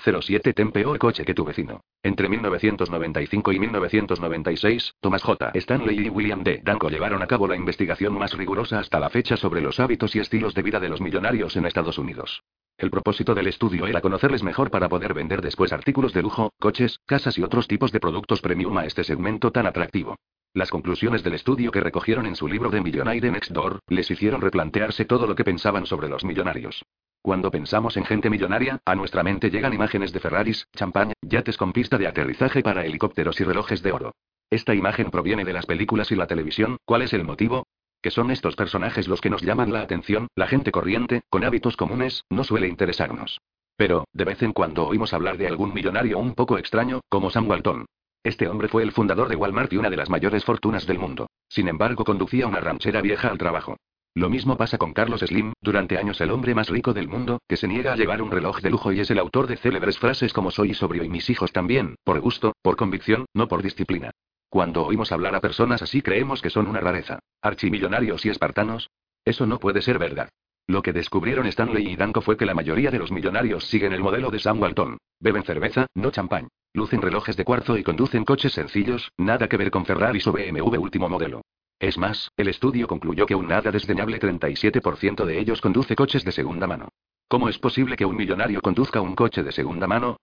[0.00, 1.80] 07 Ten peor coche que tu vecino.
[2.02, 5.50] Entre 1995 y 1996, Thomas J.
[5.54, 6.60] Stanley y William D.
[6.64, 10.20] Danko llevaron a cabo la investigación más rigurosa hasta la fecha sobre los hábitos y
[10.20, 12.42] estilos de vida de los millonarios en Estados Unidos.
[12.78, 16.98] El propósito del estudio era conocerles mejor para poder vender después artículos de lujo, coches,
[17.04, 20.16] casas y otros tipos de productos premium a este segmento tan atractivo.
[20.54, 24.40] Las conclusiones del estudio que recogieron en su libro de Millionaire Next Door, les hicieron
[24.40, 26.82] replantearse todo lo que pensaban sobre los millonarios.
[27.22, 31.72] Cuando pensamos en gente millonaria, a nuestra mente llegan imágenes de Ferraris, champán, yates con
[31.72, 34.14] pista de aterrizaje para helicópteros y relojes de oro.
[34.48, 37.66] Esta imagen proviene de las películas y la televisión, ¿cuál es el motivo?
[38.00, 41.76] Que son estos personajes los que nos llaman la atención, la gente corriente, con hábitos
[41.76, 43.38] comunes, no suele interesarnos.
[43.76, 47.48] Pero, de vez en cuando oímos hablar de algún millonario un poco extraño, como Sam
[47.48, 47.84] Walton.
[48.22, 51.28] Este hombre fue el fundador de Walmart y una de las mayores fortunas del mundo.
[51.48, 53.76] Sin embargo, conducía una ranchera vieja al trabajo.
[54.14, 57.56] Lo mismo pasa con Carlos Slim, durante años el hombre más rico del mundo, que
[57.56, 60.32] se niega a llevar un reloj de lujo y es el autor de célebres frases
[60.32, 64.10] como soy sobrio y mis hijos también, por gusto, por convicción, no por disciplina.
[64.48, 67.20] Cuando oímos hablar a personas así creemos que son una rareza.
[67.40, 68.90] Archimillonarios y espartanos.
[69.24, 70.28] Eso no puede ser verdad.
[70.66, 74.00] Lo que descubrieron Stanley y Danko fue que la mayoría de los millonarios siguen el
[74.00, 74.98] modelo de Sam Walton.
[75.20, 76.48] Beben cerveza, no champán.
[76.74, 80.80] Lucen relojes de cuarzo y conducen coches sencillos, nada que ver con Ferrari o BMW
[80.80, 81.42] último modelo.
[81.80, 86.30] Es más, el estudio concluyó que un nada desdeñable 37% de ellos conduce coches de
[86.30, 86.90] segunda mano.
[87.26, 90.18] ¿Cómo es posible que un millonario conduzca un coche de segunda mano?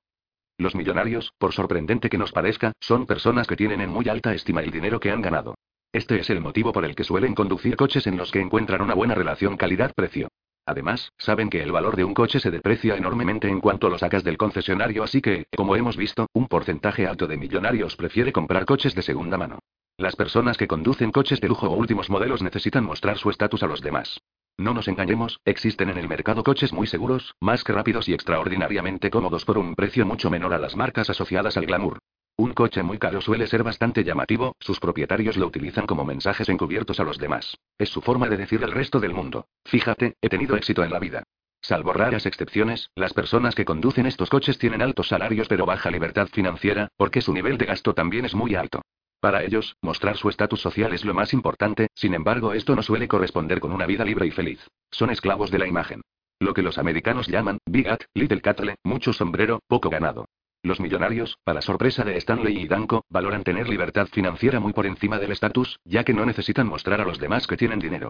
[0.59, 4.61] Los millonarios, por sorprendente que nos parezca, son personas que tienen en muy alta estima
[4.61, 5.55] el dinero que han ganado.
[5.91, 8.93] Este es el motivo por el que suelen conducir coches en los que encuentran una
[8.93, 10.27] buena relación calidad-precio.
[10.63, 14.23] Además, saben que el valor de un coche se deprecia enormemente en cuanto lo sacas
[14.23, 18.93] del concesionario, así que, como hemos visto, un porcentaje alto de millonarios prefiere comprar coches
[18.93, 19.57] de segunda mano.
[19.99, 23.67] Las personas que conducen coches de lujo o últimos modelos necesitan mostrar su estatus a
[23.67, 24.21] los demás.
[24.55, 29.09] No nos engañemos, existen en el mercado coches muy seguros, más que rápidos y extraordinariamente
[29.09, 31.97] cómodos por un precio mucho menor a las marcas asociadas al glamour.
[32.37, 36.99] Un coche muy caro suele ser bastante llamativo, sus propietarios lo utilizan como mensajes encubiertos
[36.99, 37.57] a los demás.
[37.79, 39.47] Es su forma de decir al resto del mundo.
[39.65, 41.23] Fíjate, he tenido éxito en la vida.
[41.59, 46.27] Salvo raras excepciones, las personas que conducen estos coches tienen altos salarios pero baja libertad
[46.27, 48.83] financiera, porque su nivel de gasto también es muy alto.
[49.19, 53.07] Para ellos, mostrar su estatus social es lo más importante, sin embargo esto no suele
[53.07, 54.59] corresponder con una vida libre y feliz.
[54.91, 56.01] Son esclavos de la imagen.
[56.39, 60.25] Lo que los americanos llaman, big hat, little cattle, mucho sombrero, poco ganado.
[60.61, 65.17] Los millonarios, para sorpresa de Stanley y Danko, valoran tener libertad financiera muy por encima
[65.17, 68.09] del estatus, ya que no necesitan mostrar a los demás que tienen dinero.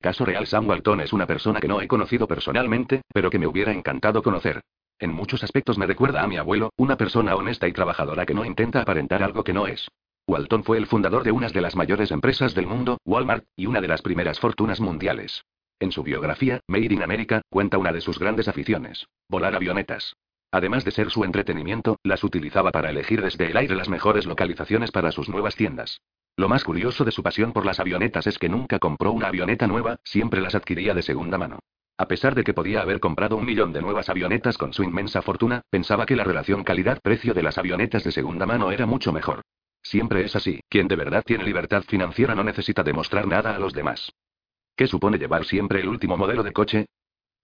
[0.00, 3.48] Caso real Sam Walton es una persona que no he conocido personalmente, pero que me
[3.48, 4.60] hubiera encantado conocer.
[5.00, 8.44] En muchos aspectos me recuerda a mi abuelo, una persona honesta y trabajadora que no
[8.44, 9.88] intenta aparentar algo que no es.
[10.28, 13.80] Walton fue el fundador de una de las mayores empresas del mundo, Walmart, y una
[13.80, 15.42] de las primeras fortunas mundiales.
[15.80, 20.16] En su biografía, Made in America, cuenta una de sus grandes aficiones, volar avionetas.
[20.52, 24.90] Además de ser su entretenimiento, las utilizaba para elegir desde el aire las mejores localizaciones
[24.90, 26.02] para sus nuevas tiendas.
[26.36, 29.66] Lo más curioso de su pasión por las avionetas es que nunca compró una avioneta
[29.66, 31.58] nueva, siempre las adquiría de segunda mano.
[31.96, 35.22] A pesar de que podía haber comprado un millón de nuevas avionetas con su inmensa
[35.22, 39.40] fortuna, pensaba que la relación calidad-precio de las avionetas de segunda mano era mucho mejor.
[39.82, 43.72] Siempre es así, quien de verdad tiene libertad financiera no necesita demostrar nada a los
[43.72, 44.12] demás.
[44.76, 46.86] ¿Qué supone llevar siempre el último modelo de coche?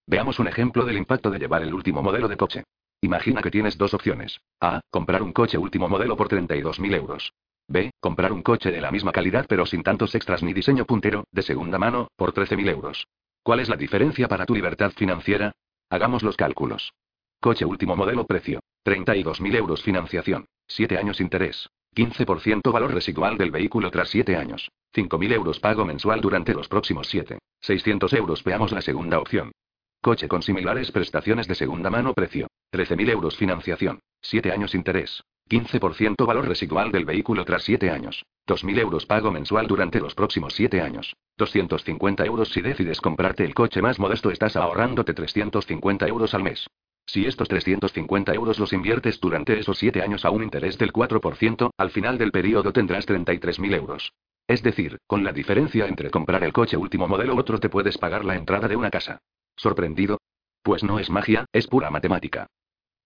[0.06, 2.64] Veamos un ejemplo del impacto de llevar el último modelo de coche.
[3.00, 4.40] Imagina que tienes dos opciones.
[4.60, 4.80] A.
[4.90, 7.32] Comprar un coche último modelo por 32.000 euros.
[7.66, 7.90] B.
[8.00, 11.42] Comprar un coche de la misma calidad pero sin tantos extras ni diseño puntero, de
[11.42, 13.06] segunda mano, por 13.000 euros.
[13.42, 15.52] ¿Cuál es la diferencia para tu libertad financiera?
[15.90, 16.92] Hagamos los cálculos.
[17.40, 18.60] Coche último modelo precio.
[18.84, 20.46] 32.000 euros financiación.
[20.66, 21.68] 7 años interés.
[21.94, 24.70] 15% valor residual del vehículo tras 7 años.
[24.94, 27.38] 5.000 euros pago mensual durante los próximos 7.
[27.60, 28.44] 600 euros.
[28.44, 29.52] Veamos la segunda opción.
[30.00, 32.48] Coche con similares prestaciones de segunda mano precio.
[32.72, 34.00] 13.000 euros financiación.
[34.20, 35.22] 7 años interés.
[35.48, 38.24] 15% valor residual del vehículo tras 7 años.
[38.46, 41.14] 2.000 euros pago mensual durante los próximos 7 años.
[41.36, 46.66] 250 euros si decides comprarte el coche más modesto estás ahorrándote 350 euros al mes.
[47.06, 51.70] Si estos 350 euros los inviertes durante esos 7 años a un interés del 4%,
[51.76, 54.12] al final del periodo tendrás 33.000 euros.
[54.46, 57.98] Es decir, con la diferencia entre comprar el coche último modelo u otro te puedes
[57.98, 59.18] pagar la entrada de una casa.
[59.56, 60.18] ¿Sorprendido?
[60.62, 62.46] Pues no es magia, es pura matemática.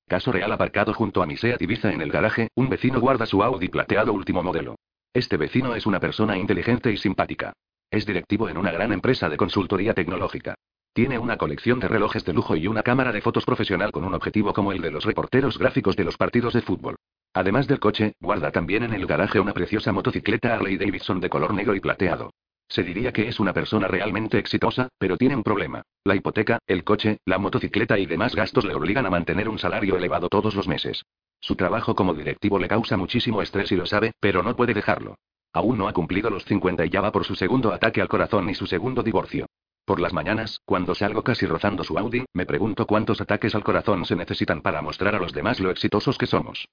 [0.09, 3.43] Caso real aparcado junto a mi Seat Ibiza en el garaje, un vecino guarda su
[3.43, 4.77] Audi plateado último modelo.
[5.13, 7.53] Este vecino es una persona inteligente y simpática.
[7.91, 10.55] Es directivo en una gran empresa de consultoría tecnológica.
[10.95, 14.15] Tiene una colección de relojes de lujo y una cámara de fotos profesional con un
[14.15, 16.97] objetivo como el de los reporteros gráficos de los partidos de fútbol.
[17.35, 21.53] Además del coche, guarda también en el garaje una preciosa motocicleta Harley Davidson de color
[21.53, 22.31] negro y plateado.
[22.69, 25.83] Se diría que es una persona realmente exitosa, pero tiene un problema.
[26.05, 29.97] La hipoteca, el coche, la motocicleta y demás gastos le obligan a mantener un salario
[29.97, 31.05] elevado todos los meses.
[31.41, 35.17] Su trabajo como directivo le causa muchísimo estrés y lo sabe, pero no puede dejarlo.
[35.53, 38.51] Aún no ha cumplido los 50 y ya va por su segundo ataque al corazón
[38.51, 39.47] y su segundo divorcio.
[39.87, 44.05] Por las mañanas, cuando salgo casi rozando su Audi, me pregunto cuántos ataques al corazón
[44.05, 46.69] se necesitan para mostrar a los demás lo exitosos que somos.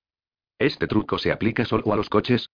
[0.59, 2.49] ¿Este truco se aplica solo a los coches?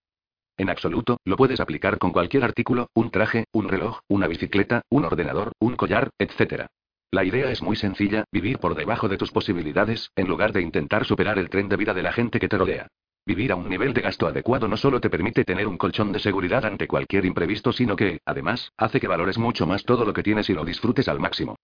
[0.62, 5.06] En absoluto, lo puedes aplicar con cualquier artículo, un traje, un reloj, una bicicleta, un
[5.06, 6.68] ordenador, un collar, etc.
[7.10, 11.04] La idea es muy sencilla, vivir por debajo de tus posibilidades, en lugar de intentar
[11.06, 12.90] superar el tren de vida de la gente que te rodea.
[13.26, 16.20] Vivir a un nivel de gasto adecuado no solo te permite tener un colchón de
[16.20, 20.22] seguridad ante cualquier imprevisto, sino que, además, hace que valores mucho más todo lo que
[20.22, 21.56] tienes y lo disfrutes al máximo.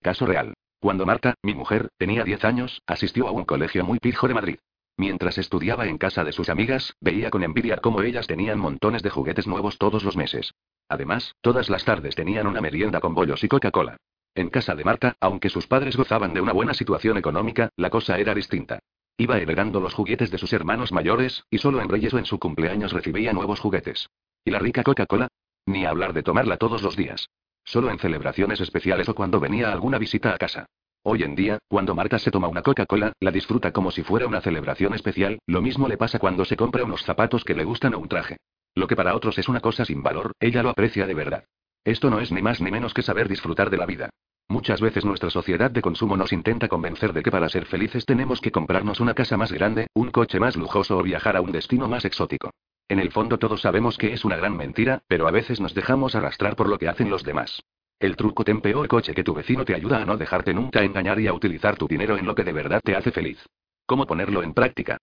[0.00, 0.54] Caso real.
[0.78, 4.58] Cuando Marta, mi mujer, tenía 10 años, asistió a un colegio muy pijo de Madrid.
[4.96, 9.10] Mientras estudiaba en casa de sus amigas, veía con envidia cómo ellas tenían montones de
[9.10, 10.52] juguetes nuevos todos los meses.
[10.88, 13.96] Además, todas las tardes tenían una merienda con bollos y Coca-Cola.
[14.34, 18.18] En casa de Marta, aunque sus padres gozaban de una buena situación económica, la cosa
[18.18, 18.78] era distinta.
[19.16, 22.38] Iba heredando los juguetes de sus hermanos mayores, y solo en Reyes o en su
[22.38, 24.08] cumpleaños recibía nuevos juguetes.
[24.44, 25.28] ¿Y la rica Coca-Cola?
[25.66, 27.28] Ni hablar de tomarla todos los días.
[27.64, 30.66] Solo en celebraciones especiales o cuando venía alguna visita a casa.
[31.02, 34.42] Hoy en día, cuando Marta se toma una Coca-Cola, la disfruta como si fuera una
[34.42, 37.98] celebración especial, lo mismo le pasa cuando se compra unos zapatos que le gustan o
[37.98, 38.36] un traje.
[38.74, 41.44] Lo que para otros es una cosa sin valor, ella lo aprecia de verdad.
[41.84, 44.10] Esto no es ni más ni menos que saber disfrutar de la vida.
[44.48, 48.42] Muchas veces nuestra sociedad de consumo nos intenta convencer de que para ser felices tenemos
[48.42, 51.88] que comprarnos una casa más grande, un coche más lujoso o viajar a un destino
[51.88, 52.50] más exótico.
[52.88, 56.14] En el fondo todos sabemos que es una gran mentira, pero a veces nos dejamos
[56.14, 57.62] arrastrar por lo que hacen los demás.
[58.00, 61.20] El truco ten peor coche que tu vecino te ayuda a no dejarte nunca engañar
[61.20, 63.38] y a utilizar tu dinero en lo que de verdad te hace feliz.
[63.84, 64.96] ¿Cómo ponerlo en práctica?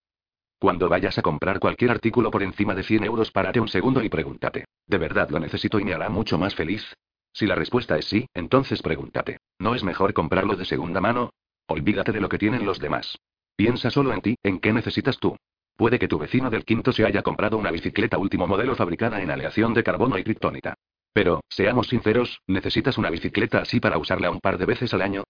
[0.58, 4.10] Cuando vayas a comprar cualquier artículo por encima de 100 euros, párate un segundo y
[4.10, 6.92] pregúntate, ¿de verdad lo necesito y me hará mucho más feliz?
[7.32, 11.30] Si la respuesta es sí, entonces pregúntate, ¿no es mejor comprarlo de segunda mano?
[11.68, 13.20] Olvídate de lo que tienen los demás.
[13.56, 15.38] Piensa solo en ti, en qué necesitas tú.
[15.76, 19.30] Puede que tu vecino del quinto se haya comprado una bicicleta último modelo fabricada en
[19.30, 20.74] aleación de carbono y kriptonita.
[21.18, 25.24] Pero, seamos sinceros, ¿necesitas una bicicleta así para usarla un par de veces al año?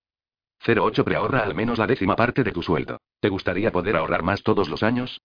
[0.67, 2.97] 08 preahorra al menos la décima parte de tu sueldo.
[3.21, 5.21] ¿Te gustaría poder ahorrar más todos los años?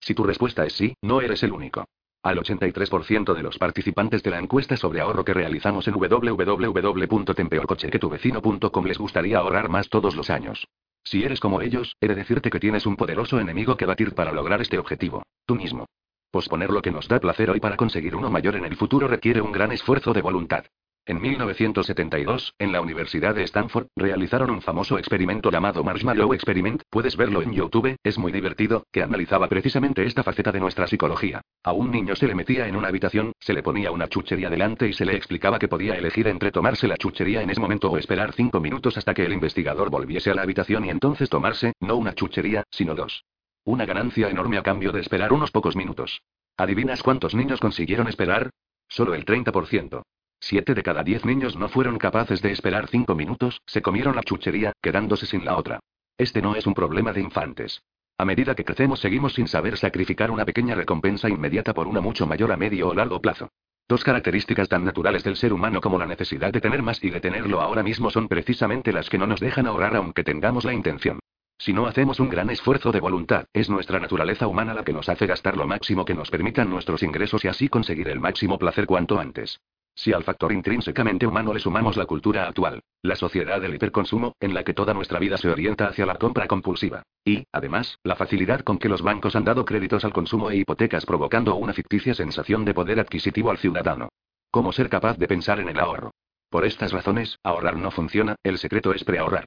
[0.00, 1.86] Si tu respuesta es sí, no eres el único.
[2.22, 8.98] Al 83% de los participantes de la encuesta sobre ahorro que realizamos en www.tempeorcochequetuvecino.com les
[8.98, 10.68] gustaría ahorrar más todos los años.
[11.02, 14.32] Si eres como ellos, he de decirte que tienes un poderoso enemigo que batir para
[14.32, 15.22] lograr este objetivo.
[15.46, 15.86] Tú mismo.
[16.34, 19.40] Posponer lo que nos da placer hoy para conseguir uno mayor en el futuro requiere
[19.40, 20.64] un gran esfuerzo de voluntad.
[21.06, 27.16] En 1972, en la Universidad de Stanford, realizaron un famoso experimento llamado Marshmallow Experiment, puedes
[27.16, 31.40] verlo en YouTube, es muy divertido, que analizaba precisamente esta faceta de nuestra psicología.
[31.62, 34.88] A un niño se le metía en una habitación, se le ponía una chuchería delante
[34.88, 37.96] y se le explicaba que podía elegir entre tomarse la chuchería en ese momento o
[37.96, 41.94] esperar cinco minutos hasta que el investigador volviese a la habitación y entonces tomarse, no
[41.94, 43.22] una chuchería, sino dos.
[43.66, 46.20] Una ganancia enorme a cambio de esperar unos pocos minutos.
[46.58, 48.50] ¿Adivinas cuántos niños consiguieron esperar?
[48.88, 50.02] Solo el 30%.
[50.38, 54.22] Siete de cada diez niños no fueron capaces de esperar cinco minutos, se comieron la
[54.22, 55.80] chuchería, quedándose sin la otra.
[56.18, 57.80] Este no es un problema de infantes.
[58.18, 62.26] A medida que crecemos seguimos sin saber sacrificar una pequeña recompensa inmediata por una mucho
[62.26, 63.48] mayor a medio o largo plazo.
[63.88, 67.20] Dos características tan naturales del ser humano como la necesidad de tener más y de
[67.22, 71.18] tenerlo ahora mismo son precisamente las que no nos dejan ahorrar aunque tengamos la intención.
[71.58, 75.08] Si no hacemos un gran esfuerzo de voluntad, es nuestra naturaleza humana la que nos
[75.08, 78.86] hace gastar lo máximo que nos permitan nuestros ingresos y así conseguir el máximo placer
[78.86, 79.60] cuanto antes.
[79.96, 84.52] Si al factor intrínsecamente humano le sumamos la cultura actual, la sociedad del hiperconsumo, en
[84.52, 88.62] la que toda nuestra vida se orienta hacia la compra compulsiva, y, además, la facilidad
[88.62, 92.64] con que los bancos han dado créditos al consumo e hipotecas provocando una ficticia sensación
[92.64, 94.08] de poder adquisitivo al ciudadano.
[94.50, 96.10] ¿Cómo ser capaz de pensar en el ahorro?
[96.50, 99.46] Por estas razones, ahorrar no funciona, el secreto es preahorrar.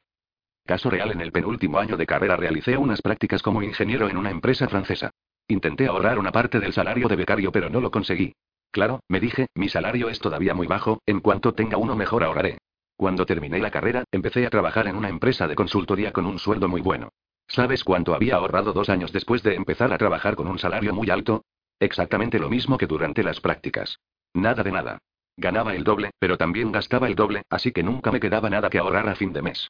[0.68, 4.32] Caso real en el penúltimo año de carrera realicé unas prácticas como ingeniero en una
[4.32, 5.12] empresa francesa.
[5.48, 8.34] Intenté ahorrar una parte del salario de becario pero no lo conseguí.
[8.70, 12.58] Claro, me dije, mi salario es todavía muy bajo, en cuanto tenga uno mejor ahorraré.
[12.98, 16.68] Cuando terminé la carrera, empecé a trabajar en una empresa de consultoría con un sueldo
[16.68, 17.14] muy bueno.
[17.48, 21.10] ¿Sabes cuánto había ahorrado dos años después de empezar a trabajar con un salario muy
[21.10, 21.46] alto?
[21.80, 24.00] Exactamente lo mismo que durante las prácticas.
[24.34, 24.98] Nada de nada.
[25.38, 28.80] Ganaba el doble, pero también gastaba el doble, así que nunca me quedaba nada que
[28.80, 29.70] ahorrar a fin de mes.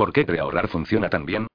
[0.00, 1.46] ¿Por qué preahorrar funciona tan bien?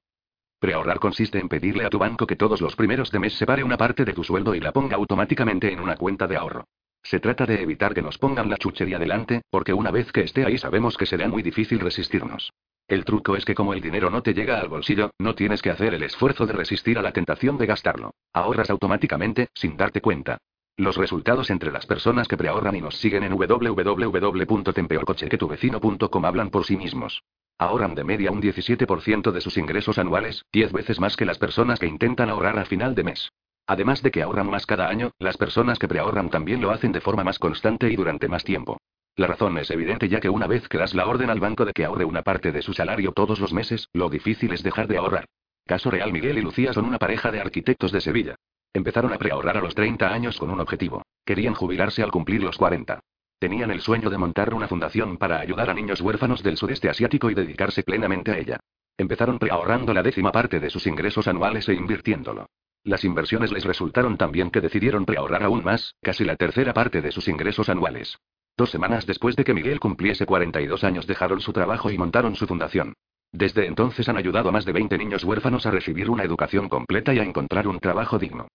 [0.60, 3.76] Preahorrar consiste en pedirle a tu banco que todos los primeros de mes separe una
[3.76, 6.62] parte de tu sueldo y la ponga automáticamente en una cuenta de ahorro.
[7.02, 10.46] Se trata de evitar que nos pongan la chuchería delante, porque una vez que esté
[10.46, 12.52] ahí sabemos que será muy difícil resistirnos.
[12.86, 15.70] El truco es que como el dinero no te llega al bolsillo, no tienes que
[15.70, 18.14] hacer el esfuerzo de resistir a la tentación de gastarlo.
[18.32, 20.38] Ahorras automáticamente, sin darte cuenta.
[20.78, 26.76] Los resultados entre las personas que preahorran y nos siguen en www.tempeorcochequetuvecino.com hablan por sí
[26.76, 27.24] mismos.
[27.56, 31.80] Ahorran de media un 17% de sus ingresos anuales, 10 veces más que las personas
[31.80, 33.32] que intentan ahorrar a final de mes.
[33.66, 37.00] Además de que ahorran más cada año, las personas que preahorran también lo hacen de
[37.00, 38.76] forma más constante y durante más tiempo.
[39.16, 41.72] La razón es evidente ya que una vez que das la orden al banco de
[41.72, 44.98] que ahorre una parte de su salario todos los meses, lo difícil es dejar de
[44.98, 45.24] ahorrar.
[45.64, 48.36] Caso real Miguel y Lucía son una pareja de arquitectos de Sevilla.
[48.72, 51.02] Empezaron a preahorrar a los 30 años con un objetivo.
[51.24, 53.00] Querían jubilarse al cumplir los 40.
[53.38, 57.30] Tenían el sueño de montar una fundación para ayudar a niños huérfanos del sudeste asiático
[57.30, 58.60] y dedicarse plenamente a ella.
[58.96, 62.46] Empezaron preahorrando la décima parte de sus ingresos anuales e invirtiéndolo.
[62.82, 67.02] Las inversiones les resultaron tan bien que decidieron preahorrar aún más, casi la tercera parte
[67.02, 68.16] de sus ingresos anuales.
[68.56, 72.46] Dos semanas después de que Miguel cumpliese 42 años dejaron su trabajo y montaron su
[72.46, 72.94] fundación.
[73.32, 77.12] Desde entonces han ayudado a más de 20 niños huérfanos a recibir una educación completa
[77.12, 78.48] y a encontrar un trabajo digno.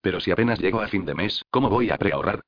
[0.00, 2.42] Pero si apenas llego a fin de mes, ¿cómo voy a preahorrar?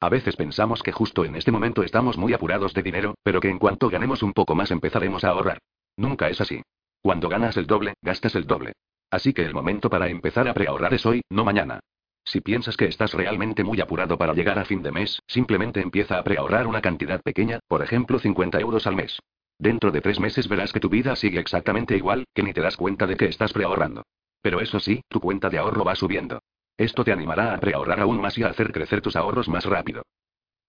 [0.00, 3.48] A veces pensamos que justo en este momento estamos muy apurados de dinero, pero que
[3.48, 5.58] en cuanto ganemos un poco más empezaremos a ahorrar.
[5.96, 6.62] Nunca es así.
[7.02, 8.72] Cuando ganas el doble, gastas el doble.
[9.10, 11.80] Así que el momento para empezar a preahorrar es hoy, no mañana.
[12.24, 16.18] Si piensas que estás realmente muy apurado para llegar a fin de mes, simplemente empieza
[16.18, 19.18] a preahorrar una cantidad pequeña, por ejemplo 50 euros al mes.
[19.58, 22.76] Dentro de tres meses verás que tu vida sigue exactamente igual, que ni te das
[22.76, 24.04] cuenta de que estás preahorrando.
[24.40, 26.40] Pero eso sí, tu cuenta de ahorro va subiendo.
[26.76, 30.02] Esto te animará a preahorrar aún más y a hacer crecer tus ahorros más rápido.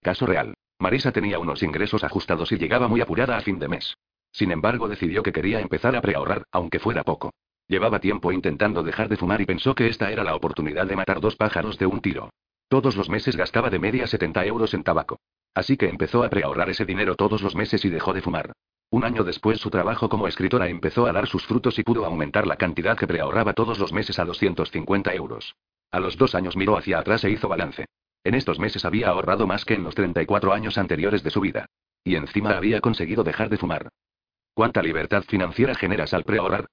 [0.02, 0.54] Caso real.
[0.80, 3.96] Marisa tenía unos ingresos ajustados y llegaba muy apurada a fin de mes.
[4.32, 7.30] Sin embargo, decidió que quería empezar a preahorrar, aunque fuera poco.
[7.68, 11.20] Llevaba tiempo intentando dejar de fumar y pensó que esta era la oportunidad de matar
[11.20, 12.30] dos pájaros de un tiro.
[12.66, 15.20] Todos los meses gastaba de media 70 euros en tabaco.
[15.54, 18.52] Así que empezó a preahorrar ese dinero todos los meses y dejó de fumar.
[18.90, 22.46] Un año después su trabajo como escritora empezó a dar sus frutos y pudo aumentar
[22.46, 25.54] la cantidad que preahorraba todos los meses a 250 euros.
[25.92, 27.86] A los dos años miró hacia atrás e hizo balance.
[28.24, 31.66] En estos meses había ahorrado más que en los 34 años anteriores de su vida.
[32.02, 33.88] Y encima había conseguido dejar de fumar.
[34.54, 36.66] ¿Cuánta libertad financiera generas al preahorrar?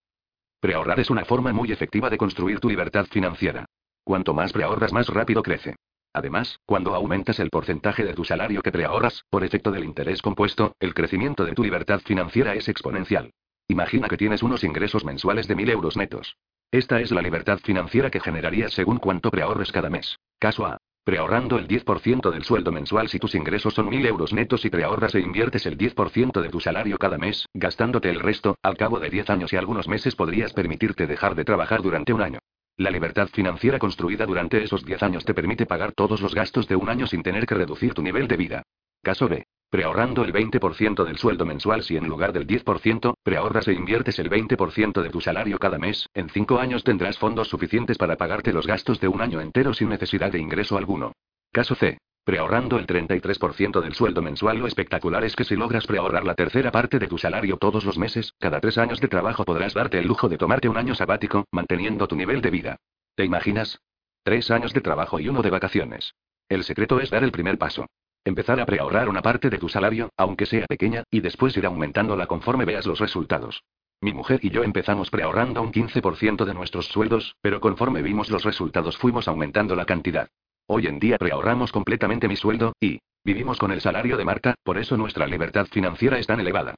[0.60, 3.66] Preahorrar es una forma muy efectiva de construir tu libertad financiera.
[4.04, 5.76] Cuanto más preahorras, más rápido crece.
[6.18, 10.74] Además, cuando aumentas el porcentaje de tu salario que preahorras, por efecto del interés compuesto,
[10.80, 13.30] el crecimiento de tu libertad financiera es exponencial.
[13.68, 16.36] Imagina que tienes unos ingresos mensuales de 1.000 euros netos.
[16.72, 20.18] Esta es la libertad financiera que generarías según cuánto preahorres cada mes.
[20.40, 20.78] Caso A.
[21.04, 25.14] Preahorrando el 10% del sueldo mensual si tus ingresos son 1.000 euros netos y preahorras
[25.14, 29.12] e inviertes el 10% de tu salario cada mes, gastándote el resto, al cabo de
[29.12, 32.40] 10 años y algunos meses podrías permitirte dejar de trabajar durante un año.
[32.80, 36.76] La libertad financiera construida durante esos 10 años te permite pagar todos los gastos de
[36.76, 38.64] un año sin tener que reducir tu nivel de vida.
[39.02, 39.48] Caso B.
[39.72, 44.30] Preahorrando el 20% del sueldo mensual si en lugar del 10%, preahorras e inviertes el
[44.30, 48.68] 20% de tu salario cada mes, en 5 años tendrás fondos suficientes para pagarte los
[48.68, 51.14] gastos de un año entero sin necesidad de ingreso alguno.
[51.52, 51.98] Caso C.
[52.28, 56.74] Preahorrando el 33% del sueldo mensual lo espectacular es que si logras preahorrar la tercera
[56.74, 60.08] parte de tu salario todos los meses, cada tres años de trabajo podrás darte el
[60.08, 62.76] lujo de tomarte un año sabático, manteniendo tu nivel de vida.
[63.16, 63.80] ¿Te imaginas?
[64.24, 66.16] Tres años de trabajo y uno de vacaciones.
[66.50, 67.86] El secreto es dar el primer paso.
[68.26, 72.28] Empezar a preahorrar una parte de tu salario, aunque sea pequeña, y después ir aumentándola
[72.28, 73.64] conforme veas los resultados.
[74.02, 78.44] Mi mujer y yo empezamos preahorrando un 15% de nuestros sueldos, pero conforme vimos los
[78.44, 80.28] resultados fuimos aumentando la cantidad.
[80.70, 84.78] Hoy en día preahorramos completamente mi sueldo, y vivimos con el salario de Marta, por
[84.78, 86.76] eso nuestra libertad financiera es tan elevada.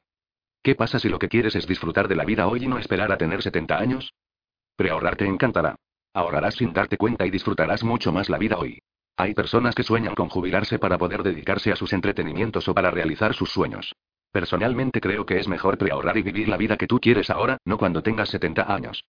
[0.61, 3.11] ¿Qué pasa si lo que quieres es disfrutar de la vida hoy y no esperar
[3.11, 4.13] a tener 70 años?
[4.75, 5.75] Preahorrar te encantará.
[6.13, 8.79] Ahorrarás sin darte cuenta y disfrutarás mucho más la vida hoy.
[9.17, 13.33] Hay personas que sueñan con jubilarse para poder dedicarse a sus entretenimientos o para realizar
[13.33, 13.95] sus sueños.
[14.31, 17.79] Personalmente creo que es mejor preahorrar y vivir la vida que tú quieres ahora, no
[17.79, 19.03] cuando tengas 70 años.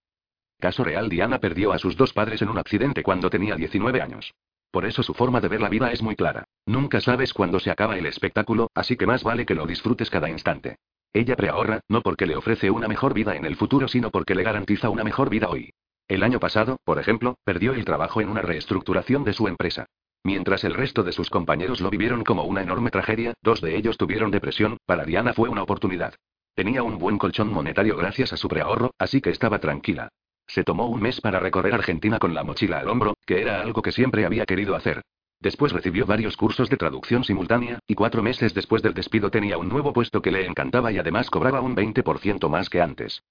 [0.59, 4.33] Caso real, Diana perdió a sus dos padres en un accidente cuando tenía 19 años.
[4.71, 6.45] Por eso su forma de ver la vida es muy clara.
[6.67, 10.31] Nunca sabes cuándo se acaba el espectáculo, así que más vale que lo disfrutes cada
[10.31, 10.77] instante.
[11.13, 14.45] Ella preahorra, no porque le ofrece una mejor vida en el futuro, sino porque le
[14.45, 15.73] garantiza una mejor vida hoy.
[16.07, 19.87] El año pasado, por ejemplo, perdió el trabajo en una reestructuración de su empresa.
[20.23, 23.97] Mientras el resto de sus compañeros lo vivieron como una enorme tragedia, dos de ellos
[23.97, 26.15] tuvieron depresión, para Diana fue una oportunidad.
[26.55, 30.11] Tenía un buen colchón monetario gracias a su preahorro, así que estaba tranquila.
[30.53, 33.83] Se tomó un mes para recorrer Argentina con la mochila al hombro, que era algo
[33.83, 35.01] que siempre había querido hacer.
[35.39, 39.69] Después recibió varios cursos de traducción simultánea, y cuatro meses después del despido tenía un
[39.69, 43.23] nuevo puesto que le encantaba y además cobraba un 20% más que antes.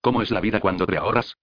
[0.00, 1.36] ¿Cómo es la vida cuando preahorras?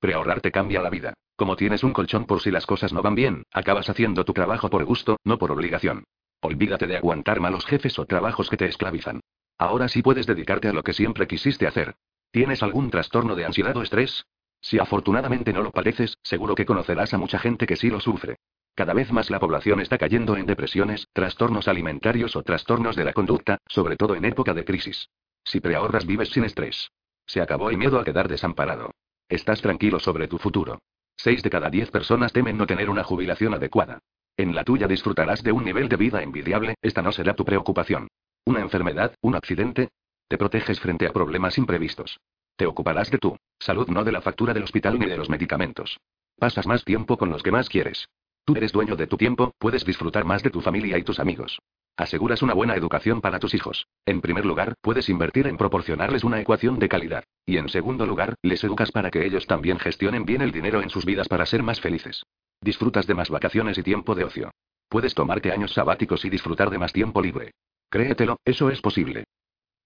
[0.00, 1.14] Preahorrar te cambia la vida.
[1.36, 4.68] Como tienes un colchón por si las cosas no van bien, acabas haciendo tu trabajo
[4.68, 6.02] por gusto, no por obligación.
[6.40, 9.20] Olvídate de aguantar malos jefes o trabajos que te esclavizan.
[9.58, 11.94] Ahora sí puedes dedicarte a lo que siempre quisiste hacer.
[12.32, 14.26] ¿Tienes algún trastorno de ansiedad o estrés?
[14.60, 18.36] Si afortunadamente no lo padeces, seguro que conocerás a mucha gente que sí lo sufre.
[18.74, 23.12] Cada vez más la población está cayendo en depresiones, trastornos alimentarios o trastornos de la
[23.12, 25.08] conducta, sobre todo en época de crisis.
[25.44, 26.90] Si preahorras vives sin estrés.
[27.26, 28.90] Se acabó el miedo a quedar desamparado.
[29.28, 30.78] Estás tranquilo sobre tu futuro.
[31.16, 34.00] Seis de cada diez personas temen no tener una jubilación adecuada.
[34.36, 38.08] En la tuya disfrutarás de un nivel de vida envidiable, esta no será tu preocupación.
[38.44, 39.88] ¿Una enfermedad, un accidente?
[40.28, 42.20] Te proteges frente a problemas imprevistos.
[42.56, 45.98] Te ocuparás de tu salud, no de la factura del hospital ni de los medicamentos.
[46.38, 48.08] Pasas más tiempo con los que más quieres.
[48.44, 51.58] Tú eres dueño de tu tiempo, puedes disfrutar más de tu familia y tus amigos.
[51.98, 53.86] Aseguras una buena educación para tus hijos.
[54.04, 57.24] En primer lugar, puedes invertir en proporcionarles una ecuación de calidad.
[57.44, 60.90] Y en segundo lugar, les educas para que ellos también gestionen bien el dinero en
[60.90, 62.22] sus vidas para ser más felices.
[62.60, 64.50] Disfrutas de más vacaciones y tiempo de ocio.
[64.88, 67.52] Puedes tomarte años sabáticos y disfrutar de más tiempo libre.
[67.90, 69.24] Créetelo, eso es posible.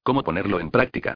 [0.03, 1.15] ¿Cómo ponerlo en práctica?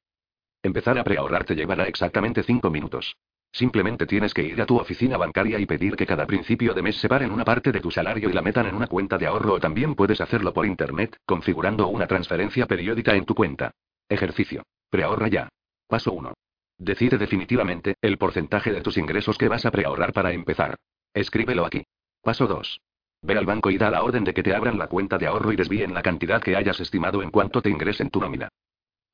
[0.65, 3.19] Empezar a preahorrar te llevará exactamente 5 minutos.
[3.53, 6.97] Simplemente tienes que ir a tu oficina bancaria y pedir que cada principio de mes
[6.97, 9.61] separen una parte de tu salario y la metan en una cuenta de ahorro o
[9.61, 13.73] también puedes hacerlo por internet, configurando una transferencia periódica en tu cuenta.
[14.09, 14.62] Ejercicio.
[14.89, 15.51] Preahorra ya.
[15.86, 16.32] Paso 1.
[16.78, 20.77] Decide definitivamente el porcentaje de tus ingresos que vas a preahorrar para empezar.
[21.12, 21.85] Escríbelo aquí.
[22.23, 22.81] Paso 2.
[23.20, 25.53] Ve al banco y da la orden de que te abran la cuenta de ahorro
[25.53, 28.49] y desvíen la cantidad que hayas estimado en cuanto te ingresen tu nómina.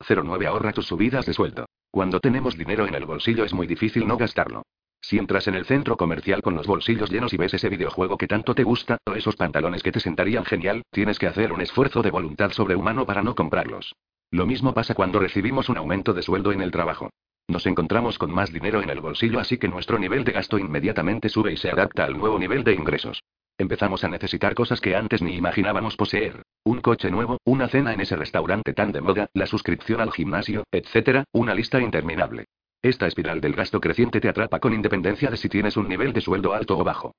[0.08, 1.66] 09 Ahorra tus subidas de sueldo.
[1.90, 4.62] Cuando tenemos dinero en el bolsillo es muy difícil no gastarlo.
[5.00, 8.28] Si entras en el centro comercial con los bolsillos llenos y ves ese videojuego que
[8.28, 12.02] tanto te gusta, o esos pantalones que te sentarían genial, tienes que hacer un esfuerzo
[12.02, 13.94] de voluntad sobrehumano para no comprarlos.
[14.30, 17.10] Lo mismo pasa cuando recibimos un aumento de sueldo en el trabajo.
[17.48, 21.28] Nos encontramos con más dinero en el bolsillo así que nuestro nivel de gasto inmediatamente
[21.28, 23.20] sube y se adapta al nuevo nivel de ingresos.
[23.60, 26.44] Empezamos a necesitar cosas que antes ni imaginábamos poseer.
[26.64, 30.64] Un coche nuevo, una cena en ese restaurante tan de moda, la suscripción al gimnasio,
[30.72, 32.46] etc., una lista interminable.
[32.80, 36.22] Esta espiral del gasto creciente te atrapa con independencia de si tienes un nivel de
[36.22, 37.14] sueldo alto o bajo.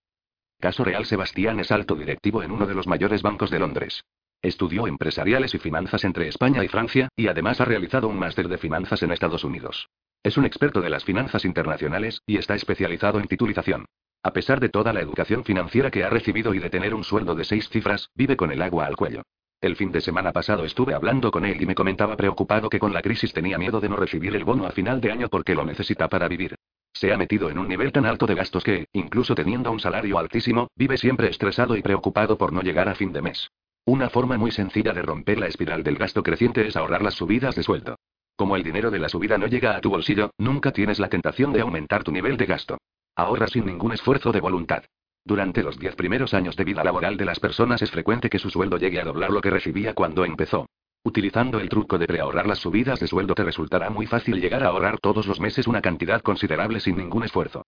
[0.59, 4.03] Caso real Sebastián es alto directivo en uno de los mayores bancos de Londres.
[4.41, 8.57] Estudió empresariales y finanzas entre España y Francia, y además ha realizado un máster de
[8.57, 9.89] finanzas en Estados Unidos.
[10.23, 13.85] Es un experto de las finanzas internacionales, y está especializado en titulización.
[14.23, 17.33] A pesar de toda la educación financiera que ha recibido y de tener un sueldo
[17.33, 19.23] de seis cifras, vive con el agua al cuello.
[19.59, 22.93] El fin de semana pasado estuve hablando con él y me comentaba preocupado que con
[22.93, 25.65] la crisis tenía miedo de no recibir el bono a final de año porque lo
[25.65, 26.55] necesita para vivir.
[26.93, 30.19] Se ha metido en un nivel tan alto de gastos que, incluso teniendo un salario
[30.19, 33.49] altísimo, vive siempre estresado y preocupado por no llegar a fin de mes.
[33.85, 37.55] Una forma muy sencilla de romper la espiral del gasto creciente es ahorrar las subidas
[37.55, 37.95] de sueldo.
[38.35, 41.53] Como el dinero de la subida no llega a tu bolsillo, nunca tienes la tentación
[41.53, 42.77] de aumentar tu nivel de gasto.
[43.15, 44.83] Ahorra sin ningún esfuerzo de voluntad.
[45.23, 48.49] Durante los diez primeros años de vida laboral de las personas es frecuente que su
[48.49, 50.67] sueldo llegue a doblar lo que recibía cuando empezó.
[51.03, 54.67] Utilizando el truco de preahorrar las subidas de sueldo te resultará muy fácil llegar a
[54.67, 57.65] ahorrar todos los meses una cantidad considerable sin ningún esfuerzo.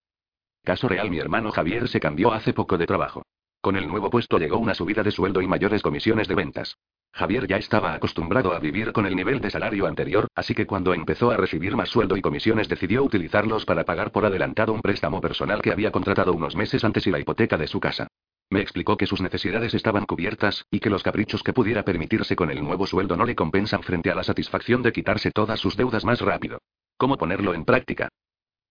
[0.64, 3.24] Caso real mi hermano Javier se cambió hace poco de trabajo.
[3.64, 6.76] Con el nuevo puesto llegó una subida de sueldo y mayores comisiones de ventas.
[7.14, 10.94] Javier ya estaba acostumbrado a vivir con el nivel de salario anterior, así que cuando
[10.94, 15.22] empezó a recibir más sueldo y comisiones decidió utilizarlos para pagar por adelantado un préstamo
[15.22, 18.08] personal que había contratado unos meses antes y la hipoteca de su casa.
[18.50, 22.52] Me explicó que sus necesidades estaban cubiertas, y que los caprichos que pudiera permitirse con
[22.52, 26.04] el nuevo sueldo no le compensan frente a la satisfacción de quitarse todas sus deudas
[26.04, 26.60] más rápido.
[26.98, 28.10] ¿Cómo ponerlo en práctica?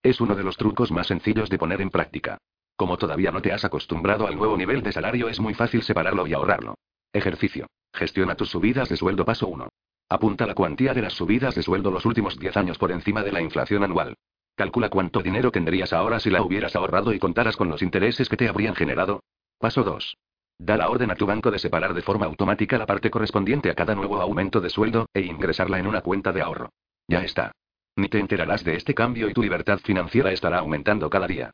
[0.03, 2.37] Es uno de los trucos más sencillos de poner en práctica.
[2.75, 6.25] Como todavía no te has acostumbrado al nuevo nivel de salario es muy fácil separarlo
[6.27, 6.75] y ahorrarlo.
[7.13, 7.67] Ejercicio.
[7.93, 9.69] Gestiona tus subidas de sueldo paso 1.
[10.09, 13.31] Apunta la cuantía de las subidas de sueldo los últimos 10 años por encima de
[13.31, 14.15] la inflación anual.
[14.55, 18.37] Calcula cuánto dinero tendrías ahora si la hubieras ahorrado y contaras con los intereses que
[18.37, 19.23] te habrían generado.
[19.59, 20.17] Paso 2.
[20.59, 23.75] Da la orden a tu banco de separar de forma automática la parte correspondiente a
[23.75, 26.69] cada nuevo aumento de sueldo, e ingresarla en una cuenta de ahorro.
[27.07, 27.51] Ya está.
[27.95, 31.51] Ni te enterarás de este cambio y tu libertad financiera estará aumentando cada día.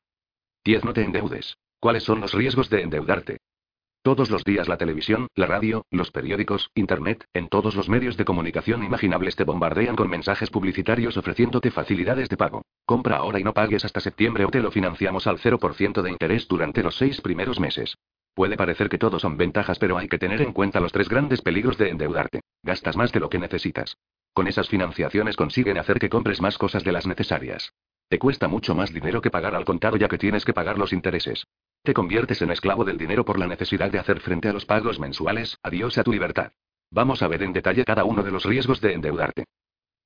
[0.69, 0.85] 10.
[0.85, 1.57] No te endeudes.
[1.79, 3.39] ¿Cuáles son los riesgos de endeudarte?
[4.03, 8.25] Todos los días la televisión, la radio, los periódicos, Internet, en todos los medios de
[8.25, 12.61] comunicación imaginables te bombardean con mensajes publicitarios ofreciéndote facilidades de pago.
[12.85, 16.47] Compra ahora y no pagues hasta septiembre o te lo financiamos al 0% de interés
[16.47, 17.95] durante los seis primeros meses.
[18.35, 21.41] Puede parecer que todo son ventajas, pero hay que tener en cuenta los tres grandes
[21.41, 22.41] peligros de endeudarte.
[22.61, 23.97] Gastas más de lo que necesitas.
[24.34, 27.73] Con esas financiaciones consiguen hacer que compres más cosas de las necesarias.
[28.07, 30.93] Te cuesta mucho más dinero que pagar al contado ya que tienes que pagar los
[30.93, 31.45] intereses.
[31.84, 34.99] Te conviertes en esclavo del dinero por la necesidad de hacer frente a los pagos
[34.99, 36.51] mensuales, adiós a tu libertad.
[36.91, 39.45] Vamos a ver en detalle cada uno de los riesgos de endeudarte.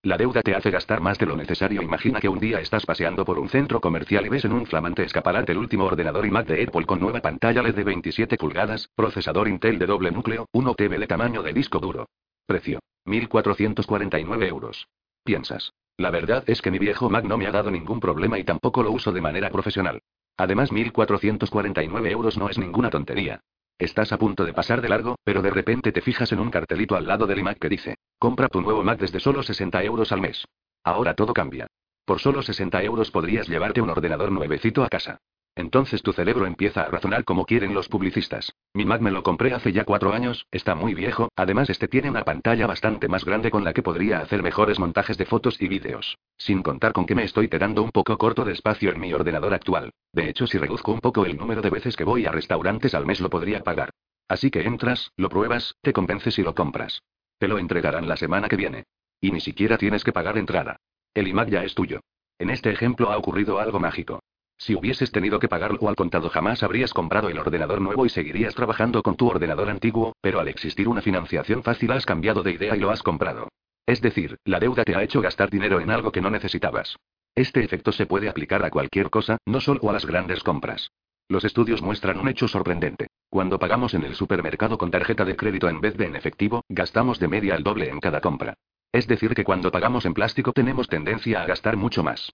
[0.05, 1.81] La deuda te hace gastar más de lo necesario.
[1.81, 5.03] Imagina que un día estás paseando por un centro comercial y ves en un flamante
[5.03, 9.47] escaparate el último ordenador iMac de Apple con nueva pantalla LED de 27 pulgadas, procesador
[9.47, 12.09] Intel de doble núcleo, 1 TB de tamaño de disco duro.
[12.45, 14.87] Precio: 1.449 euros.
[15.23, 15.73] Piensas.
[15.97, 18.81] La verdad es que mi viejo Mac no me ha dado ningún problema y tampoco
[18.81, 20.01] lo uso de manera profesional.
[20.37, 23.41] Además, 1.449 euros no es ninguna tontería.
[23.77, 26.95] Estás a punto de pasar de largo, pero de repente te fijas en un cartelito
[26.95, 30.21] al lado del iMac que dice, compra tu nuevo Mac desde solo 60 euros al
[30.21, 30.45] mes.
[30.83, 31.67] Ahora todo cambia.
[32.05, 35.19] Por solo 60 euros podrías llevarte un ordenador nuevecito a casa.
[35.55, 38.53] Entonces tu cerebro empieza a razonar como quieren los publicistas.
[38.73, 42.09] Mi Mac me lo compré hace ya cuatro años, está muy viejo, además este tiene
[42.09, 45.67] una pantalla bastante más grande con la que podría hacer mejores montajes de fotos y
[45.67, 46.17] vídeos.
[46.37, 49.53] Sin contar con que me estoy quedando un poco corto de espacio en mi ordenador
[49.53, 49.91] actual.
[50.11, 53.05] De hecho, si reduzco un poco el número de veces que voy a restaurantes al
[53.05, 53.91] mes lo podría pagar.
[54.27, 57.03] Así que entras, lo pruebas, te convences y lo compras.
[57.37, 58.85] Te lo entregarán la semana que viene.
[59.21, 60.77] Y ni siquiera tienes que pagar entrada.
[61.13, 61.99] El iMac ya es tuyo.
[62.39, 64.21] En este ejemplo ha ocurrido algo mágico.
[64.63, 68.55] Si hubieses tenido que pagarlo al contado jamás habrías comprado el ordenador nuevo y seguirías
[68.55, 72.73] trabajando con tu ordenador antiguo, pero al existir una financiación fácil has cambiado de idea
[72.73, 73.49] y lo has comprado.
[73.85, 76.95] Es decir, la deuda te ha hecho gastar dinero en algo que no necesitabas.
[77.35, 80.91] Este efecto se puede aplicar a cualquier cosa, no solo a las grandes compras.
[81.27, 83.07] Los estudios muestran un hecho sorprendente.
[83.29, 87.19] Cuando pagamos en el supermercado con tarjeta de crédito en vez de en efectivo, gastamos
[87.19, 88.53] de media el doble en cada compra.
[88.93, 92.31] Es decir, que cuando pagamos en plástico tenemos tendencia a gastar mucho más.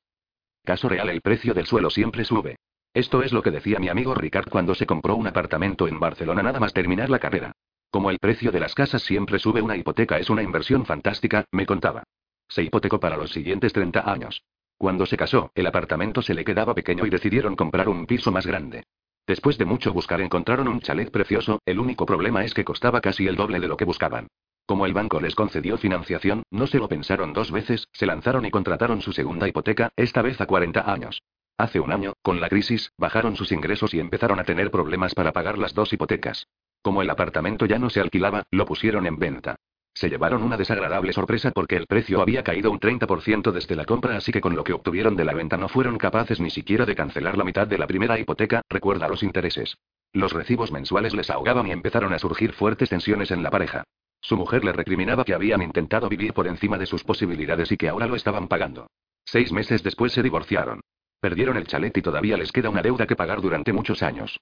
[0.64, 2.58] Caso real, el precio del suelo siempre sube.
[2.94, 6.42] Esto es lo que decía mi amigo Ricard cuando se compró un apartamento en Barcelona
[6.42, 7.52] nada más terminar la carrera.
[7.92, 11.66] Como el precio de las casas siempre sube, una hipoteca es una inversión fantástica, me
[11.66, 12.04] contaba.
[12.48, 14.44] Se hipotecó para los siguientes 30 años.
[14.78, 18.46] Cuando se casó, el apartamento se le quedaba pequeño y decidieron comprar un piso más
[18.46, 18.84] grande.
[19.28, 23.28] Después de mucho buscar encontraron un chalet precioso, el único problema es que costaba casi
[23.28, 24.28] el doble de lo que buscaban.
[24.70, 28.52] Como el banco les concedió financiación, no se lo pensaron dos veces, se lanzaron y
[28.52, 31.24] contrataron su segunda hipoteca, esta vez a 40 años.
[31.58, 35.32] Hace un año, con la crisis, bajaron sus ingresos y empezaron a tener problemas para
[35.34, 36.46] pagar las dos hipotecas.
[36.84, 39.56] Como el apartamento ya no se alquilaba, lo pusieron en venta.
[39.96, 44.18] Se llevaron una desagradable sorpresa porque el precio había caído un 30% desde la compra,
[44.18, 46.94] así que con lo que obtuvieron de la venta no fueron capaces ni siquiera de
[46.94, 49.80] cancelar la mitad de la primera hipoteca, recuerda los intereses.
[50.14, 53.84] Los recibos mensuales les ahogaban y empezaron a surgir fuertes tensiones en la pareja.
[54.22, 57.90] Su mujer le recriminaba que habían intentado vivir por encima de sus posibilidades y que
[57.90, 58.88] ahora lo estaban pagando.
[59.26, 60.82] Seis meses después se divorciaron.
[61.20, 64.40] Perdieron el chalet y todavía les queda una deuda que pagar durante muchos años.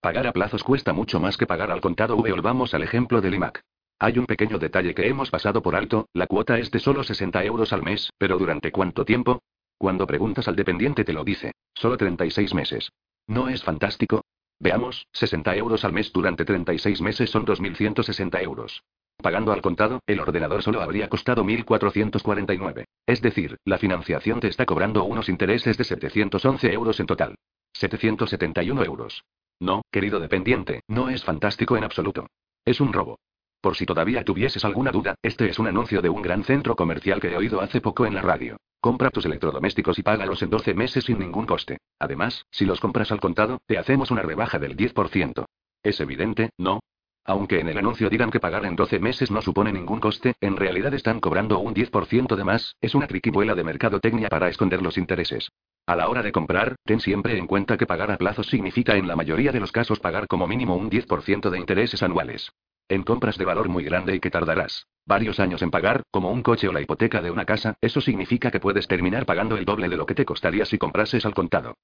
[0.00, 2.16] Pagar a plazos cuesta mucho más que pagar al contado.
[2.16, 3.62] Volvamos al ejemplo del IMAC.
[3.98, 7.42] Hay un pequeño detalle que hemos pasado por alto, la cuota es de solo 60
[7.44, 9.40] euros al mes, pero ¿durante cuánto tiempo?
[9.78, 12.90] Cuando preguntas al dependiente te lo dice, solo 36 meses.
[13.26, 14.22] ¿No es fantástico?
[14.58, 18.82] Veamos, 60 euros al mes durante 36 meses son 2.160 euros.
[19.18, 22.84] Pagando al contado, el ordenador solo habría costado 1.449.
[23.06, 27.34] Es decir, la financiación te está cobrando unos intereses de 711 euros en total.
[27.74, 29.24] 771 euros.
[29.60, 32.26] No, querido dependiente, no es fantástico en absoluto.
[32.64, 33.18] Es un robo.
[33.60, 37.20] Por si todavía tuvieses alguna duda, este es un anuncio de un gran centro comercial
[37.20, 38.58] que he oído hace poco en la radio.
[38.86, 41.78] Compra tus electrodomésticos y págalos en 12 meses sin ningún coste.
[41.98, 45.44] Además, si los compras al contado, te hacemos una rebaja del 10%.
[45.82, 46.78] Es evidente, ¿no?
[47.28, 50.56] Aunque en el anuncio digan que pagar en 12 meses no supone ningún coste, en
[50.56, 54.96] realidad están cobrando un 10% de más, es una triquibuela de mercadotecnia para esconder los
[54.96, 55.50] intereses.
[55.86, 59.08] A la hora de comprar, ten siempre en cuenta que pagar a plazos significa en
[59.08, 62.52] la mayoría de los casos pagar como mínimo un 10% de intereses anuales.
[62.88, 66.42] En compras de valor muy grande y que tardarás varios años en pagar, como un
[66.42, 69.88] coche o la hipoteca de una casa, eso significa que puedes terminar pagando el doble
[69.88, 71.74] de lo que te costaría si comprases al contado.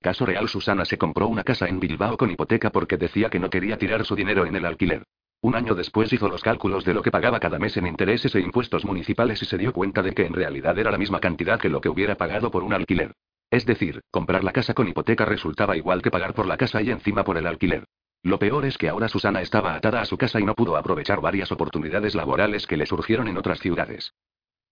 [0.00, 3.50] Caso real Susana se compró una casa en Bilbao con hipoteca porque decía que no
[3.50, 5.04] quería tirar su dinero en el alquiler.
[5.42, 8.40] Un año después hizo los cálculos de lo que pagaba cada mes en intereses e
[8.40, 11.68] impuestos municipales y se dio cuenta de que en realidad era la misma cantidad que
[11.68, 13.12] lo que hubiera pagado por un alquiler.
[13.50, 16.90] Es decir, comprar la casa con hipoteca resultaba igual que pagar por la casa y
[16.90, 17.84] encima por el alquiler.
[18.22, 21.20] Lo peor es que ahora Susana estaba atada a su casa y no pudo aprovechar
[21.20, 24.14] varias oportunidades laborales que le surgieron en otras ciudades.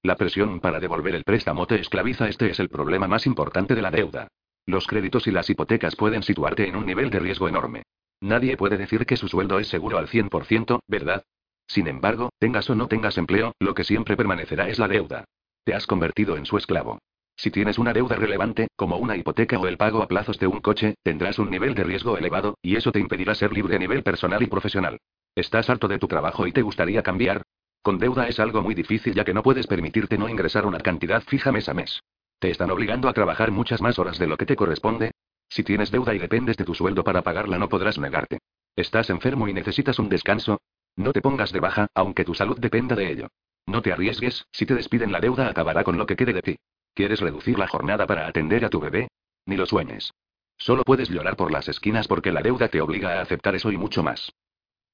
[0.03, 2.29] La presión para devolver el préstamo te esclaviza.
[2.29, 4.29] Este es el problema más importante de la deuda.
[4.67, 7.83] Los créditos y las hipotecas pueden situarte en un nivel de riesgo enorme.
[8.21, 11.25] Nadie puede decir que su sueldo es seguro al 100%, ¿verdad?
[11.67, 15.25] Sin embargo, tengas o no tengas empleo, lo que siempre permanecerá es la deuda.
[15.65, 16.99] Te has convertido en su esclavo.
[17.37, 20.61] Si tienes una deuda relevante, como una hipoteca o el pago a plazos de un
[20.61, 24.03] coche, tendrás un nivel de riesgo elevado, y eso te impedirá ser libre a nivel
[24.03, 24.99] personal y profesional.
[25.35, 27.43] ¿Estás harto de tu trabajo y te gustaría cambiar?
[27.83, 31.23] Con deuda es algo muy difícil ya que no puedes permitirte no ingresar una cantidad
[31.23, 32.01] fija mes a mes.
[32.45, 35.13] ¿Te están obligando a trabajar muchas más horas de lo que te corresponde?
[35.49, 38.39] Si tienes deuda y dependes de tu sueldo para pagarla no podrás negarte.
[38.77, 40.61] ¿Estás enfermo y necesitas un descanso?
[40.95, 43.29] No te pongas de baja, aunque tu salud dependa de ello.
[43.65, 46.57] No te arriesgues, si te despiden la deuda acabará con lo que quede de ti.
[46.93, 49.09] ¿Quieres reducir la jornada para atender a tu bebé?
[49.47, 50.13] Ni lo sueñes.
[50.59, 53.79] Solo puedes llorar por las esquinas porque la deuda te obliga a aceptar eso y
[53.79, 54.31] mucho más.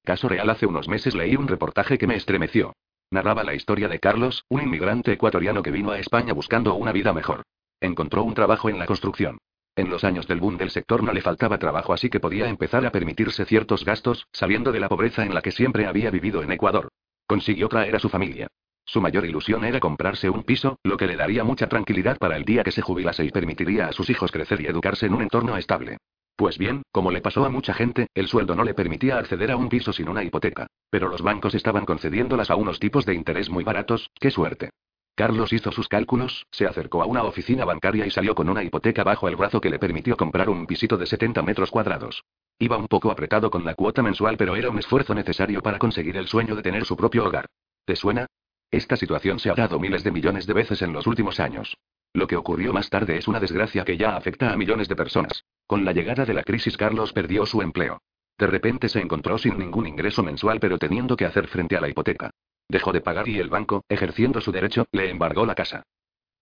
[0.05, 2.75] Caso real hace unos meses leí un reportaje que me estremeció.
[3.13, 7.13] Narraba la historia de Carlos, un inmigrante ecuatoriano que vino a España buscando una vida
[7.13, 7.43] mejor.
[7.81, 9.39] Encontró un trabajo en la construcción.
[9.75, 12.87] En los años del boom del sector no le faltaba trabajo así que podía empezar
[12.87, 16.53] a permitirse ciertos gastos, saliendo de la pobreza en la que siempre había vivido en
[16.53, 16.89] Ecuador.
[17.27, 18.47] Consiguió traer a su familia.
[18.85, 22.45] Su mayor ilusión era comprarse un piso, lo que le daría mucha tranquilidad para el
[22.45, 25.57] día que se jubilase y permitiría a sus hijos crecer y educarse en un entorno
[25.57, 25.99] estable.
[26.41, 29.59] Pues bien, como le pasó a mucha gente, el sueldo no le permitía acceder a
[29.59, 30.69] un piso sin una hipoteca.
[30.89, 34.71] Pero los bancos estaban concediéndolas a unos tipos de interés muy baratos, qué suerte.
[35.15, 39.05] Carlos hizo sus cálculos, se acercó a una oficina bancaria y salió con una hipoteca
[39.05, 42.25] bajo el brazo que le permitió comprar un pisito de 70 metros cuadrados.
[42.59, 46.17] Iba un poco apretado con la cuota mensual, pero era un esfuerzo necesario para conseguir
[46.17, 47.45] el sueño de tener su propio hogar.
[47.85, 48.25] ¿Te suena?
[48.71, 51.77] Esta situación se ha dado miles de millones de veces en los últimos años.
[52.13, 55.45] Lo que ocurrió más tarde es una desgracia que ya afecta a millones de personas.
[55.67, 58.03] Con la llegada de la crisis Carlos perdió su empleo.
[58.37, 61.89] De repente se encontró sin ningún ingreso mensual pero teniendo que hacer frente a la
[61.89, 62.31] hipoteca.
[62.69, 65.85] Dejó de pagar y el banco, ejerciendo su derecho, le embargó la casa.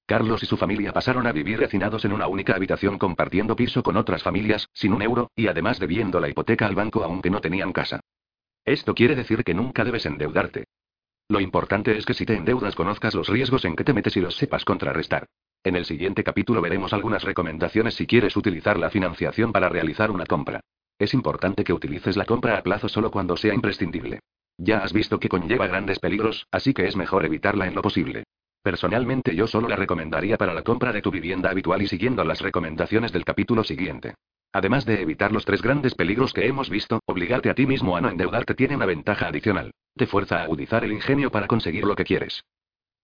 [0.06, 3.98] Carlos y su familia pasaron a vivir hacinados en una única habitación compartiendo piso con
[3.98, 7.74] otras familias, sin un euro, y además debiendo la hipoteca al banco aunque no tenían
[7.74, 8.00] casa.
[8.64, 10.64] Esto quiere decir que nunca debes endeudarte.
[11.28, 14.20] Lo importante es que si te endeudas conozcas los riesgos en que te metes y
[14.20, 15.26] los sepas contrarrestar.
[15.64, 20.24] En el siguiente capítulo veremos algunas recomendaciones si quieres utilizar la financiación para realizar una
[20.24, 20.60] compra.
[20.98, 24.20] Es importante que utilices la compra a plazo solo cuando sea imprescindible.
[24.56, 28.24] Ya has visto que conlleva grandes peligros, así que es mejor evitarla en lo posible.
[28.62, 32.40] Personalmente yo solo la recomendaría para la compra de tu vivienda habitual y siguiendo las
[32.40, 34.14] recomendaciones del capítulo siguiente.
[34.52, 38.00] Además de evitar los tres grandes peligros que hemos visto, obligarte a ti mismo a
[38.00, 39.72] no endeudarte tiene una ventaja adicional.
[39.94, 42.42] Te fuerza a agudizar el ingenio para conseguir lo que quieres.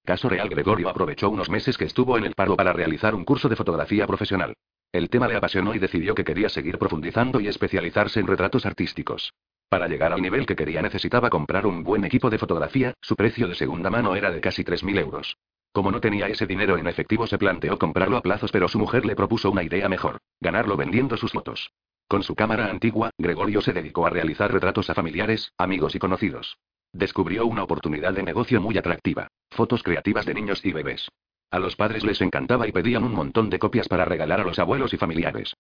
[0.04, 3.48] Caso real Gregorio aprovechó unos meses que estuvo en el paro para realizar un curso
[3.48, 4.52] de fotografía profesional.
[4.92, 9.32] El tema le apasionó y decidió que quería seguir profundizando y especializarse en retratos artísticos.
[9.70, 13.48] Para llegar al nivel que quería necesitaba comprar un buen equipo de fotografía, su precio
[13.48, 15.38] de segunda mano era de casi 3.000 euros.
[15.72, 19.06] Como no tenía ese dinero en efectivo se planteó comprarlo a plazos pero su mujer
[19.06, 21.72] le propuso una idea mejor, ganarlo vendiendo sus fotos.
[22.08, 26.58] Con su cámara antigua, Gregorio se dedicó a realizar retratos a familiares, amigos y conocidos.
[26.94, 29.26] Descubrió una oportunidad de negocio muy atractiva.
[29.50, 31.10] Fotos creativas de niños y bebés.
[31.50, 34.60] A los padres les encantaba y pedían un montón de copias para regalar a los
[34.60, 35.54] abuelos y familiares.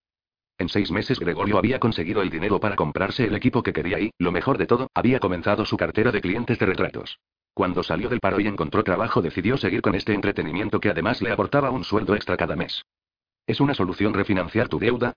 [0.58, 4.12] En seis meses Gregorio había conseguido el dinero para comprarse el equipo que quería y,
[4.18, 7.18] lo mejor de todo, había comenzado su cartera de clientes de retratos.
[7.52, 11.32] Cuando salió del paro y encontró trabajo decidió seguir con este entretenimiento que además le
[11.32, 12.84] aportaba un sueldo extra cada mes.
[13.44, 15.14] ¿Es una solución refinanciar tu deuda?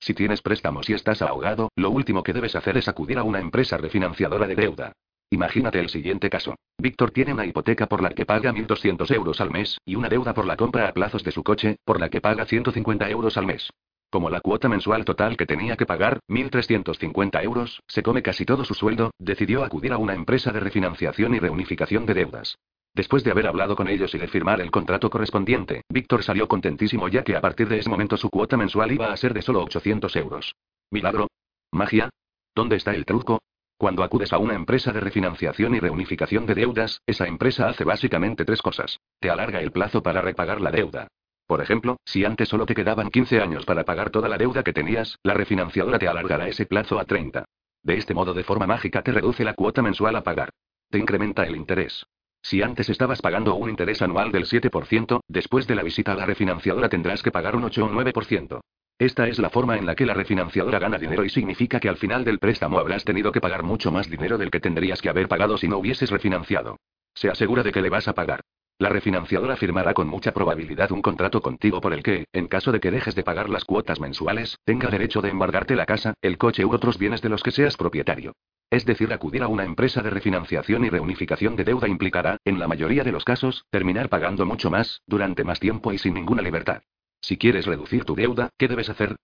[0.00, 3.40] Si tienes préstamos y estás ahogado, lo último que debes hacer es acudir a una
[3.40, 4.92] empresa refinanciadora de deuda.
[5.30, 6.54] Imagínate el siguiente caso.
[6.78, 10.34] Víctor tiene una hipoteca por la que paga 1.200 euros al mes, y una deuda
[10.34, 13.46] por la compra a plazos de su coche, por la que paga 150 euros al
[13.46, 13.70] mes.
[14.08, 18.64] Como la cuota mensual total que tenía que pagar, 1.350 euros, se come casi todo
[18.64, 22.56] su sueldo, decidió acudir a una empresa de refinanciación y reunificación de deudas.
[22.94, 27.08] Después de haber hablado con ellos y de firmar el contrato correspondiente, Víctor salió contentísimo
[27.08, 29.62] ya que a partir de ese momento su cuota mensual iba a ser de solo
[29.64, 30.54] 800 euros.
[30.90, 31.26] ¿Milagro?
[31.72, 32.08] ¿Magia?
[32.54, 33.40] ¿Dónde está el truco?
[33.78, 38.46] Cuando acudes a una empresa de refinanciación y reunificación de deudas, esa empresa hace básicamente
[38.46, 39.00] tres cosas.
[39.20, 41.08] Te alarga el plazo para repagar la deuda.
[41.46, 44.72] Por ejemplo, si antes solo te quedaban 15 años para pagar toda la deuda que
[44.72, 47.44] tenías, la refinanciadora te alargará ese plazo a 30.
[47.82, 50.50] De este modo de forma mágica te reduce la cuota mensual a pagar.
[50.90, 52.06] Te incrementa el interés.
[52.42, 56.24] Si antes estabas pagando un interés anual del 7%, después de la visita a la
[56.24, 58.60] refinanciadora tendrás que pagar un 8 o 9%.
[58.98, 61.98] Esta es la forma en la que la refinanciadora gana dinero y significa que al
[61.98, 65.28] final del préstamo habrás tenido que pagar mucho más dinero del que tendrías que haber
[65.28, 66.78] pagado si no hubieses refinanciado.
[67.12, 68.40] Se asegura de que le vas a pagar.
[68.78, 72.80] La refinanciadora firmará con mucha probabilidad un contrato contigo por el que, en caso de
[72.80, 76.64] que dejes de pagar las cuotas mensuales, tenga derecho de embargarte la casa, el coche
[76.64, 78.32] u otros bienes de los que seas propietario.
[78.70, 82.66] Es decir, acudir a una empresa de refinanciación y reunificación de deuda implicará, en la
[82.66, 86.82] mayoría de los casos, terminar pagando mucho más, durante más tiempo y sin ninguna libertad.
[87.20, 89.16] Si quieres reducir tu deuda, ¿qué debes hacer?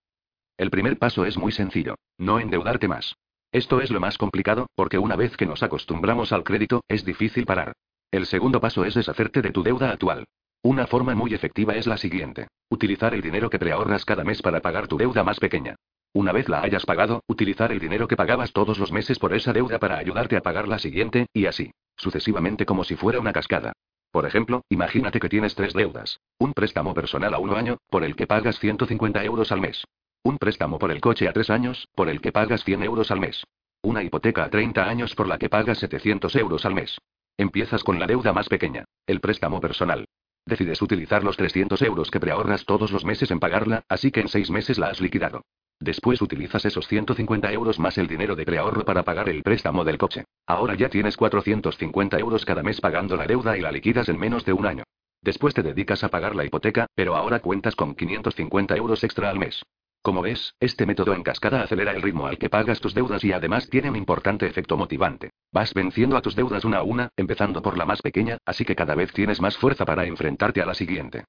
[0.57, 1.95] El primer paso es muy sencillo.
[2.17, 3.15] No endeudarte más.
[3.51, 7.45] Esto es lo más complicado, porque una vez que nos acostumbramos al crédito, es difícil
[7.45, 7.73] parar.
[8.11, 10.25] El segundo paso es deshacerte de tu deuda actual.
[10.61, 12.47] Una forma muy efectiva es la siguiente.
[12.69, 15.75] Utilizar el dinero que preahorras cada mes para pagar tu deuda más pequeña.
[16.13, 19.51] Una vez la hayas pagado, utilizar el dinero que pagabas todos los meses por esa
[19.51, 23.73] deuda para ayudarte a pagar la siguiente, y así, sucesivamente como si fuera una cascada.
[24.13, 26.19] Por ejemplo, imagínate que tienes tres deudas.
[26.37, 29.85] Un préstamo personal a un año, por el que pagas 150 euros al mes.
[30.23, 33.19] Un préstamo por el coche a tres años, por el que pagas 100 euros al
[33.19, 33.43] mes.
[33.81, 36.99] Una hipoteca a 30 años por la que pagas 700 euros al mes.
[37.37, 40.05] Empiezas con la deuda más pequeña, el préstamo personal.
[40.45, 44.27] Decides utilizar los 300 euros que preahorras todos los meses en pagarla, así que en
[44.27, 45.41] seis meses la has liquidado.
[45.83, 49.97] Después utilizas esos 150 euros más el dinero de preahorro para pagar el préstamo del
[49.97, 50.23] coche.
[50.47, 54.45] Ahora ya tienes 450 euros cada mes pagando la deuda y la liquidas en menos
[54.45, 54.85] de un año.
[55.21, 59.37] Después te dedicas a pagar la hipoteca, pero ahora cuentas con 550 euros extra al
[59.37, 59.61] mes.
[60.01, 63.33] Como ves, este método en cascada acelera el ritmo al que pagas tus deudas y
[63.33, 65.31] además tiene un importante efecto motivante.
[65.51, 68.77] Vas venciendo a tus deudas una a una, empezando por la más pequeña, así que
[68.77, 71.25] cada vez tienes más fuerza para enfrentarte a la siguiente.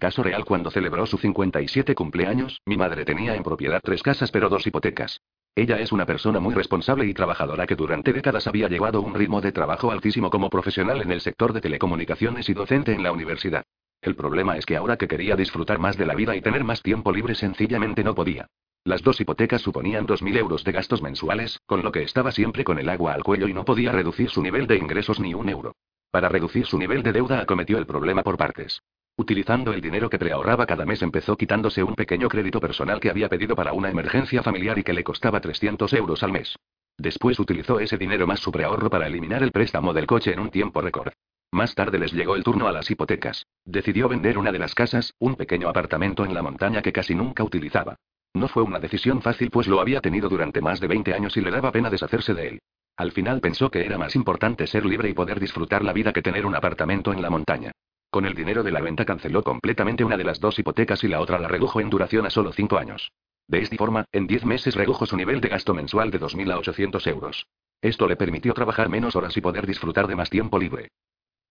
[0.00, 4.48] Caso real cuando celebró su 57 cumpleaños, mi madre tenía en propiedad tres casas pero
[4.48, 5.20] dos hipotecas.
[5.54, 9.42] Ella es una persona muy responsable y trabajadora que durante décadas había llevado un ritmo
[9.42, 13.62] de trabajo altísimo como profesional en el sector de telecomunicaciones y docente en la universidad.
[14.00, 16.80] El problema es que ahora que quería disfrutar más de la vida y tener más
[16.80, 18.46] tiempo libre sencillamente no podía.
[18.84, 22.78] Las dos hipotecas suponían 2.000 euros de gastos mensuales, con lo que estaba siempre con
[22.78, 25.74] el agua al cuello y no podía reducir su nivel de ingresos ni un euro.
[26.10, 28.80] Para reducir su nivel de deuda acometió el problema por partes.
[29.20, 33.28] Utilizando el dinero que preahorraba cada mes empezó quitándose un pequeño crédito personal que había
[33.28, 36.56] pedido para una emergencia familiar y que le costaba 300 euros al mes.
[36.96, 40.48] Después utilizó ese dinero más su preahorro para eliminar el préstamo del coche en un
[40.48, 41.12] tiempo récord.
[41.52, 43.44] Más tarde les llegó el turno a las hipotecas.
[43.66, 47.44] Decidió vender una de las casas, un pequeño apartamento en la montaña que casi nunca
[47.44, 47.96] utilizaba.
[48.32, 51.42] No fue una decisión fácil pues lo había tenido durante más de 20 años y
[51.42, 52.58] le daba pena deshacerse de él.
[52.96, 56.22] Al final pensó que era más importante ser libre y poder disfrutar la vida que
[56.22, 57.72] tener un apartamento en la montaña.
[58.10, 61.20] Con el dinero de la venta canceló completamente una de las dos hipotecas y la
[61.20, 63.12] otra la redujo en duración a solo cinco años.
[63.46, 66.58] De esta forma, en 10 meses redujo su nivel de gasto mensual de 2.000 a
[66.58, 67.46] 800 euros.
[67.80, 70.88] Esto le permitió trabajar menos horas y poder disfrutar de más tiempo libre.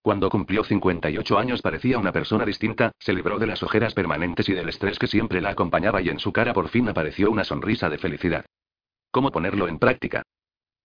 [0.01, 4.53] Cuando cumplió 58 años parecía una persona distinta, se libró de las ojeras permanentes y
[4.53, 7.89] del estrés que siempre la acompañaba y en su cara por fin apareció una sonrisa
[7.89, 8.45] de felicidad.
[9.11, 10.23] ¿Cómo ponerlo en práctica?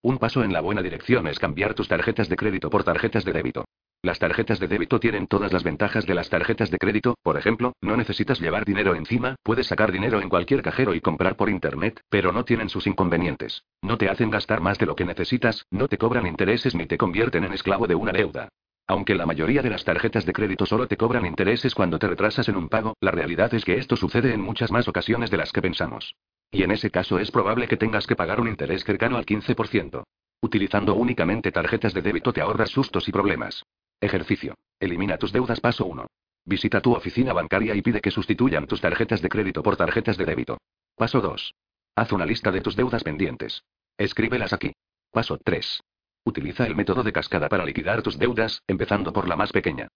[0.02, 3.32] Un paso en la buena dirección es cambiar tus tarjetas de crédito por tarjetas de
[3.32, 3.64] débito.
[4.04, 7.72] Las tarjetas de débito tienen todas las ventajas de las tarjetas de crédito, por ejemplo,
[7.80, 12.02] no necesitas llevar dinero encima, puedes sacar dinero en cualquier cajero y comprar por internet,
[12.10, 13.64] pero no tienen sus inconvenientes.
[13.80, 16.98] No te hacen gastar más de lo que necesitas, no te cobran intereses ni te
[16.98, 18.50] convierten en esclavo de una deuda.
[18.86, 22.46] Aunque la mayoría de las tarjetas de crédito solo te cobran intereses cuando te retrasas
[22.50, 25.50] en un pago, la realidad es que esto sucede en muchas más ocasiones de las
[25.50, 26.14] que pensamos.
[26.50, 30.04] Y en ese caso es probable que tengas que pagar un interés cercano al 15%.
[30.42, 33.64] Utilizando únicamente tarjetas de débito te ahorras sustos y problemas.
[34.04, 34.54] Ejercicio.
[34.78, 36.06] Elimina tus deudas paso 1.
[36.44, 40.26] Visita tu oficina bancaria y pide que sustituyan tus tarjetas de crédito por tarjetas de
[40.26, 40.58] débito.
[40.94, 41.54] Paso 2.
[41.96, 43.64] Haz una lista de tus deudas pendientes.
[43.96, 44.74] Escríbelas aquí.
[45.10, 45.80] Paso 3.
[46.24, 49.88] Utiliza el método de cascada para liquidar tus deudas, empezando por la más pequeña.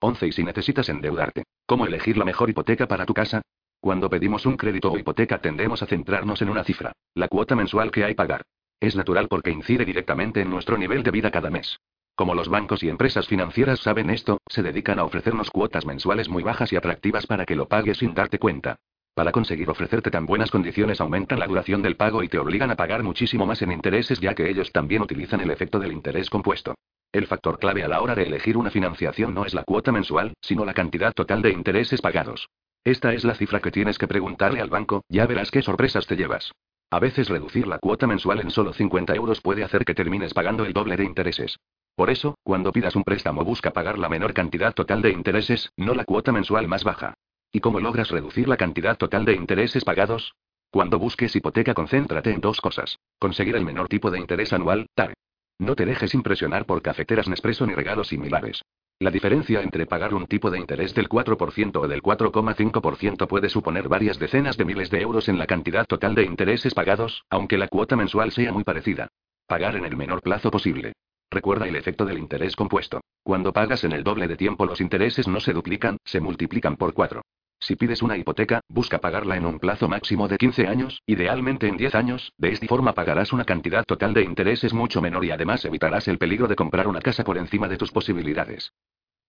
[0.00, 0.28] 11.
[0.28, 3.42] Y si necesitas endeudarte, ¿cómo elegir la mejor hipoteca para tu casa?
[3.80, 7.90] Cuando pedimos un crédito o hipoteca tendemos a centrarnos en una cifra, la cuota mensual
[7.90, 8.44] que hay pagar.
[8.80, 11.78] Es natural porque incide directamente en nuestro nivel de vida cada mes.
[12.22, 16.44] Como los bancos y empresas financieras saben esto, se dedican a ofrecernos cuotas mensuales muy
[16.44, 18.76] bajas y atractivas para que lo pagues sin darte cuenta.
[19.12, 22.76] Para conseguir ofrecerte tan buenas condiciones aumentan la duración del pago y te obligan a
[22.76, 26.76] pagar muchísimo más en intereses ya que ellos también utilizan el efecto del interés compuesto.
[27.10, 30.32] El factor clave a la hora de elegir una financiación no es la cuota mensual,
[30.40, 32.46] sino la cantidad total de intereses pagados.
[32.84, 36.14] Esta es la cifra que tienes que preguntarle al banco, ya verás qué sorpresas te
[36.14, 36.52] llevas.
[36.92, 40.66] A veces reducir la cuota mensual en solo 50 euros puede hacer que termines pagando
[40.66, 41.58] el doble de intereses.
[41.96, 45.94] Por eso, cuando pidas un préstamo busca pagar la menor cantidad total de intereses, no
[45.94, 47.14] la cuota mensual más baja.
[47.50, 50.34] ¿Y cómo logras reducir la cantidad total de intereses pagados?
[50.70, 52.98] Cuando busques hipoteca concéntrate en dos cosas.
[53.18, 55.14] Conseguir el menor tipo de interés anual, TAR.
[55.58, 58.62] No te dejes impresionar por cafeteras Nespresso ni regalos similares.
[58.98, 63.88] La diferencia entre pagar un tipo de interés del 4% o del 4,5% puede suponer
[63.88, 67.68] varias decenas de miles de euros en la cantidad total de intereses pagados, aunque la
[67.68, 69.08] cuota mensual sea muy parecida.
[69.46, 70.92] Pagar en el menor plazo posible.
[71.30, 73.00] Recuerda el efecto del interés compuesto.
[73.24, 76.92] Cuando pagas en el doble de tiempo los intereses no se duplican, se multiplican por
[76.92, 77.22] 4.
[77.62, 81.76] Si pides una hipoteca, busca pagarla en un plazo máximo de 15 años, idealmente en
[81.76, 85.64] 10 años, de esta forma pagarás una cantidad total de intereses mucho menor y además
[85.64, 88.72] evitarás el peligro de comprar una casa por encima de tus posibilidades.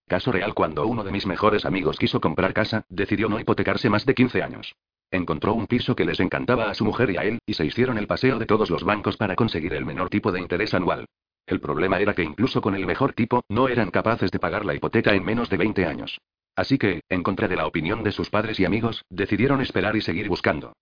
[0.08, 4.04] Caso real cuando uno de mis mejores amigos quiso comprar casa, decidió no hipotecarse más
[4.04, 4.74] de 15 años.
[5.12, 8.00] Encontró un piso que les encantaba a su mujer y a él, y se hicieron
[8.00, 11.06] el paseo de todos los bancos para conseguir el menor tipo de interés anual.
[11.46, 14.74] El problema era que incluso con el mejor tipo, no eran capaces de pagar la
[14.74, 16.18] hipoteca en menos de 20 años.
[16.56, 20.02] Así que, en contra de la opinión de sus padres y amigos, decidieron esperar y
[20.02, 20.74] seguir buscando.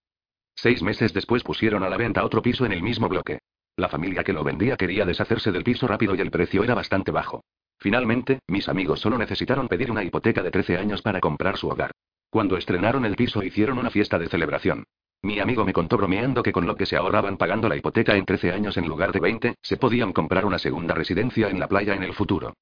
[0.56, 3.40] Seis meses después pusieron a la venta otro piso en el mismo bloque.
[3.78, 7.12] La familia que lo vendía quería deshacerse del piso rápido y el precio era bastante
[7.12, 7.44] bajo.
[7.80, 11.92] Finalmente, mis amigos solo necesitaron pedir una hipoteca de 13 años para comprar su hogar.
[12.30, 14.84] Cuando estrenaron el piso hicieron una fiesta de celebración.
[15.24, 18.26] Mi amigo me contó bromeando que con lo que se ahorraban pagando la hipoteca en
[18.26, 21.94] 13 años en lugar de 20, se podían comprar una segunda residencia en la playa
[21.96, 22.54] en el futuro.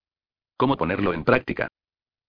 [0.57, 1.69] ¿Cómo ponerlo en práctica?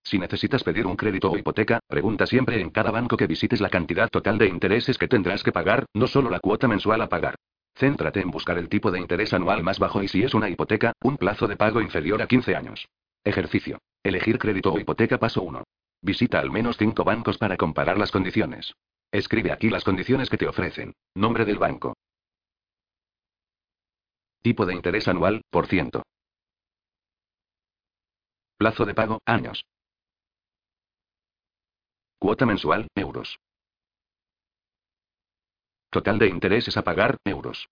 [0.02, 3.70] Si necesitas pedir un crédito o hipoteca, pregunta siempre en cada banco que visites la
[3.70, 7.36] cantidad total de intereses que tendrás que pagar, no solo la cuota mensual a pagar.
[7.74, 10.92] Céntrate en buscar el tipo de interés anual más bajo y si es una hipoteca,
[11.02, 12.88] un plazo de pago inferior a 15 años.
[13.24, 13.78] Ejercicio.
[14.02, 15.62] Elegir crédito o hipoteca paso 1.
[16.02, 18.74] Visita al menos 5 bancos para comparar las condiciones.
[19.12, 20.94] Escribe aquí las condiciones que te ofrecen.
[21.14, 21.94] Nombre del banco.
[24.42, 26.02] Tipo de interés anual, por ciento.
[28.56, 29.64] Plazo de pago, años.
[32.20, 33.38] Cuota mensual, euros.
[35.88, 37.70] Total de intereses a pagar, euros.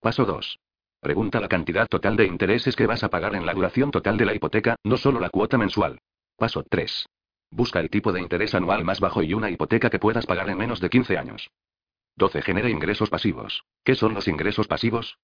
[0.00, 0.58] Paso 2.
[0.98, 4.24] Pregunta la cantidad total de intereses que vas a pagar en la duración total de
[4.24, 6.00] la hipoteca, no solo la cuota mensual.
[6.38, 7.06] Paso 3.
[7.50, 10.56] Busca el tipo de interés anual más bajo y una hipoteca que puedas pagar en
[10.56, 11.50] menos de 15 años.
[12.16, 12.40] 12.
[12.40, 13.62] Genera ingresos pasivos.
[13.84, 15.18] ¿Qué son los ingresos pasivos?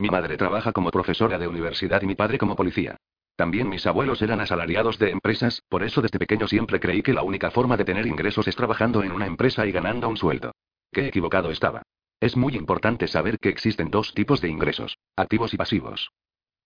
[0.00, 2.96] Mi madre trabaja como profesora de universidad y mi padre como policía.
[3.38, 7.22] También mis abuelos eran asalariados de empresas, por eso desde pequeño siempre creí que la
[7.22, 10.50] única forma de tener ingresos es trabajando en una empresa y ganando un sueldo.
[10.90, 11.82] Qué equivocado estaba.
[12.18, 16.10] Es muy importante saber que existen dos tipos de ingresos, activos y pasivos.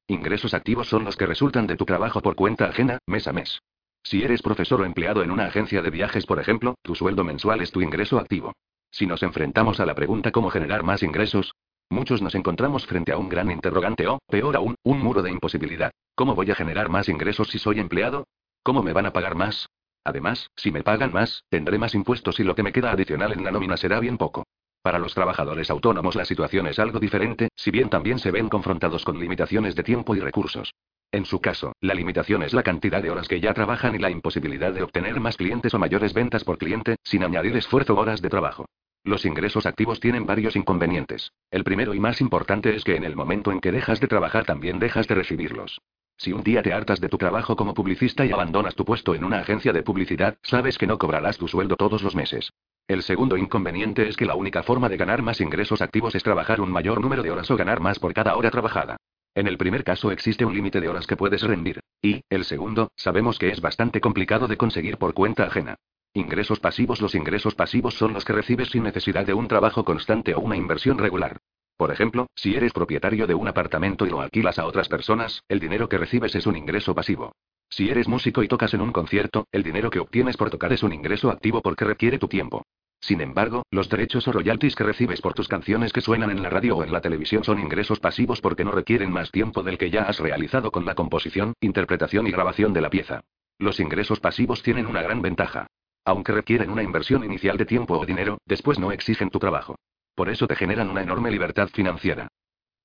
[0.07, 3.61] Ingresos activos son los que resultan de tu trabajo por cuenta ajena, mes a mes.
[4.03, 7.61] Si eres profesor o empleado en una agencia de viajes, por ejemplo, tu sueldo mensual
[7.61, 8.55] es tu ingreso activo.
[8.91, 11.53] Si nos enfrentamos a la pregunta cómo generar más ingresos,
[11.91, 15.93] Muchos nos encontramos frente a un gran interrogante o, peor aún, un muro de imposibilidad.
[16.15, 18.27] ¿Cómo voy a generar más ingresos si soy empleado?
[18.63, 19.69] ¿Cómo me van a pagar más?
[20.05, 23.45] Además, si me pagan más, tendré más impuestos y lo que me queda adicional en
[23.45, 24.45] la nómina será bien poco.
[24.83, 29.05] Para los trabajadores autónomos la situación es algo diferente, si bien también se ven confrontados
[29.05, 30.73] con limitaciones de tiempo y recursos.
[31.13, 34.11] En su caso, la limitación es la cantidad de horas que ya trabajan y la
[34.11, 38.31] imposibilidad de obtener más clientes o mayores ventas por cliente, sin añadir esfuerzo horas de
[38.31, 38.65] trabajo.
[39.05, 41.33] Los ingresos activos tienen varios inconvenientes.
[41.51, 44.45] El primero y más importante es que en el momento en que dejas de trabajar
[44.45, 45.81] también dejas de recibirlos.
[46.17, 49.25] Si un día te hartas de tu trabajo como publicista y abandonas tu puesto en
[49.25, 52.53] una agencia de publicidad, sabes que no cobrarás tu sueldo todos los meses.
[52.87, 56.61] El segundo inconveniente es que la única forma de ganar más ingresos activos es trabajar
[56.61, 58.99] un mayor número de horas o ganar más por cada hora trabajada.
[59.35, 61.81] En el primer caso existe un límite de horas que puedes rendir.
[62.01, 65.77] Y, el segundo, sabemos que es bastante complicado de conseguir por cuenta ajena.
[66.15, 70.35] Ingresos pasivos Los ingresos pasivos son los que recibes sin necesidad de un trabajo constante
[70.35, 71.39] o una inversión regular.
[71.79, 75.59] Por ejemplo, si eres propietario de un apartamento y lo alquilas a otras personas, el
[75.59, 77.33] dinero que recibes es un ingreso pasivo.
[77.71, 80.83] Si eres músico y tocas en un concierto, el dinero que obtienes por tocar es
[80.83, 82.63] un ingreso activo porque requiere tu tiempo.
[83.01, 86.51] Sin embargo, los derechos o royalties que recibes por tus canciones que suenan en la
[86.51, 89.89] radio o en la televisión son ingresos pasivos porque no requieren más tiempo del que
[89.89, 93.23] ya has realizado con la composición, interpretación y grabación de la pieza.
[93.59, 95.69] Los ingresos pasivos tienen una gran ventaja.
[96.05, 99.77] Aunque requieren una inversión inicial de tiempo o dinero, después no exigen tu trabajo.
[100.15, 102.29] Por eso te generan una enorme libertad financiera.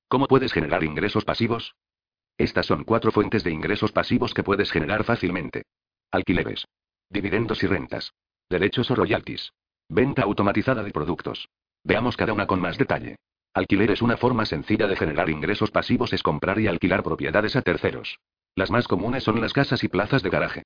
[0.07, 1.75] ¿Cómo puedes generar ingresos pasivos?
[2.37, 5.63] Estas son cuatro fuentes de ingresos pasivos que puedes generar fácilmente.
[6.11, 6.65] Alquileres.
[7.09, 8.13] Dividendos y rentas.
[8.49, 9.51] Derechos o royalties.
[9.89, 11.49] Venta automatizada de productos.
[11.83, 13.17] Veamos cada una con más detalle.
[13.53, 17.63] Alquiler es una forma sencilla de generar ingresos pasivos, es comprar y alquilar propiedades a
[17.63, 18.19] terceros.
[18.55, 20.63] Las más comunes son las casas y plazas de garaje.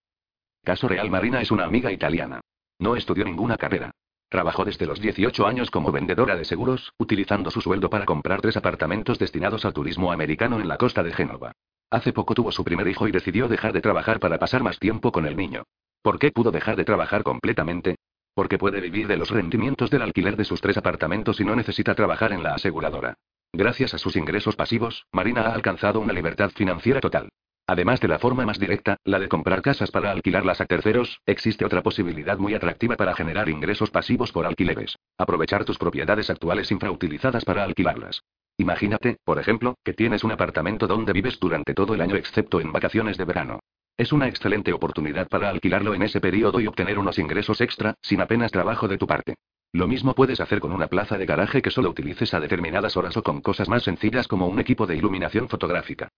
[0.63, 2.41] Caso real Marina es una amiga italiana.
[2.79, 3.91] No estudió ninguna carrera.
[4.29, 8.57] Trabajó desde los 18 años como vendedora de seguros, utilizando su sueldo para comprar tres
[8.57, 11.51] apartamentos destinados al turismo americano en la costa de Génova.
[11.89, 15.11] Hace poco tuvo su primer hijo y decidió dejar de trabajar para pasar más tiempo
[15.11, 15.63] con el niño.
[16.01, 17.95] ¿Por qué pudo dejar de trabajar completamente?
[18.33, 21.95] Porque puede vivir de los rendimientos del alquiler de sus tres apartamentos y no necesita
[21.95, 23.15] trabajar en la aseguradora.
[23.51, 27.29] Gracias a sus ingresos pasivos, Marina ha alcanzado una libertad financiera total.
[27.67, 31.65] Además de la forma más directa, la de comprar casas para alquilarlas a terceros, existe
[31.65, 34.97] otra posibilidad muy atractiva para generar ingresos pasivos por alquileres.
[35.17, 38.23] Aprovechar tus propiedades actuales infrautilizadas para alquilarlas.
[38.57, 42.71] Imagínate, por ejemplo, que tienes un apartamento donde vives durante todo el año excepto en
[42.71, 43.59] vacaciones de verano.
[43.97, 48.21] Es una excelente oportunidad para alquilarlo en ese periodo y obtener unos ingresos extra, sin
[48.21, 49.35] apenas trabajo de tu parte.
[49.73, 53.15] Lo mismo puedes hacer con una plaza de garaje que solo utilices a determinadas horas
[53.15, 56.09] o con cosas más sencillas como un equipo de iluminación fotográfica.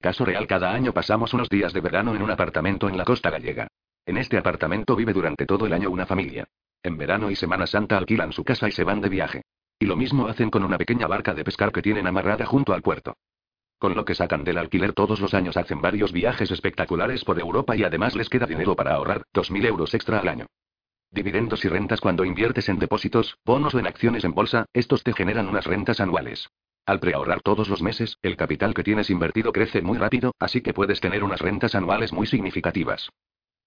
[0.00, 3.30] Caso real, cada año pasamos unos días de verano en un apartamento en la costa
[3.30, 3.68] gallega.
[4.04, 6.46] En este apartamento vive durante todo el año una familia.
[6.82, 9.42] En verano y Semana Santa alquilan su casa y se van de viaje.
[9.78, 12.82] Y lo mismo hacen con una pequeña barca de pescar que tienen amarrada junto al
[12.82, 13.16] puerto.
[13.78, 17.76] Con lo que sacan del alquiler todos los años hacen varios viajes espectaculares por Europa
[17.76, 20.46] y además les queda dinero para ahorrar 2.000 euros extra al año.
[21.10, 25.12] Dividendos y rentas cuando inviertes en depósitos, bonos o en acciones en bolsa, estos te
[25.12, 26.48] generan unas rentas anuales.
[26.86, 30.72] Al preahorrar todos los meses, el capital que tienes invertido crece muy rápido, así que
[30.72, 33.10] puedes tener unas rentas anuales muy significativas.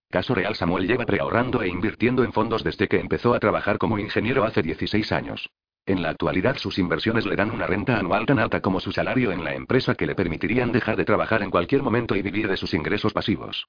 [0.10, 4.00] Caso real Samuel lleva preahorrando e invirtiendo en fondos desde que empezó a trabajar como
[4.00, 5.50] ingeniero hace 16 años.
[5.86, 9.34] En la actualidad sus inversiones le dan una renta anual tan alta como su salario
[9.34, 12.58] en la empresa que le permitirían dejar de trabajar en cualquier momento y vivir de
[12.58, 13.68] sus ingresos pasivos.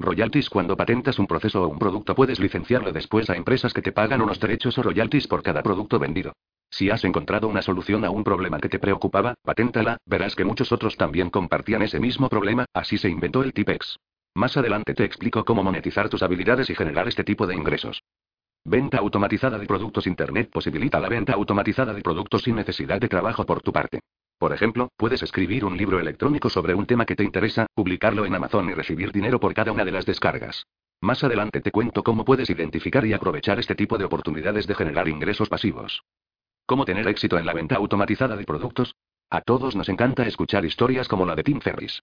[0.00, 3.90] Royalties Cuando patentas un proceso o un producto puedes licenciarlo después a empresas que te
[3.90, 6.34] pagan unos derechos o royalties por cada producto vendido.
[6.70, 10.70] Si has encontrado una solución a un problema que te preocupaba, paténtala, verás que muchos
[10.70, 13.96] otros también compartían ese mismo problema, así se inventó el Tipex.
[14.34, 18.00] Más adelante te explico cómo monetizar tus habilidades y generar este tipo de ingresos.
[18.64, 23.44] Venta automatizada de productos Internet posibilita la venta automatizada de productos sin necesidad de trabajo
[23.44, 24.00] por tu parte.
[24.38, 28.36] Por ejemplo, puedes escribir un libro electrónico sobre un tema que te interesa, publicarlo en
[28.36, 30.64] Amazon y recibir dinero por cada una de las descargas.
[31.00, 35.08] Más adelante te cuento cómo puedes identificar y aprovechar este tipo de oportunidades de generar
[35.08, 36.02] ingresos pasivos.
[36.66, 38.94] ¿Cómo tener éxito en la venta automatizada de productos?
[39.28, 42.02] A todos nos encanta escuchar historias como la de Tim Ferris.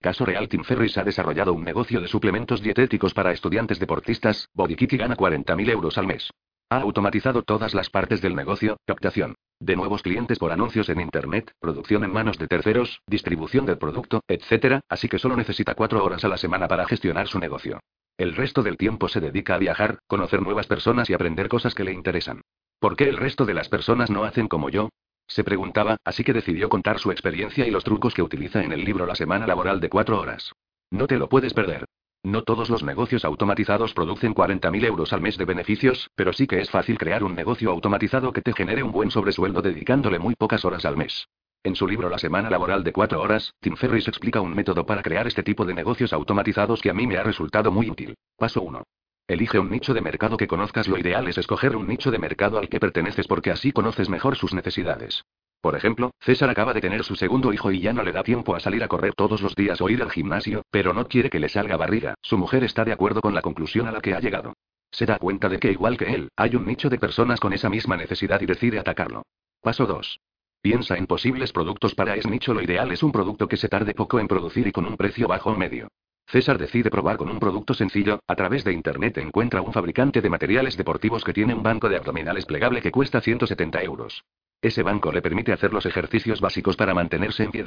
[0.00, 4.92] Caso real Tim Ferris ha desarrollado un negocio de suplementos dietéticos para estudiantes deportistas, BodyKit
[4.92, 6.30] y gana 40.000 euros al mes.
[6.72, 11.52] Ha automatizado todas las partes del negocio, captación de nuevos clientes por anuncios en Internet,
[11.60, 16.24] producción en manos de terceros, distribución del producto, etc., así que solo necesita cuatro horas
[16.24, 17.78] a la semana para gestionar su negocio.
[18.16, 21.84] El resto del tiempo se dedica a viajar, conocer nuevas personas y aprender cosas que
[21.84, 22.40] le interesan.
[22.80, 24.88] ¿Por qué el resto de las personas no hacen como yo?
[25.28, 28.82] Se preguntaba, así que decidió contar su experiencia y los trucos que utiliza en el
[28.82, 30.52] libro La semana laboral de cuatro horas.
[30.90, 31.84] No te lo puedes perder.
[32.24, 36.60] No todos los negocios automatizados producen 40.000 euros al mes de beneficios, pero sí que
[36.60, 40.64] es fácil crear un negocio automatizado que te genere un buen sobresueldo dedicándole muy pocas
[40.64, 41.28] horas al mes.
[41.64, 45.02] En su libro La semana laboral de cuatro horas, Tim Ferris explica un método para
[45.02, 48.14] crear este tipo de negocios automatizados que a mí me ha resultado muy útil.
[48.36, 48.84] Paso 1.
[49.28, 50.88] Elige un nicho de mercado que conozcas.
[50.88, 54.36] Lo ideal es escoger un nicho de mercado al que perteneces porque así conoces mejor
[54.36, 55.24] sus necesidades.
[55.60, 58.56] Por ejemplo, César acaba de tener su segundo hijo y ya no le da tiempo
[58.56, 61.38] a salir a correr todos los días o ir al gimnasio, pero no quiere que
[61.38, 62.14] le salga barriga.
[62.20, 64.54] Su mujer está de acuerdo con la conclusión a la que ha llegado.
[64.90, 67.70] Se da cuenta de que igual que él, hay un nicho de personas con esa
[67.70, 69.22] misma necesidad y decide atacarlo.
[69.62, 70.18] Paso 2.
[70.60, 72.52] Piensa en posibles productos para ese nicho.
[72.54, 75.28] Lo ideal es un producto que se tarde poco en producir y con un precio
[75.28, 75.88] bajo o medio.
[76.26, 80.30] César decide probar con un producto sencillo, a través de Internet encuentra un fabricante de
[80.30, 84.24] materiales deportivos que tiene un banco de abdominales plegable que cuesta 170 euros.
[84.60, 87.66] Ese banco le permite hacer los ejercicios básicos para mantenerse en pie.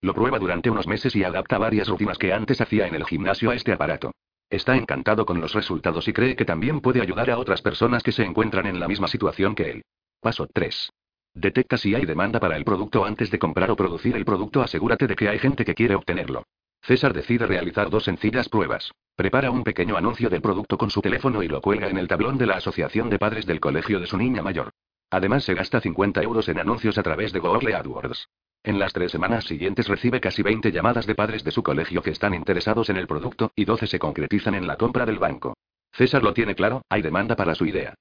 [0.00, 3.50] Lo prueba durante unos meses y adapta varias rutinas que antes hacía en el gimnasio
[3.50, 4.12] a este aparato.
[4.48, 8.12] Está encantado con los resultados y cree que también puede ayudar a otras personas que
[8.12, 9.82] se encuentran en la misma situación que él.
[10.20, 10.90] Paso 3.
[11.34, 14.62] Detecta si hay demanda para el producto antes de comprar o producir el producto.
[14.62, 16.44] Asegúrate de que hay gente que quiere obtenerlo.
[16.82, 18.92] César decide realizar dos sencillas pruebas.
[19.16, 22.38] Prepara un pequeño anuncio del producto con su teléfono y lo cuelga en el tablón
[22.38, 24.70] de la Asociación de Padres del Colegio de su niña mayor.
[25.10, 28.28] Además se gasta 50 euros en anuncios a través de Google AdWords.
[28.62, 32.10] En las tres semanas siguientes recibe casi 20 llamadas de padres de su colegio que
[32.10, 35.56] están interesados en el producto, y 12 se concretizan en la compra del banco.
[35.92, 37.94] César lo tiene claro, hay demanda para su idea.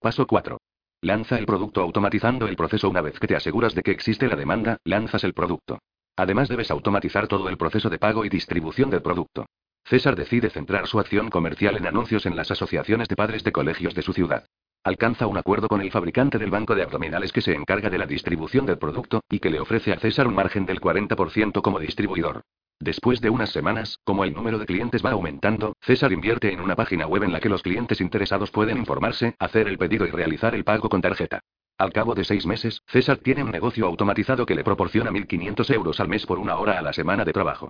[0.00, 0.58] Paso 4.
[1.00, 4.36] Lanza el producto automatizando el proceso una vez que te aseguras de que existe la
[4.36, 5.80] demanda, lanzas el producto.
[6.16, 9.46] Además debes automatizar todo el proceso de pago y distribución del producto.
[9.84, 13.94] César decide centrar su acción comercial en anuncios en las asociaciones de padres de colegios
[13.94, 14.46] de su ciudad.
[14.82, 18.06] Alcanza un acuerdo con el fabricante del banco de abdominales que se encarga de la
[18.06, 22.42] distribución del producto, y que le ofrece a César un margen del 40% como distribuidor.
[22.78, 26.76] Después de unas semanas, como el número de clientes va aumentando, César invierte en una
[26.76, 30.54] página web en la que los clientes interesados pueden informarse, hacer el pedido y realizar
[30.54, 31.40] el pago con tarjeta.
[31.78, 36.00] Al cabo de seis meses, César tiene un negocio automatizado que le proporciona 1.500 euros
[36.00, 37.68] al mes por una hora a la semana de trabajo.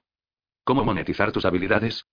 [0.62, 2.06] ¿Cómo monetizar tus habilidades?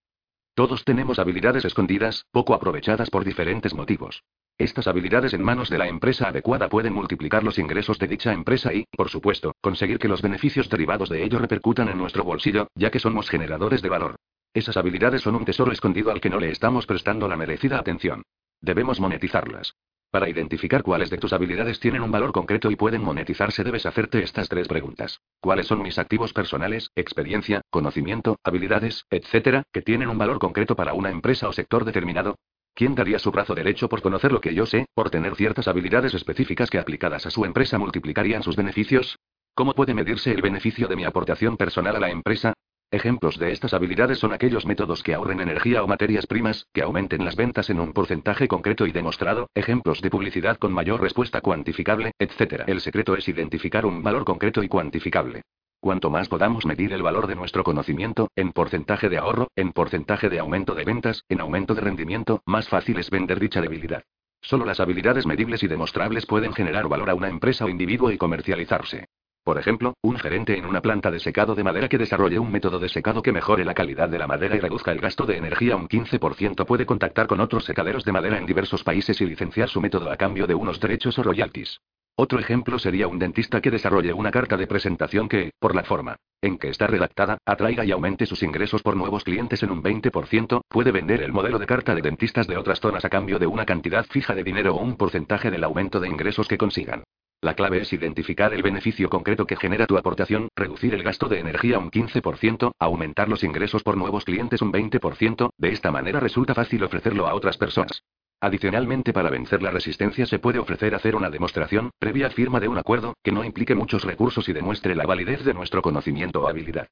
[0.55, 4.23] Todos tenemos habilidades escondidas, poco aprovechadas por diferentes motivos.
[4.57, 8.73] Estas habilidades en manos de la empresa adecuada pueden multiplicar los ingresos de dicha empresa
[8.73, 12.89] y, por supuesto, conseguir que los beneficios derivados de ello repercutan en nuestro bolsillo, ya
[12.89, 14.15] que somos generadores de valor.
[14.53, 18.23] Esas habilidades son un tesoro escondido al que no le estamos prestando la merecida atención.
[18.61, 19.75] Debemos monetizarlas.
[20.13, 24.21] Para identificar cuáles de tus habilidades tienen un valor concreto y pueden monetizarse debes hacerte
[24.21, 25.21] estas tres preguntas.
[25.41, 30.93] ¿Cuáles son mis activos personales, experiencia, conocimiento, habilidades, etcétera, que tienen un valor concreto para
[30.93, 32.35] una empresa o sector determinado?
[32.75, 36.13] ¿Quién daría su brazo derecho por conocer lo que yo sé, por tener ciertas habilidades
[36.13, 39.17] específicas que aplicadas a su empresa multiplicarían sus beneficios?
[39.55, 42.53] ¿Cómo puede medirse el beneficio de mi aportación personal a la empresa?
[42.93, 47.25] Ejemplos de estas habilidades son aquellos métodos que ahorren energía o materias primas, que aumenten
[47.25, 52.11] las ventas en un porcentaje concreto y demostrado, ejemplos de publicidad con mayor respuesta cuantificable,
[52.19, 52.65] etc.
[52.67, 55.41] El secreto es identificar un valor concreto y cuantificable.
[55.79, 60.29] Cuanto más podamos medir el valor de nuestro conocimiento, en porcentaje de ahorro, en porcentaje
[60.29, 64.03] de aumento de ventas, en aumento de rendimiento, más fácil es vender dicha debilidad.
[64.39, 68.19] Solo las habilidades medibles y demostrables pueden generar valor a una empresa o individuo y
[68.19, 69.07] comercializarse.
[69.43, 72.79] Por ejemplo, un gerente en una planta de secado de madera que desarrolle un método
[72.79, 75.75] de secado que mejore la calidad de la madera y reduzca el gasto de energía
[75.75, 79.81] un 15% puede contactar con otros secaderos de madera en diversos países y licenciar su
[79.81, 81.81] método a cambio de unos derechos o royalties.
[82.15, 86.15] Otro ejemplo sería un dentista que desarrolle una carta de presentación que, por la forma
[86.41, 90.61] en que está redactada, atraiga y aumente sus ingresos por nuevos clientes en un 20%,
[90.67, 93.65] puede vender el modelo de carta de dentistas de otras zonas a cambio de una
[93.65, 97.03] cantidad fija de dinero o un porcentaje del aumento de ingresos que consigan.
[97.43, 101.41] La clave es identificar el beneficio concreto que genera tu aportación, reducir el gasto de
[101.41, 106.55] energía un 15%, aumentar los ingresos por nuevos clientes un 20%, de esta manera resulta
[106.55, 108.01] fácil ofrecerlo a otras personas.
[108.39, 112.77] Adicionalmente, para vencer la resistencia se puede ofrecer hacer una demostración, previa firma de un
[112.77, 116.87] acuerdo, que no implique muchos recursos y demuestre la validez de nuestro conocimiento o habilidad.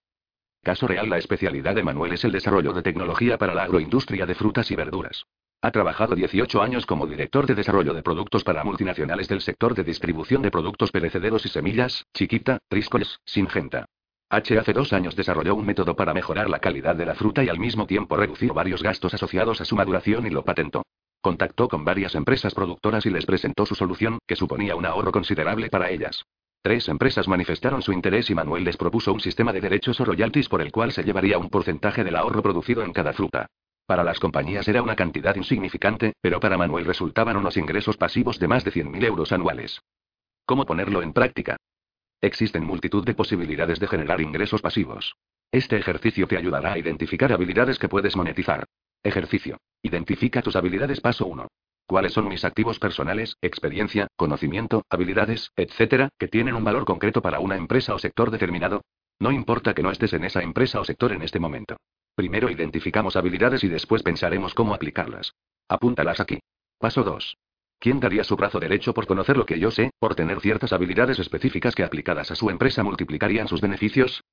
[0.64, 4.36] Caso real, la especialidad de Manuel es el desarrollo de tecnología para la agroindustria de
[4.36, 5.26] frutas y verduras.
[5.60, 9.84] Ha trabajado 18 años como director de desarrollo de productos para multinacionales del sector de
[9.84, 13.86] distribución de productos perecederos y semillas, Chiquita, Triscoles, Singenta.
[14.30, 17.50] H hace dos años desarrolló un método para mejorar la calidad de la fruta y
[17.50, 20.84] al mismo tiempo reducir varios gastos asociados a su maduración y lo patentó.
[21.22, 25.70] Contactó con varias empresas productoras y les presentó su solución, que suponía un ahorro considerable
[25.70, 26.24] para ellas.
[26.62, 30.48] Tres empresas manifestaron su interés y Manuel les propuso un sistema de derechos o royalties
[30.48, 33.48] por el cual se llevaría un porcentaje del ahorro producido en cada fruta.
[33.88, 38.48] Para las compañías era una cantidad insignificante, pero para Manuel resultaban unos ingresos pasivos de
[38.48, 39.82] más de 100.000 euros anuales.
[40.46, 41.58] ¿Cómo ponerlo en práctica?
[42.22, 45.16] Existen multitud de posibilidades de generar ingresos pasivos.
[45.52, 48.66] Este ejercicio te ayudará a identificar habilidades que puedes monetizar.
[49.02, 49.58] Ejercicio.
[49.82, 51.48] Identifica tus habilidades paso 1.
[51.92, 57.42] ¿Cuáles son mis activos personales, experiencia, conocimiento, habilidades, etcétera, que tienen un valor concreto para
[57.42, 58.80] una empresa o sector determinado?
[59.20, 61.76] No importa que no estés en esa empresa o sector en este momento.
[62.16, 65.34] Primero identificamos habilidades y después pensaremos cómo aplicarlas.
[65.68, 66.40] Apúntalas aquí.
[66.80, 67.36] Paso 2.
[67.78, 71.20] ¿Quién daría su brazo derecho por conocer lo que yo sé, por tener ciertas habilidades
[71.20, 74.24] específicas que aplicadas a su empresa multiplicarían sus beneficios?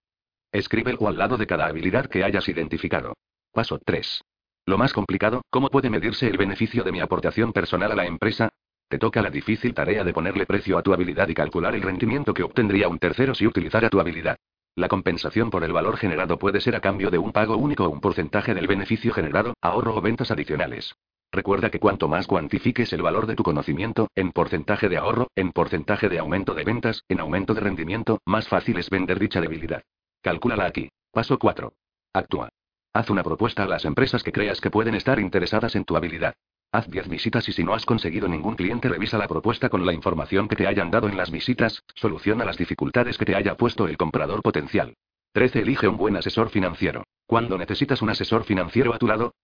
[0.52, 3.14] Escríbelo al lado de cada habilidad que hayas identificado.
[3.52, 4.22] Paso 3.
[4.68, 8.50] Lo más complicado, ¿cómo puede medirse el beneficio de mi aportación personal a la empresa?
[8.90, 12.34] Te toca la difícil tarea de ponerle precio a tu habilidad y calcular el rendimiento
[12.34, 14.36] que obtendría un tercero si utilizara tu habilidad.
[14.76, 17.88] La compensación por el valor generado puede ser a cambio de un pago único o
[17.88, 20.94] un porcentaje del beneficio generado, ahorro o ventas adicionales.
[21.32, 25.52] Recuerda que cuanto más cuantifiques el valor de tu conocimiento, en porcentaje de ahorro, en
[25.52, 29.82] porcentaje de aumento de ventas, en aumento de rendimiento, más fácil es vender dicha debilidad.
[30.20, 30.90] Calcúlala aquí.
[31.10, 31.72] Paso 4.
[32.12, 32.50] Actúa.
[32.92, 36.34] Haz una propuesta a las empresas que creas que pueden estar interesadas en tu habilidad.
[36.72, 39.92] Haz 10 visitas y si no has conseguido ningún cliente revisa la propuesta con la
[39.92, 43.88] información que te hayan dado en las visitas, soluciona las dificultades que te haya puesto
[43.88, 44.94] el comprador potencial.
[45.32, 45.60] 13.
[45.60, 47.04] Elige un buen asesor financiero.
[47.26, 49.34] ¿Cuándo necesitas un asesor financiero a tu lado?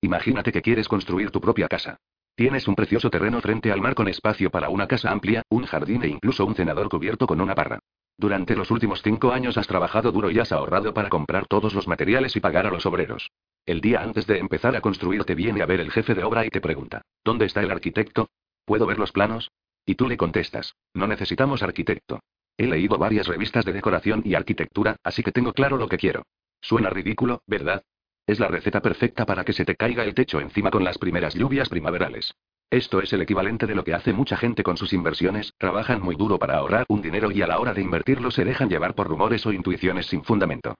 [0.00, 1.96] Imagínate que quieres construir tu propia casa.
[2.36, 6.02] Tienes un precioso terreno frente al mar con espacio para una casa amplia, un jardín
[6.02, 7.78] e incluso un cenador cubierto con una parra.
[8.16, 11.88] Durante los últimos cinco años has trabajado duro y has ahorrado para comprar todos los
[11.88, 13.30] materiales y pagar a los obreros.
[13.66, 16.46] El día antes de empezar a construir te viene a ver el jefe de obra
[16.46, 18.28] y te pregunta, ¿dónde está el arquitecto?
[18.64, 19.50] ¿Puedo ver los planos?
[19.84, 22.20] Y tú le contestas, no necesitamos arquitecto.
[22.56, 26.22] He leído varias revistas de decoración y arquitectura, así que tengo claro lo que quiero.
[26.60, 27.82] Suena ridículo, ¿verdad?
[28.26, 31.34] Es la receta perfecta para que se te caiga el techo encima con las primeras
[31.34, 32.34] lluvias primaverales.
[32.70, 36.16] Esto es el equivalente de lo que hace mucha gente con sus inversiones, trabajan muy
[36.16, 39.08] duro para ahorrar un dinero y a la hora de invertirlo se dejan llevar por
[39.08, 40.74] rumores o intuiciones sin fundamento.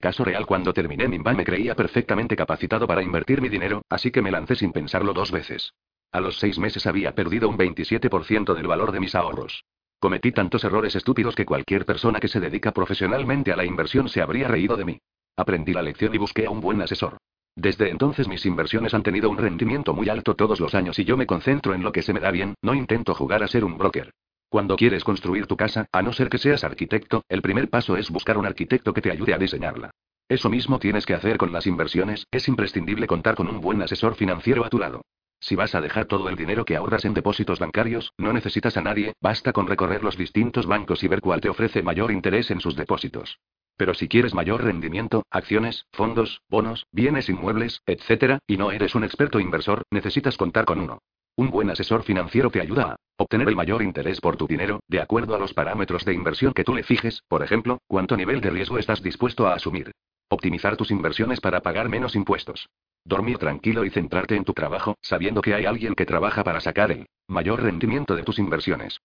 [0.00, 4.20] Caso real, cuando terminé mi me creía perfectamente capacitado para invertir mi dinero, así que
[4.20, 5.74] me lancé sin pensarlo dos veces.
[6.10, 9.64] A los seis meses había perdido un 27% del valor de mis ahorros.
[10.00, 14.20] Cometí tantos errores estúpidos que cualquier persona que se dedica profesionalmente a la inversión se
[14.20, 14.98] habría reído de mí.
[15.36, 17.16] Aprendí la lección y busqué a un buen asesor.
[17.56, 21.16] Desde entonces mis inversiones han tenido un rendimiento muy alto todos los años y yo
[21.16, 23.78] me concentro en lo que se me da bien, no intento jugar a ser un
[23.78, 24.10] broker.
[24.50, 28.10] Cuando quieres construir tu casa, a no ser que seas arquitecto, el primer paso es
[28.10, 29.90] buscar un arquitecto que te ayude a diseñarla.
[30.28, 34.14] Eso mismo tienes que hacer con las inversiones, es imprescindible contar con un buen asesor
[34.14, 35.02] financiero a tu lado.
[35.42, 38.80] Si vas a dejar todo el dinero que ahorras en depósitos bancarios, no necesitas a
[38.80, 42.60] nadie, basta con recorrer los distintos bancos y ver cuál te ofrece mayor interés en
[42.60, 43.40] sus depósitos.
[43.76, 49.02] Pero si quieres mayor rendimiento, acciones, fondos, bonos, bienes inmuebles, etc., y no eres un
[49.02, 51.00] experto inversor, necesitas contar con uno.
[51.34, 55.00] Un buen asesor financiero te ayuda a obtener el mayor interés por tu dinero, de
[55.00, 58.50] acuerdo a los parámetros de inversión que tú le fijes, por ejemplo, cuánto nivel de
[58.50, 59.90] riesgo estás dispuesto a asumir.
[60.32, 62.70] Optimizar tus inversiones para pagar menos impuestos.
[63.04, 66.90] Dormir tranquilo y centrarte en tu trabajo, sabiendo que hay alguien que trabaja para sacar
[66.90, 69.02] el mayor rendimiento de tus inversiones.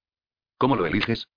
[0.57, 1.27] ¿Cómo lo eliges?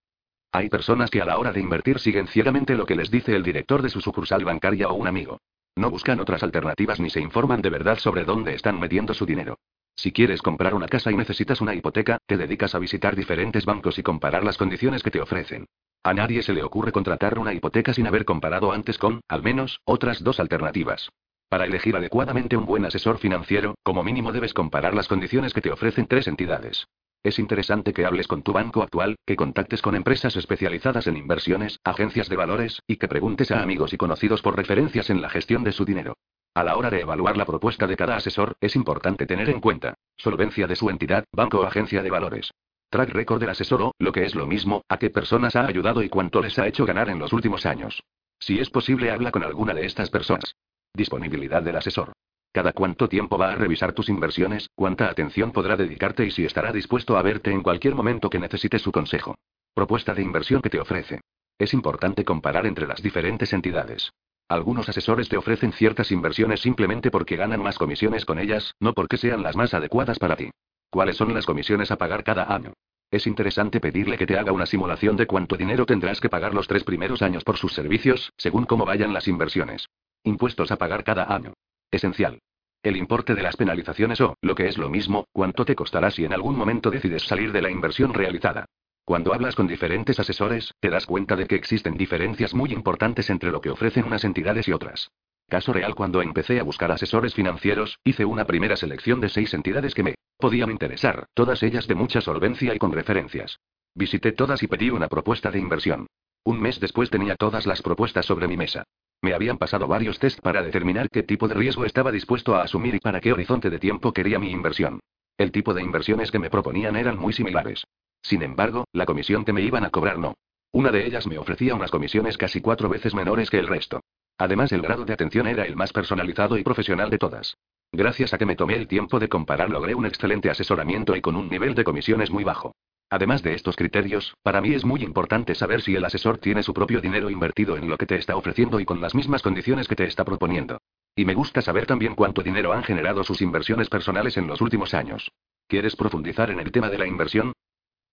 [0.53, 3.43] Hay personas que a la hora de invertir siguen ciegamente lo que les dice el
[3.43, 5.41] director de su sucursal bancaria o un amigo.
[5.75, 9.59] No buscan otras alternativas ni se informan de verdad sobre dónde están metiendo su dinero.
[9.97, 13.99] Si quieres comprar una casa y necesitas una hipoteca, te dedicas a visitar diferentes bancos
[13.99, 15.67] y comparar las condiciones que te ofrecen.
[16.03, 19.81] A nadie se le ocurre contratar una hipoteca sin haber comparado antes con, al menos,
[19.85, 21.11] otras dos alternativas.
[21.51, 25.71] Para elegir adecuadamente un buen asesor financiero, como mínimo debes comparar las condiciones que te
[25.71, 26.87] ofrecen tres entidades.
[27.23, 31.79] Es interesante que hables con tu banco actual, que contactes con empresas especializadas en inversiones,
[31.85, 35.65] agencias de valores, y que preguntes a amigos y conocidos por referencias en la gestión
[35.65, 36.15] de su dinero.
[36.55, 39.95] A la hora de evaluar la propuesta de cada asesor, es importante tener en cuenta
[40.17, 42.53] solvencia de su entidad, banco o agencia de valores.
[42.91, 46.09] Track record del asesor lo que es lo mismo, a qué personas ha ayudado y
[46.09, 48.03] cuánto les ha hecho ganar en los últimos años.
[48.41, 50.57] Si es posible, habla con alguna de estas personas.
[50.93, 52.13] Disponibilidad del asesor.
[52.53, 56.73] Cada cuánto tiempo va a revisar tus inversiones, cuánta atención podrá dedicarte y si estará
[56.73, 59.37] dispuesto a verte en cualquier momento que necesites su consejo.
[59.73, 61.21] Propuesta de inversión que te ofrece.
[61.61, 64.11] Es importante comparar entre las diferentes entidades.
[64.49, 69.17] Algunos asesores te ofrecen ciertas inversiones simplemente porque ganan más comisiones con ellas, no porque
[69.17, 70.51] sean las más adecuadas para ti.
[70.91, 72.73] ¿Cuáles son las comisiones a pagar cada año?
[73.13, 76.67] Es interesante pedirle que te haga una simulación de cuánto dinero tendrás que pagar los
[76.67, 79.87] tres primeros años por sus servicios, según cómo vayan las inversiones.
[80.25, 81.55] Impuestos a pagar cada año.
[81.91, 82.41] Esencial.
[82.83, 86.25] El importe de las penalizaciones o, lo que es lo mismo, cuánto te costará si
[86.25, 88.65] en algún momento decides salir de la inversión realizada.
[89.05, 93.51] Cuando hablas con diferentes asesores, te das cuenta de que existen diferencias muy importantes entre
[93.51, 95.11] lo que ofrecen unas entidades y otras.
[95.49, 99.95] Caso real, cuando empecé a buscar asesores financieros, hice una primera selección de seis entidades
[99.95, 103.61] que me podían interesar, todas ellas de mucha solvencia y con referencias.
[103.95, 106.07] Visité todas y pedí una propuesta de inversión.
[106.45, 108.85] Un mes después tenía todas las propuestas sobre mi mesa.
[109.23, 112.95] Me habían pasado varios test para determinar qué tipo de riesgo estaba dispuesto a asumir
[112.95, 115.01] y para qué horizonte de tiempo quería mi inversión.
[115.37, 117.85] El tipo de inversiones que me proponían eran muy similares.
[118.23, 120.35] Sin embargo, la comisión que me iban a cobrar no.
[120.73, 124.01] Una de ellas me ofrecía unas comisiones casi cuatro veces menores que el resto.
[124.41, 127.59] Además, el grado de atención era el más personalizado y profesional de todas.
[127.93, 131.37] Gracias a que me tomé el tiempo de comparar, logré un excelente asesoramiento y con
[131.37, 132.73] un nivel de comisiones muy bajo.
[133.11, 136.73] Además de estos criterios, para mí es muy importante saber si el asesor tiene su
[136.73, 139.97] propio dinero invertido en lo que te está ofreciendo y con las mismas condiciones que
[139.97, 140.79] te está proponiendo.
[141.15, 144.95] Y me gusta saber también cuánto dinero han generado sus inversiones personales en los últimos
[144.95, 145.31] años.
[145.69, 147.53] ¿Quieres profundizar en el tema de la inversión?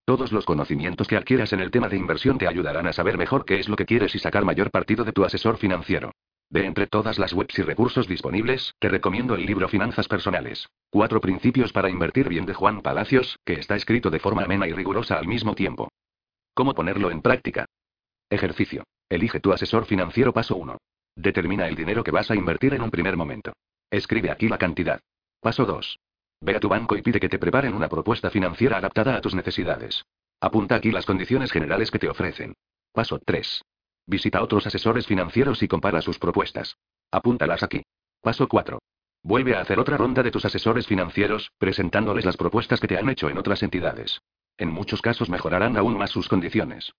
[0.07, 3.43] Todos los conocimientos que adquieras en el tema de inversión te ayudarán a saber mejor
[3.43, 6.11] qué es lo que quieres y sacar mayor partido de tu asesor financiero.
[6.49, 10.69] De entre todas las webs y recursos disponibles, te recomiendo el libro Finanzas Personales.
[10.89, 14.71] Cuatro principios para invertir bien de Juan Palacios, que está escrito de forma amena y
[14.71, 15.89] rigurosa al mismo tiempo.
[16.53, 17.65] ¿Cómo ponerlo en práctica?
[18.29, 18.85] Ejercicio.
[19.09, 20.77] Elige tu asesor financiero paso 1.
[21.17, 23.51] Determina el dinero que vas a invertir en un primer momento.
[23.91, 25.01] Escribe aquí la cantidad.
[25.41, 25.99] Paso 2.
[26.41, 29.33] Ve a tu banco y pide que te preparen una propuesta financiera adaptada a tus
[29.33, 30.05] necesidades.
[30.39, 32.53] Apunta aquí las condiciones generales que te ofrecen.
[32.93, 33.63] Paso 3.
[34.05, 36.77] Visita otros asesores financieros y compara sus propuestas.
[37.11, 37.81] Apúntalas aquí.
[38.21, 38.79] Paso 4.
[39.23, 43.09] Vuelve a hacer otra ronda de tus asesores financieros, presentándoles las propuestas que te han
[43.09, 44.21] hecho en otras entidades.
[44.57, 46.93] En muchos casos mejorarán aún más sus condiciones.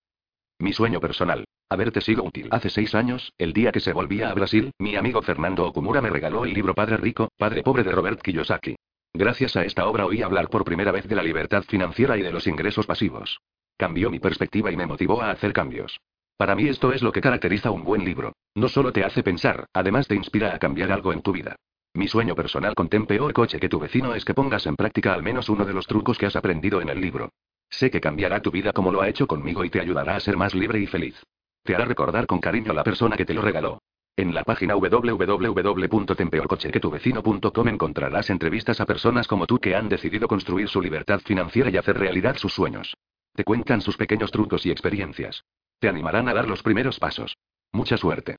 [0.59, 1.45] Mi sueño personal.
[1.69, 2.49] Haberte sido útil.
[2.51, 6.09] Hace seis años, el día que se volvía a Brasil, mi amigo Fernando Okumura me
[6.09, 8.75] regaló el libro Padre Rico, Padre Pobre de Robert Kiyosaki.
[9.13, 12.31] Gracias a esta obra oí hablar por primera vez de la libertad financiera y de
[12.31, 13.39] los ingresos pasivos.
[13.77, 15.99] Cambió mi perspectiva y me motivó a hacer cambios.
[16.37, 18.33] Para mí esto es lo que caracteriza un buen libro.
[18.55, 21.55] No solo te hace pensar, además te inspira a cambiar algo en tu vida.
[21.93, 25.13] Mi sueño personal con Ten peor coche que tu vecino es que pongas en práctica
[25.13, 27.31] al menos uno de los trucos que has aprendido en el libro.
[27.69, 30.37] Sé que cambiará tu vida como lo ha hecho conmigo y te ayudará a ser
[30.37, 31.21] más libre y feliz.
[31.63, 33.79] Te hará recordar con cariño a la persona que te lo regaló.
[34.19, 40.81] En la página www.tempeorcochequetuvecino.com encontrarás entrevistas a personas como tú que han decidido construir su
[40.81, 42.97] libertad financiera y hacer realidad sus sueños.
[43.33, 45.45] Te cuentan sus pequeños trucos y experiencias.
[45.79, 47.37] Te animarán a dar los primeros pasos.
[47.71, 48.35] Mucha suerte.